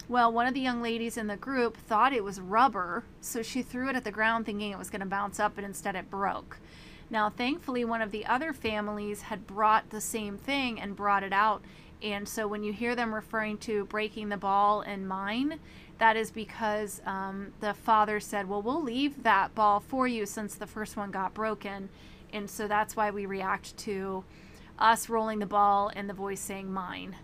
Well, 0.08 0.32
one 0.32 0.46
of 0.46 0.54
the 0.54 0.60
young 0.60 0.80
ladies 0.80 1.16
in 1.16 1.26
the 1.26 1.36
group 1.36 1.76
thought 1.76 2.12
it 2.12 2.24
was 2.24 2.40
rubber, 2.40 3.04
so 3.20 3.42
she 3.42 3.62
threw 3.62 3.88
it 3.88 3.96
at 3.96 4.04
the 4.04 4.10
ground 4.10 4.46
thinking 4.46 4.70
it 4.70 4.78
was 4.78 4.90
going 4.90 5.00
to 5.00 5.06
bounce 5.06 5.40
up, 5.40 5.58
and 5.58 5.66
instead 5.66 5.96
it 5.96 6.10
broke. 6.10 6.58
Now, 7.10 7.28
thankfully, 7.28 7.84
one 7.84 8.00
of 8.00 8.10
the 8.10 8.24
other 8.24 8.52
families 8.52 9.22
had 9.22 9.46
brought 9.46 9.90
the 9.90 10.00
same 10.00 10.38
thing 10.38 10.80
and 10.80 10.96
brought 10.96 11.22
it 11.22 11.32
out. 11.32 11.62
And 12.02 12.28
so 12.28 12.46
when 12.46 12.62
you 12.62 12.72
hear 12.72 12.94
them 12.94 13.14
referring 13.14 13.58
to 13.58 13.86
breaking 13.86 14.28
the 14.28 14.36
ball 14.36 14.82
in 14.82 15.06
mine, 15.06 15.58
that 15.98 16.16
is 16.16 16.30
because 16.30 17.00
um, 17.06 17.52
the 17.60 17.74
father 17.74 18.20
said, 18.20 18.48
Well, 18.48 18.62
we'll 18.62 18.82
leave 18.82 19.22
that 19.22 19.54
ball 19.54 19.80
for 19.80 20.06
you 20.06 20.26
since 20.26 20.54
the 20.54 20.66
first 20.66 20.96
one 20.96 21.10
got 21.10 21.34
broken. 21.34 21.88
And 22.32 22.50
so 22.50 22.66
that's 22.66 22.96
why 22.96 23.10
we 23.10 23.26
react 23.26 23.76
to 23.78 24.24
us 24.78 25.08
rolling 25.08 25.38
the 25.38 25.46
ball 25.46 25.90
and 25.94 26.08
the 26.08 26.14
voice 26.14 26.40
saying 26.40 26.72
mine. 26.72 27.16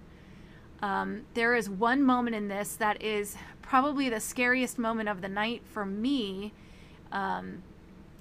Um, 0.83 1.23
there 1.35 1.57
is 1.57 1.69
one 1.69 2.03
moment 2.03 2.37
in 2.37 2.49
this 2.49 2.77
that 2.77 3.03
is 3.03 3.37
probably 3.61 4.09
the 4.09 4.21
scariest 4.21 4.79
moment 4.79 5.09
of 5.09 5.21
the 5.21 5.29
night 5.29 5.63
for 5.65 5.85
me. 5.85 6.53
Um, 7.13 7.63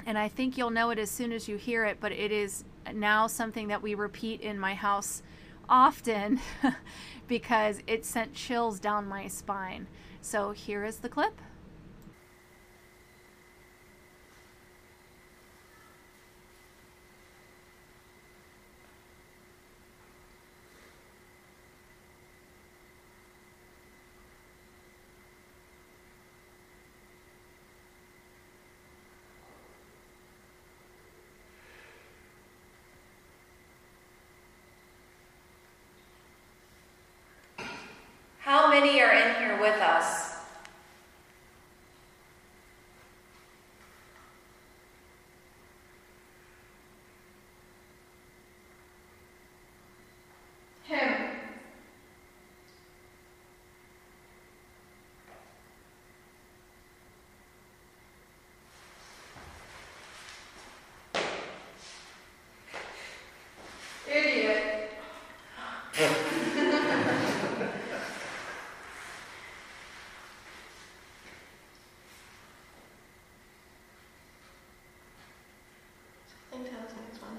and 0.06 0.18
I 0.18 0.28
think 0.28 0.58
you'll 0.58 0.72
know 0.72 0.90
it 0.90 1.00
as 1.00 1.12
soon 1.12 1.32
as 1.32 1.48
you 1.48 1.58
hear 1.58 1.86
it, 1.86 1.98
but 2.00 2.12
it 2.12 2.32
is 2.32 2.64
now 2.94 3.28
something 3.28 3.68
that 3.68 3.82
we 3.82 3.94
repeat 3.94 4.42
in 4.42 4.60
my 4.60 4.74
house 4.74 5.22
often 5.70 6.40
because 7.28 7.82
it 7.86 8.04
sent 8.04 8.34
chills 8.34 8.80
down 8.80 9.08
my 9.08 9.28
spine. 9.28 9.88
So 10.22 10.52
here 10.52 10.86
is 10.86 10.98
the 10.98 11.10
clip. 11.10 11.42
How 38.40 38.68
many 38.68 39.00
are 39.02 39.14
in 39.14 39.39
with 39.72 39.82
us? 39.82 40.36
Him. 50.84 51.16
Idiot. 64.08 64.90
I 76.52 76.62
think 76.62 76.72
that 76.72 76.82
was 76.84 76.94
next 76.96 77.22
one. 77.22 77.38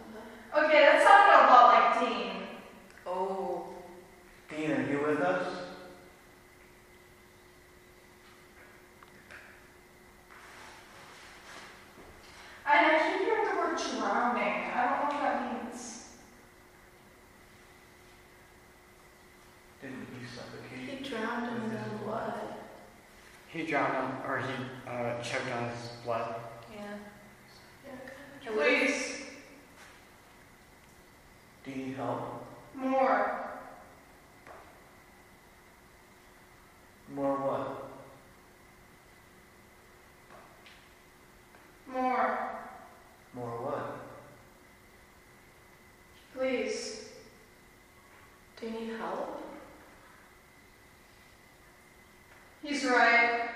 Okay, 0.65 0.81
that 0.83 1.03
sounded 1.03 1.35
a 1.35 1.51
lot 1.51 1.65
like 1.75 1.89
Dean. 2.01 2.33
Oh. 3.07 3.67
Dean, 4.49 4.71
are 4.71 4.91
you 4.91 4.99
with 5.05 5.21
us? 5.21 5.47
And 12.67 12.87
I 12.87 13.11
keep 13.11 13.21
hearing 13.27 13.45
the 13.51 13.57
word 13.57 13.77
drowning. 13.77 14.71
I 14.73 14.75
don't 14.81 14.93
know 14.93 15.15
what 15.17 15.23
that 15.23 15.65
means. 15.65 15.81
Didn't 19.83 20.07
he 20.19 20.27
suffocate? 20.27 20.99
He 20.99 21.05
drowned 21.05 21.57
in 21.57 21.71
his 21.71 21.81
own 21.81 21.97
blood. 22.05 22.41
He 23.49 23.60
drowned 23.71 23.97
on, 23.97 24.23
or 24.27 24.39
he 24.41 24.53
uh, 24.91 25.23
choked 25.23 25.51
on 25.55 25.69
his 25.71 25.89
blood. 26.05 26.35
Yeah. 26.75 26.97
Yeah, 27.87 28.51
Please, 28.53 29.23
Do 31.65 31.71
you 31.71 31.77
need 31.87 31.97
help? 31.97 32.45
more. 32.75 33.37
More 37.15 37.37
what? 37.37 37.91
More. 41.93 42.51
More 43.35 43.51
what? 43.63 43.97
Please. 46.37 47.09
Do 48.61 48.67
you 48.67 48.73
need 48.73 48.97
help? 48.99 49.43
He's 52.63 52.85
right. 52.85 53.51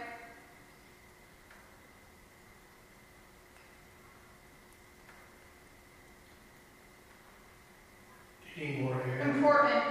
Do 8.54 8.60
you 8.64 8.68
need 8.68 8.80
more 8.82 9.02
air? 9.06 9.20
Important. 9.30 9.84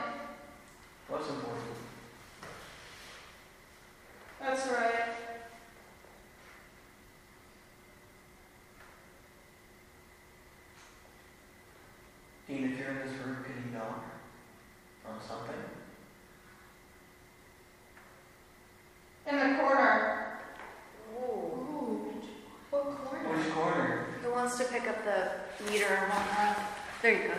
What's 1.07 1.29
important? 1.29 1.63
That's 4.39 4.67
right. 4.67 5.15
Dean, 12.47 12.71
if 12.71 12.77
you're 12.79 12.89
in 12.89 12.97
this 12.99 13.17
room, 13.25 13.37
can 13.43 13.53
you 13.71 13.77
knock 13.77 14.03
on 15.07 15.19
something? 15.25 15.55
In 19.27 19.35
the 19.39 19.59
corner. 19.59 20.39
Ooh. 21.15 22.13
What 22.69 22.83
corner? 23.05 23.29
Which 23.37 23.49
corner? 23.53 24.05
Who 24.23 24.31
wants 24.31 24.57
to 24.57 24.65
pick 24.65 24.87
up 24.87 25.03
the 25.05 25.71
meter 25.71 25.85
and 25.85 26.09
walk 26.11 26.37
around? 26.37 26.55
There 27.03 27.11
you 27.11 27.27
go, 27.27 27.32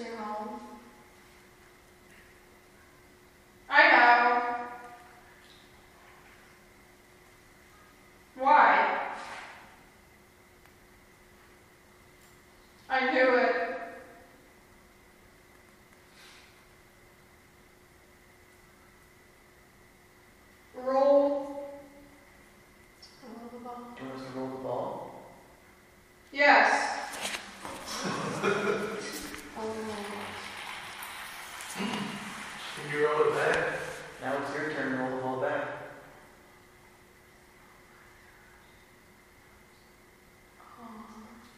your 0.00 0.16
home? 0.16 0.60
I 3.68 3.90
know. 3.90 4.42
Why? 8.42 9.00
I 12.88 13.12
knew 13.12 13.34
it. 13.36 13.54
Roll. 20.74 21.64
Roll 23.24 23.50
the 23.52 23.58
ball. 23.64 23.78
Do 23.96 24.02
you 24.04 24.08
want 24.10 24.20
us 24.20 24.26
to 24.32 24.38
roll 24.38 24.48
the 24.48 24.56
ball? 24.56 24.90
Yes. 26.32 26.70
Oh. 29.58 29.74
Can 31.74 32.86
you 32.92 32.98
roll 33.06 33.20
it 33.28 33.34
back? 33.34 33.58
Now 34.22 34.36
it's 34.42 34.54
your 34.54 34.70
turn 34.72 34.92
to 34.92 34.96
roll 34.98 35.10
the 35.16 35.22
ball 35.22 35.40
back. 35.40 35.62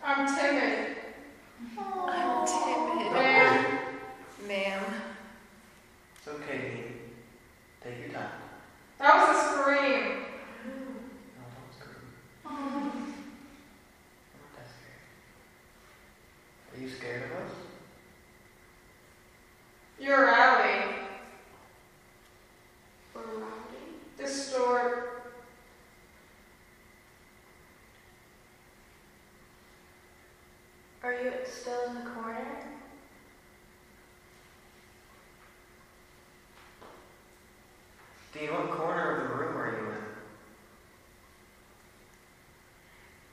I'm 0.03 0.26
timid. 0.26 0.97
I'm 1.78 2.47
timid. 2.47 3.12
Ma'am. 3.12 3.78
Ma'am. 4.47 4.82
It's 6.16 6.28
okay, 6.28 6.59
Dean. 6.59 6.84
Take 7.82 7.99
your 8.01 8.09
time. 8.18 8.30
That 8.99 9.28
was 9.28 9.36
a 9.36 9.39
scream. 9.53 10.03
No, 11.36 11.43
don't 11.45 11.72
scream. 11.76 12.07
I'm 12.47 12.84
not 12.84 14.51
that 14.57 14.66
scared. 14.66 15.03
Are 16.74 16.80
you 16.80 16.89
scared 16.89 17.22
of 17.24 17.30
us? 17.47 17.53
You're 20.01 20.28
Allie. 20.28 20.95
We're 23.14 23.22
rowdy. 23.22 23.84
Distort. 24.16 25.05
Are 31.29 31.47
still 31.47 31.85
in 31.89 31.95
the 31.97 32.11
corner? 32.11 32.68
Dean, 38.33 38.51
what 38.53 38.70
corner 38.70 39.16
of 39.16 39.29
the 39.29 39.35
room 39.35 39.57
are 39.57 39.70
you 39.70 39.91
in? 39.91 40.05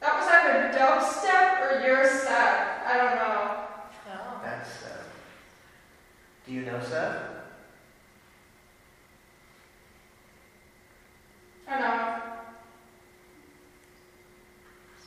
That 0.02 0.16
was 0.20 0.28
either 0.28 0.78
dubstep 0.78 1.62
or 1.62 1.86
your 1.88 2.06
step. 2.08 2.84
I 2.86 2.98
don't 2.98 3.16
know. 3.16 3.66
Oh. 4.12 4.41
That's 4.43 4.70
Seth. 4.70 5.08
Do 6.46 6.54
you 6.54 6.62
know 6.62 6.80
Seth? 6.82 7.22
I 11.68 11.80
know. 11.80 12.22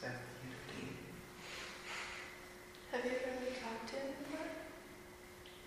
Seth, 0.00 0.10
you 0.44 0.50
Dean. 0.76 0.96
Have 2.92 3.04
you 3.04 3.10
ever 3.10 3.30
really 3.40 3.54
talked 3.54 3.88
to 3.90 3.96
him 3.96 4.08
before? 4.24 4.46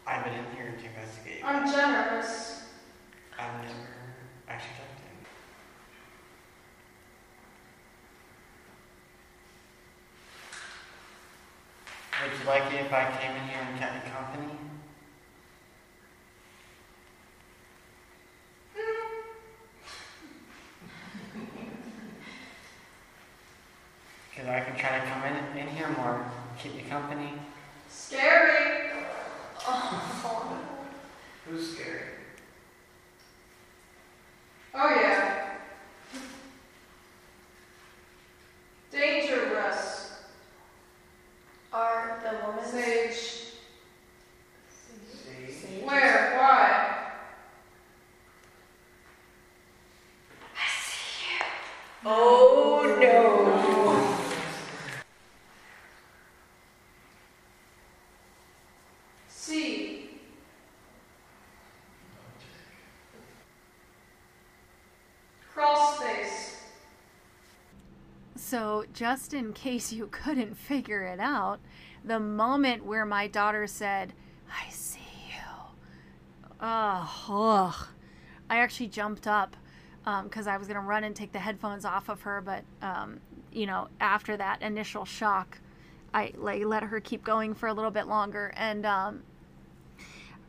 I've 0.06 0.24
been 0.26 0.34
in 0.34 0.46
here 0.56 0.76
to 0.78 0.86
investigate. 0.86 1.44
I'm 1.46 1.72
generous. 1.72 2.64
I've 3.40 3.62
never 3.64 3.74
actually 4.50 4.76
talked 4.76 4.98
to 4.98 5.04
him. 5.04 5.12
Would 12.24 12.31
you 12.31 12.31
like 12.46 12.74
it 12.74 12.82
if 12.86 12.94
I 12.94 13.12
came 13.20 13.36
in 13.36 13.48
here 13.50 13.60
and 13.70 13.80
kept 13.80 14.06
you 14.06 14.12
company? 14.12 14.54
Because 24.30 24.48
I 24.48 24.60
can 24.62 24.76
try 24.76 25.00
to 25.00 25.06
come 25.06 25.24
in, 25.24 25.58
in 25.58 25.68
here 25.76 25.90
more, 25.98 26.26
keep 26.58 26.76
you 26.76 26.90
company. 26.90 27.34
Scary. 27.90 28.90
Who's 31.48 31.76
scary? 31.76 32.02
Oh 34.74 34.90
yeah. 34.90 35.56
Dangerous. 38.92 40.02
Are 41.74 42.22
the 42.24 42.46
woman 42.46 42.66
Sage. 42.66 43.54
See? 45.50 45.82
Where? 45.84 46.38
Why? 46.38 46.88
Oh 52.04 52.91
no. 53.02 54.18
C. 59.28 60.10
Crawl 65.54 65.94
space. 65.94 66.62
So, 68.36 68.86
just 68.94 69.34
in 69.34 69.54
case 69.54 69.92
you 69.92 70.08
couldn't 70.12 70.56
figure 70.56 71.04
it 71.04 71.20
out, 71.20 71.60
the 72.04 72.20
moment 72.20 72.86
where 72.86 73.06
my 73.06 73.28
daughter 73.28 73.68
said, 73.68 74.14
I 74.50 74.70
see 74.70 75.00
you, 75.30 76.50
oh, 76.62 77.26
ugh, 77.30 77.88
I 78.50 78.58
actually 78.58 78.88
jumped 78.88 79.28
up 79.28 79.56
because 80.04 80.48
I 80.48 80.58
was 80.58 80.68
going 80.68 80.80
to 80.80 80.86
run 80.86 81.04
and 81.04 81.16
take 81.16 81.32
the 81.32 81.40
headphones 81.40 81.86
off 81.86 82.10
of 82.10 82.22
her. 82.22 82.42
But, 82.42 82.64
um, 82.82 83.20
you 83.52 83.66
know, 83.66 83.88
after 84.00 84.36
that 84.38 84.62
initial 84.62 85.06
shock, 85.06 85.60
I 86.14 86.34
like, 86.36 86.64
let 86.66 86.84
her 86.84 87.00
keep 87.00 87.24
going 87.24 87.54
for 87.54 87.68
a 87.68 87.74
little 87.74 87.92
bit 87.92 88.08
longer. 88.08 88.54
And 88.56 88.86
um, 88.86 89.24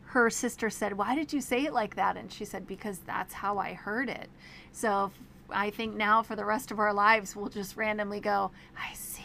her 0.07 0.31
sister 0.31 0.71
said, 0.71 0.97
Why 0.97 1.15
did 1.15 1.33
you 1.33 1.41
say 1.41 1.65
it 1.65 1.73
like 1.73 1.97
that? 1.97 2.17
And 2.17 2.33
she 2.33 2.45
said, 2.45 2.67
Because 2.67 2.99
that's 3.01 3.35
how 3.35 3.59
I 3.59 3.75
heard 3.75 4.09
it. 4.09 4.29
So 4.73 5.13
I 5.51 5.71
think 5.71 5.95
now 5.95 6.23
for 6.23 6.35
the 6.37 6.45
rest 6.45 6.71
of 6.71 6.79
our 6.79 6.93
lives, 6.93 7.37
we'll 7.37 7.49
just 7.49 7.77
randomly 7.77 8.21
go, 8.21 8.51
I 8.77 8.95
see 8.95 9.23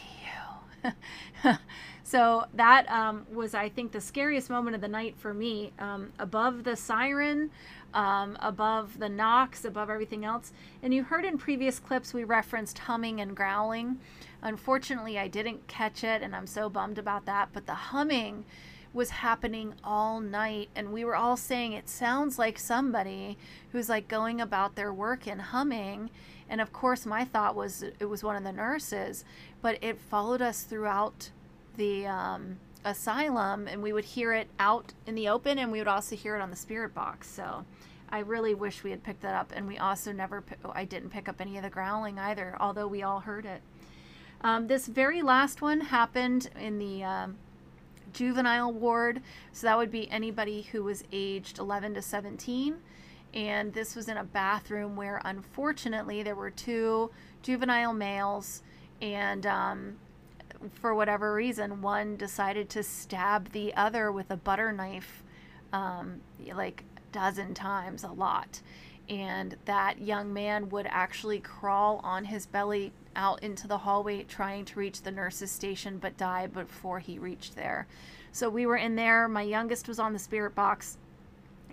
you. 1.44 1.52
So 2.08 2.46
that 2.54 2.90
um, 2.90 3.26
was, 3.30 3.52
I 3.52 3.68
think, 3.68 3.92
the 3.92 4.00
scariest 4.00 4.48
moment 4.48 4.74
of 4.74 4.80
the 4.80 4.88
night 4.88 5.14
for 5.18 5.34
me. 5.34 5.74
Um, 5.78 6.10
above 6.18 6.64
the 6.64 6.74
siren, 6.74 7.50
um, 7.94 8.36
above 8.40 8.98
the 8.98 9.08
knocks, 9.08 9.64
above 9.64 9.90
everything 9.90 10.24
else. 10.24 10.52
And 10.82 10.92
you 10.92 11.04
heard 11.04 11.24
in 11.24 11.38
previous 11.38 11.78
clips 11.78 12.12
we 12.12 12.24
referenced 12.24 12.78
humming 12.80 13.20
and 13.20 13.36
growling. 13.36 13.98
Unfortunately, 14.42 15.18
I 15.18 15.28
didn't 15.28 15.66
catch 15.66 16.04
it, 16.04 16.22
and 16.22 16.34
I'm 16.34 16.46
so 16.46 16.68
bummed 16.68 16.98
about 16.98 17.26
that. 17.26 17.48
But 17.52 17.66
the 17.66 17.74
humming 17.74 18.44
was 18.92 19.10
happening 19.10 19.74
all 19.84 20.20
night, 20.20 20.68
and 20.74 20.92
we 20.92 21.04
were 21.04 21.16
all 21.16 21.36
saying 21.36 21.72
it 21.72 21.88
sounds 21.88 22.38
like 22.38 22.58
somebody 22.58 23.36
who's 23.72 23.88
like 23.88 24.08
going 24.08 24.40
about 24.40 24.76
their 24.76 24.92
work 24.92 25.26
and 25.26 25.40
humming. 25.40 26.10
And 26.48 26.60
of 26.60 26.72
course, 26.72 27.04
my 27.04 27.24
thought 27.24 27.54
was 27.54 27.82
it 27.82 28.06
was 28.06 28.24
one 28.24 28.36
of 28.36 28.44
the 28.44 28.52
nurses, 28.52 29.24
but 29.60 29.78
it 29.82 30.00
followed 30.00 30.40
us 30.40 30.62
throughout 30.62 31.30
the 31.76 32.06
um, 32.06 32.58
asylum, 32.84 33.68
and 33.68 33.82
we 33.82 33.92
would 33.92 34.04
hear 34.04 34.32
it 34.32 34.48
out 34.58 34.92
in 35.06 35.14
the 35.14 35.28
open, 35.28 35.58
and 35.58 35.72
we 35.72 35.78
would 35.78 35.88
also 35.88 36.16
hear 36.16 36.36
it 36.36 36.40
on 36.40 36.50
the 36.50 36.56
spirit 36.56 36.94
box. 36.94 37.28
So 37.28 37.64
I 38.10 38.20
really 38.20 38.54
wish 38.54 38.82
we 38.82 38.90
had 38.90 39.02
picked 39.02 39.22
that 39.22 39.34
up, 39.34 39.52
and 39.54 39.66
we 39.66 39.78
also 39.78 40.12
never, 40.12 40.42
I 40.72 40.84
didn't 40.84 41.10
pick 41.10 41.28
up 41.28 41.40
any 41.40 41.56
of 41.56 41.62
the 41.62 41.70
growling 41.70 42.18
either, 42.18 42.56
although 42.58 42.86
we 42.86 43.02
all 43.02 43.20
heard 43.20 43.44
it. 43.44 43.62
Um, 44.40 44.68
this 44.68 44.86
very 44.86 45.20
last 45.20 45.60
one 45.60 45.80
happened 45.80 46.48
in 46.58 46.78
the 46.78 47.02
um, 47.02 47.36
juvenile 48.12 48.72
ward, 48.72 49.20
so 49.52 49.66
that 49.66 49.76
would 49.76 49.90
be 49.90 50.10
anybody 50.10 50.62
who 50.62 50.84
was 50.84 51.04
aged 51.12 51.58
11 51.58 51.94
to 51.94 52.02
17. 52.02 52.76
And 53.34 53.74
this 53.74 53.94
was 53.94 54.08
in 54.08 54.16
a 54.16 54.24
bathroom 54.24 54.96
where, 54.96 55.20
unfortunately, 55.24 56.22
there 56.22 56.34
were 56.34 56.50
two 56.50 57.10
juvenile 57.42 57.92
males, 57.92 58.62
and 59.02 59.44
um, 59.44 59.96
for 60.72 60.94
whatever 60.94 61.34
reason, 61.34 61.82
one 61.82 62.16
decided 62.16 62.68
to 62.70 62.82
stab 62.82 63.52
the 63.52 63.74
other 63.74 64.10
with 64.10 64.30
a 64.30 64.36
butter 64.36 64.72
knife, 64.72 65.22
um, 65.72 66.20
like 66.54 66.84
a 66.96 67.12
dozen 67.12 67.54
times, 67.54 68.04
a 68.04 68.08
lot. 68.08 68.60
And 69.08 69.56
that 69.64 70.00
young 70.00 70.32
man 70.32 70.68
would 70.68 70.86
actually 70.88 71.40
crawl 71.40 72.00
on 72.02 72.26
his 72.26 72.46
belly 72.46 72.92
out 73.16 73.42
into 73.42 73.66
the 73.66 73.78
hallway 73.78 74.22
trying 74.24 74.64
to 74.66 74.78
reach 74.78 75.02
the 75.02 75.10
nurse's 75.10 75.50
station, 75.50 75.98
but 75.98 76.16
died 76.16 76.52
before 76.52 76.98
he 76.98 77.18
reached 77.18 77.56
there. 77.56 77.86
So 78.32 78.50
we 78.50 78.66
were 78.66 78.76
in 78.76 78.96
there. 78.96 79.26
My 79.28 79.42
youngest 79.42 79.88
was 79.88 79.98
on 79.98 80.12
the 80.12 80.18
spirit 80.18 80.54
box, 80.54 80.98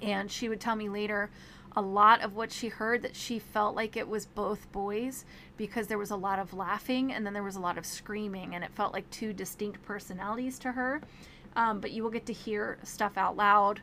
and 0.02 0.32
she 0.32 0.48
would 0.48 0.62
tell 0.62 0.76
me 0.76 0.90
later 0.90 1.30
a 1.76 1.82
lot 1.82 2.22
of 2.22 2.36
what 2.36 2.52
she 2.52 2.70
heard 2.70 3.02
that 3.02 3.16
she 3.16 3.38
felt 3.38 3.76
like 3.76 3.98
it 3.98 4.08
was 4.08 4.26
both 4.26 4.72
boys 4.72 5.26
because 5.58 5.88
there 5.88 5.98
was 5.98 6.12
a 6.12 6.16
lot 6.16 6.40
of 6.40 6.54
laughing 6.54 7.12
and 7.12 7.26
then 7.26 7.34
there 7.34 7.44
was 7.44 7.58
a 7.58 7.60
lot 7.60 7.78
of 7.78 7.86
screaming 7.86 8.56
and 8.56 8.64
it 8.64 8.72
felt 8.74 8.94
like 8.94 9.10
two 9.10 9.34
distinct 9.34 9.84
personalities 9.84 10.58
to 10.60 10.72
her. 10.72 11.02
Um, 11.56 11.80
but 11.80 11.92
you 11.92 12.04
will 12.04 12.10
get 12.10 12.26
to 12.28 12.34
hear 12.34 12.78
stuff 12.84 13.18
out 13.18 13.36
loud. 13.36 13.82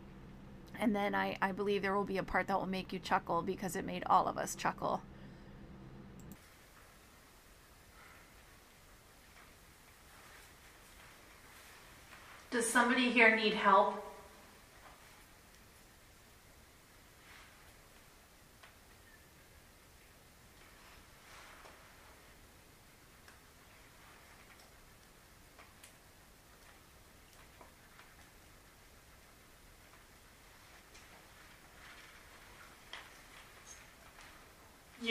And 0.80 0.96
then 0.96 1.14
I, 1.14 1.36
I 1.42 1.52
believe 1.52 1.82
there 1.82 1.94
will 1.94 2.04
be 2.04 2.18
a 2.18 2.22
part 2.22 2.46
that 2.46 2.58
will 2.58 2.66
make 2.66 2.92
you 2.92 2.98
chuckle 2.98 3.42
because 3.42 3.76
it 3.76 3.84
made 3.84 4.04
all 4.06 4.26
of 4.26 4.38
us 4.38 4.54
chuckle. 4.54 5.02
Does 12.50 12.68
somebody 12.68 13.10
here 13.10 13.34
need 13.34 13.54
help? 13.54 14.11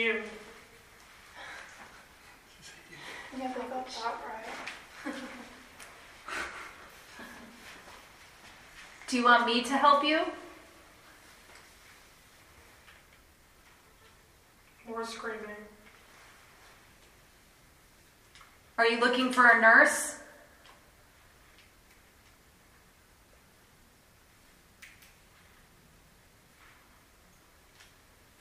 You. 0.01 0.23
Yeah, 3.37 3.53
they 3.53 3.59
got 3.69 3.85
that 3.85 4.17
right. 5.05 5.13
Do 9.07 9.17
you 9.17 9.23
want 9.23 9.45
me 9.45 9.61
to 9.61 9.77
help 9.77 10.03
you? 10.03 10.21
More 14.89 15.05
screaming. 15.05 15.39
Are 18.79 18.87
you 18.87 18.99
looking 18.99 19.31
for 19.31 19.49
a 19.49 19.61
nurse? 19.61 20.15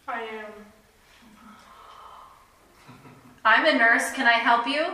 I 0.08 0.22
am. 0.22 0.52
I'm 3.62 3.76
a 3.76 3.78
nurse. 3.78 4.10
Can 4.12 4.26
I 4.26 4.38
help 4.38 4.66
you? 4.66 4.86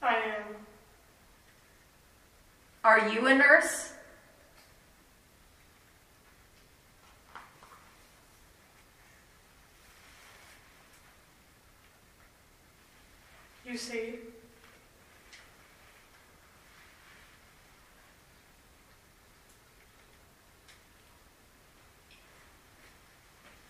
I 0.00 0.14
am. 0.14 0.56
Are 2.82 3.10
you 3.10 3.26
a 3.26 3.34
nurse? 3.34 3.92
You 13.66 13.76
see? 13.76 14.14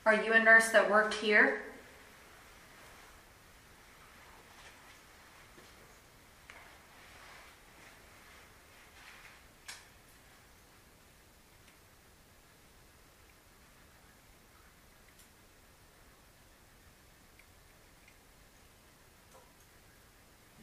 Are 0.06 0.14
you 0.14 0.34
a 0.34 0.38
nurse 0.38 0.68
that 0.68 0.88
worked 0.88 1.14
here? 1.14 1.62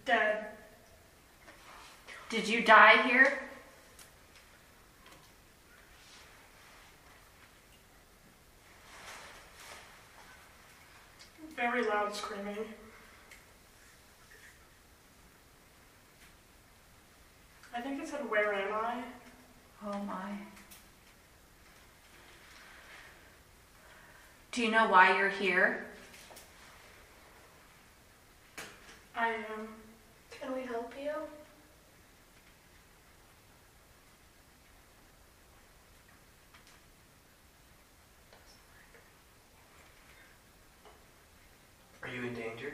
Dead. 0.06 0.46
Did 2.30 2.48
you 2.48 2.62
die 2.62 3.06
here? 3.06 3.44
Very 11.56 11.88
loud 12.14 12.16
screaming. 12.16 12.58
I 17.76 17.82
think 17.82 18.02
it 18.02 18.08
said, 18.08 18.30
Where 18.30 18.54
am 18.54 18.74
I? 18.74 19.04
Oh 19.86 20.00
my. 20.04 20.32
Do 24.52 24.62
you 24.62 24.70
know 24.70 24.88
why 24.88 25.18
you're 25.18 25.30
here? 25.30 25.86
I 29.16 29.30
am. 29.30 29.68
Can 30.30 30.54
we 30.54 30.62
help 30.62 30.94
you? 31.02 31.12
Are 42.04 42.10
you 42.10 42.24
in 42.24 42.34
danger? 42.34 42.74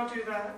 Don't 0.00 0.14
do 0.14 0.24
that. 0.24 0.54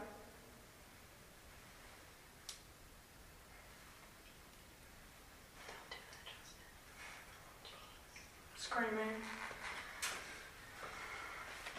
Screaming. 8.57 8.95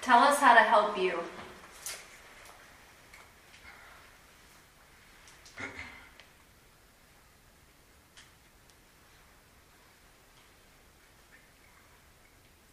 Tell 0.02 0.20
us 0.20 0.40
how 0.40 0.56
to 0.56 0.60
help 0.60 0.98
you. 0.98 1.18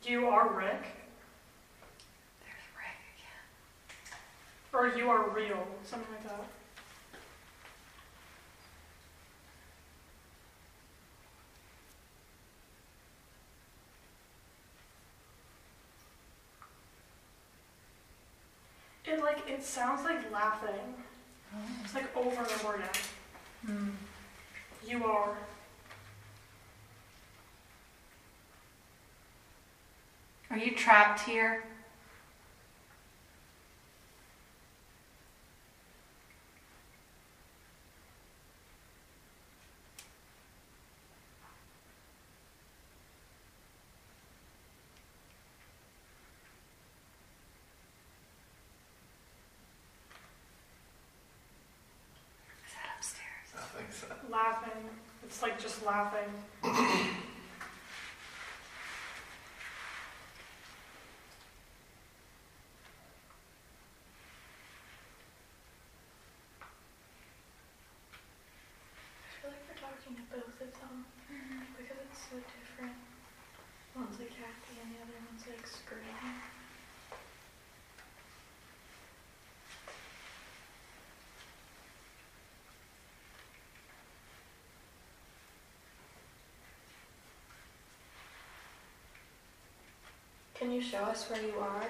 You 0.03 0.26
are 0.26 0.49
Rick? 0.53 0.82
There's 2.41 2.66
Rick 2.74 2.99
again. 3.14 3.36
Or 4.72 4.99
you 4.99 5.09
are 5.09 5.30
real. 5.30 5.64
Something 5.84 6.12
like 6.12 6.24
that. 6.24 6.45
Like 19.41 19.51
it 19.51 19.62
sounds 19.64 20.05
like 20.05 20.30
laughing. 20.32 20.95
It's 21.84 21.95
like 21.95 22.16
over 22.16 22.36
and 22.43 22.47
over 22.53 22.74
again. 22.76 22.88
Hmm. 23.66 23.88
You 24.86 25.05
are. 25.05 25.36
Are 30.51 30.59
you 30.59 30.74
trapped 30.74 31.20
here? 31.20 31.64
Is 52.66 52.74
that 52.74 52.97
upstairs? 52.99 53.49
I 53.55 53.78
think 53.78 53.93
so. 53.93 54.07
Laughing. 54.30 54.82
It's 55.24 55.43
like 55.43 55.61
just 55.61 55.70
laughing. 55.83 56.33
I 56.62 56.68
feel 69.41 69.51
like 69.51 69.64
we're 69.68 69.81
talking 69.81 70.16
to 70.16 70.22
both 70.31 70.61
of 70.61 70.72
them 70.81 71.07
because 71.78 71.97
it's 72.11 72.20
so 72.28 72.37
different. 72.37 72.97
One's 73.97 74.18
like 74.18 74.35
happy 74.37 74.81
and 74.83 74.93
the 74.93 74.99
other 75.03 75.18
one's 75.28 75.47
like 75.47 75.66
screaming. 75.66 76.41
Can 90.61 90.70
you 90.70 90.82
show 90.82 90.98
us 90.98 91.24
where 91.30 91.40
you 91.40 91.54
are? 91.58 91.86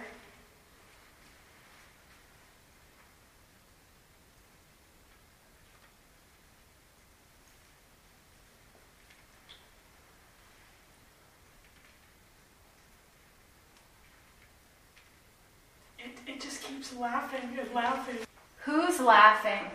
It, 15.99 16.17
it 16.29 16.41
just 16.41 16.63
keeps 16.63 16.95
laughing 16.95 17.59
and 17.59 17.75
laughing. 17.75 18.19
Who's 18.59 19.01
laughing? 19.01 19.69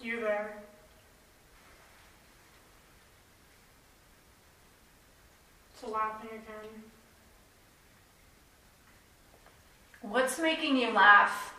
You 0.00 0.20
there. 0.20 0.56
It's 5.74 5.84
laughing 5.84 6.01
again. 6.20 6.82
What's 10.02 10.38
making 10.38 10.76
you 10.76 10.90
laugh? 10.90 11.54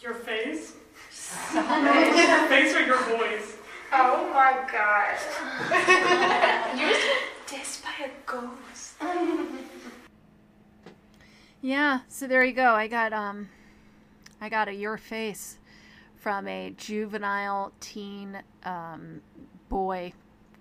Your 0.00 0.14
face? 0.14 0.72
your 1.54 2.48
face 2.48 2.74
or 2.74 2.80
your 2.80 3.02
voice? 3.04 3.56
Oh 3.92 4.30
my 4.32 4.64
god. 4.70 5.18
you 6.78 6.88
just 6.88 7.06
got 7.06 7.58
dissed 7.58 7.82
by 7.82 8.06
a 8.06 8.10
ghost. 8.26 8.94
Yeah, 11.60 12.00
so 12.08 12.26
there 12.26 12.42
you 12.44 12.54
go. 12.54 12.72
I 12.72 12.88
got 12.88 13.12
um 13.12 13.48
I 14.40 14.48
got 14.48 14.68
a 14.68 14.72
your 14.72 14.96
face 14.96 15.58
from 16.20 16.46
a 16.46 16.70
juvenile 16.76 17.72
teen 17.80 18.42
um, 18.64 19.20
boy 19.68 20.12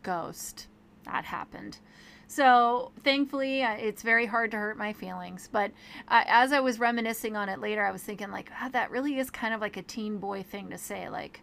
ghost. 0.01 0.67
That 1.05 1.25
happened. 1.25 1.79
So 2.27 2.91
thankfully, 3.03 3.63
it's 3.63 4.03
very 4.03 4.27
hard 4.27 4.51
to 4.51 4.57
hurt 4.57 4.77
my 4.77 4.93
feelings. 4.93 5.49
But 5.51 5.71
uh, 6.07 6.23
as 6.27 6.53
I 6.53 6.59
was 6.59 6.79
reminiscing 6.79 7.35
on 7.35 7.49
it 7.49 7.59
later, 7.59 7.83
I 7.83 7.91
was 7.91 8.03
thinking 8.03 8.29
like, 8.31 8.51
ah, 8.61 8.69
that 8.71 8.91
really 8.91 9.17
is 9.17 9.31
kind 9.31 9.53
of 9.53 9.61
like 9.61 9.77
a 9.77 9.81
teen 9.81 10.19
boy 10.19 10.43
thing 10.43 10.69
to 10.69 10.77
say. 10.77 11.09
Like, 11.09 11.41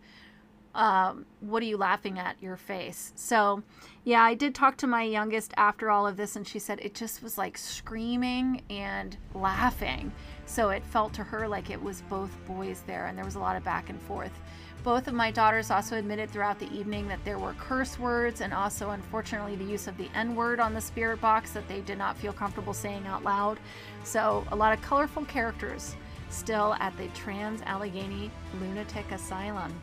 um, 0.76 1.26
what 1.40 1.62
are 1.62 1.66
you 1.66 1.76
laughing 1.76 2.20
at? 2.20 2.40
Your 2.40 2.56
face. 2.56 3.12
So, 3.16 3.64
yeah, 4.04 4.22
I 4.22 4.34
did 4.34 4.54
talk 4.54 4.76
to 4.78 4.86
my 4.86 5.02
youngest 5.02 5.52
after 5.56 5.90
all 5.90 6.06
of 6.06 6.16
this, 6.16 6.36
and 6.36 6.46
she 6.46 6.60
said 6.60 6.78
it 6.80 6.94
just 6.94 7.20
was 7.20 7.36
like 7.36 7.58
screaming 7.58 8.62
and 8.70 9.16
laughing. 9.34 10.12
So 10.46 10.70
it 10.70 10.84
felt 10.84 11.12
to 11.14 11.24
her 11.24 11.46
like 11.46 11.70
it 11.70 11.82
was 11.82 12.02
both 12.02 12.30
boys 12.46 12.82
there, 12.86 13.06
and 13.06 13.18
there 13.18 13.24
was 13.24 13.34
a 13.34 13.40
lot 13.40 13.56
of 13.56 13.64
back 13.64 13.90
and 13.90 14.00
forth. 14.02 14.32
Both 14.86 15.08
of 15.08 15.14
my 15.14 15.32
daughters 15.32 15.72
also 15.72 15.96
admitted 15.96 16.30
throughout 16.30 16.60
the 16.60 16.72
evening 16.72 17.08
that 17.08 17.18
there 17.24 17.40
were 17.40 17.54
curse 17.54 17.98
words 17.98 18.40
and 18.40 18.54
also, 18.54 18.90
unfortunately, 18.90 19.56
the 19.56 19.64
use 19.64 19.88
of 19.88 19.96
the 19.96 20.08
N 20.14 20.36
word 20.36 20.60
on 20.60 20.74
the 20.74 20.80
spirit 20.80 21.20
box 21.20 21.50
that 21.52 21.66
they 21.66 21.80
did 21.80 21.98
not 21.98 22.16
feel 22.16 22.32
comfortable 22.32 22.72
saying 22.72 23.04
out 23.04 23.24
loud. 23.24 23.58
So, 24.04 24.44
a 24.52 24.56
lot 24.56 24.72
of 24.72 24.80
colorful 24.82 25.24
characters 25.24 25.96
still 26.30 26.74
at 26.78 26.96
the 26.96 27.08
Trans 27.08 27.62
Allegheny 27.62 28.30
Lunatic 28.60 29.10
Asylum. 29.10 29.74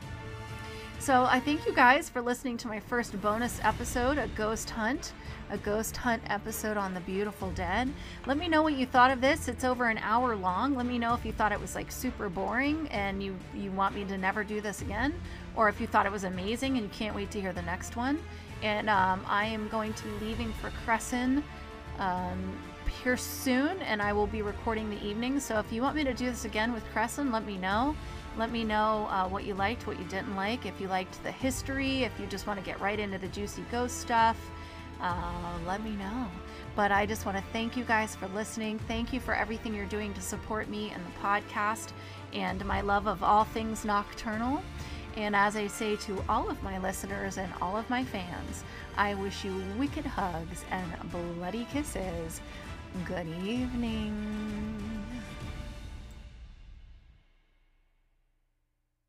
So, 0.99 1.25
I 1.25 1.41
thank 1.41 1.65
you 1.65 1.73
guys 1.73 2.07
for 2.07 2.21
listening 2.21 2.55
to 2.59 2.69
my 2.69 2.79
first 2.79 3.21
bonus 3.21 3.59
episode, 3.61 4.17
a 4.17 4.29
ghost 4.29 4.69
hunt, 4.69 5.11
a 5.53 5.57
ghost 5.59 5.95
hunt 5.95 6.21
episode 6.27 6.77
on 6.77 6.95
the 6.95 6.99
beautiful 7.01 7.51
dead. 7.51 7.87
Let 8.25 8.37
me 8.37 8.47
know 8.47 8.63
what 8.63 8.73
you 8.73 8.87
thought 8.87 9.11
of 9.11 9.21
this. 9.21 9.47
It's 9.47 9.63
over 9.63 9.87
an 9.87 9.99
hour 9.99 10.35
long. 10.35 10.75
Let 10.75 10.87
me 10.87 10.97
know 10.97 11.13
if 11.13 11.23
you 11.23 11.31
thought 11.31 11.51
it 11.51 11.61
was 11.61 11.75
like 11.75 11.91
super 11.91 12.27
boring 12.27 12.87
and 12.89 13.21
you 13.21 13.37
you 13.53 13.71
want 13.71 13.93
me 13.93 14.03
to 14.05 14.17
never 14.17 14.43
do 14.43 14.61
this 14.61 14.81
again, 14.81 15.13
or 15.55 15.69
if 15.69 15.79
you 15.79 15.85
thought 15.85 16.07
it 16.07 16.11
was 16.11 16.23
amazing 16.23 16.77
and 16.77 16.83
you 16.83 16.89
can't 16.89 17.15
wait 17.15 17.29
to 17.31 17.39
hear 17.39 17.53
the 17.53 17.61
next 17.61 17.95
one. 17.95 18.19
And 18.63 18.89
um, 18.89 19.23
I 19.27 19.45
am 19.45 19.69
going 19.69 19.93
to 19.93 20.03
be 20.05 20.25
leaving 20.25 20.51
for 20.53 20.71
Crescent 20.85 21.43
um, 21.99 22.57
here 23.03 23.15
soon, 23.15 23.79
and 23.83 24.01
I 24.01 24.11
will 24.11 24.27
be 24.27 24.41
recording 24.41 24.89
the 24.89 25.05
evening. 25.05 25.39
So 25.39 25.59
if 25.59 25.71
you 25.71 25.83
want 25.83 25.95
me 25.95 26.03
to 26.03 26.13
do 26.15 26.25
this 26.25 26.45
again 26.45 26.73
with 26.73 26.83
Crescent, 26.93 27.31
let 27.31 27.45
me 27.45 27.57
know. 27.57 27.95
Let 28.37 28.51
me 28.51 28.63
know 28.63 29.07
uh, 29.11 29.27
what 29.27 29.43
you 29.43 29.53
liked, 29.53 29.85
what 29.85 29.99
you 29.99 30.05
didn't 30.05 30.35
like, 30.35 30.65
if 30.65 30.81
you 30.81 30.87
liked 30.87 31.21
the 31.21 31.31
history, 31.31 32.03
if 32.03 32.19
you 32.19 32.25
just 32.25 32.47
want 32.47 32.57
to 32.57 32.65
get 32.65 32.79
right 32.81 32.99
into 32.99 33.19
the 33.19 33.27
juicy 33.27 33.63
ghost 33.69 33.99
stuff. 33.99 34.37
Uh, 35.03 35.59
let 35.67 35.83
me 35.83 35.91
know. 35.91 36.27
But 36.75 36.91
I 36.91 37.05
just 37.05 37.25
want 37.25 37.37
to 37.37 37.43
thank 37.51 37.77
you 37.77 37.83
guys 37.83 38.15
for 38.15 38.27
listening. 38.29 38.79
Thank 38.79 39.13
you 39.13 39.19
for 39.19 39.35
everything 39.35 39.75
you're 39.75 39.85
doing 39.85 40.13
to 40.13 40.21
support 40.21 40.69
me 40.69 40.91
and 40.91 41.03
the 41.05 41.19
podcast 41.19 41.91
and 42.33 42.63
my 42.65 42.81
love 42.81 43.07
of 43.07 43.21
all 43.21 43.43
things 43.43 43.85
nocturnal. 43.85 44.63
And 45.15 45.35
as 45.35 45.55
I 45.55 45.67
say 45.67 45.97
to 45.97 46.23
all 46.27 46.49
of 46.49 46.63
my 46.63 46.79
listeners 46.79 47.37
and 47.37 47.51
all 47.61 47.77
of 47.77 47.87
my 47.89 48.03
fans, 48.03 48.63
I 48.97 49.13
wish 49.13 49.43
you 49.43 49.61
wicked 49.77 50.05
hugs 50.05 50.65
and 50.71 51.11
bloody 51.11 51.67
kisses. 51.71 52.41
Good 53.05 53.27
evening. 53.45 55.12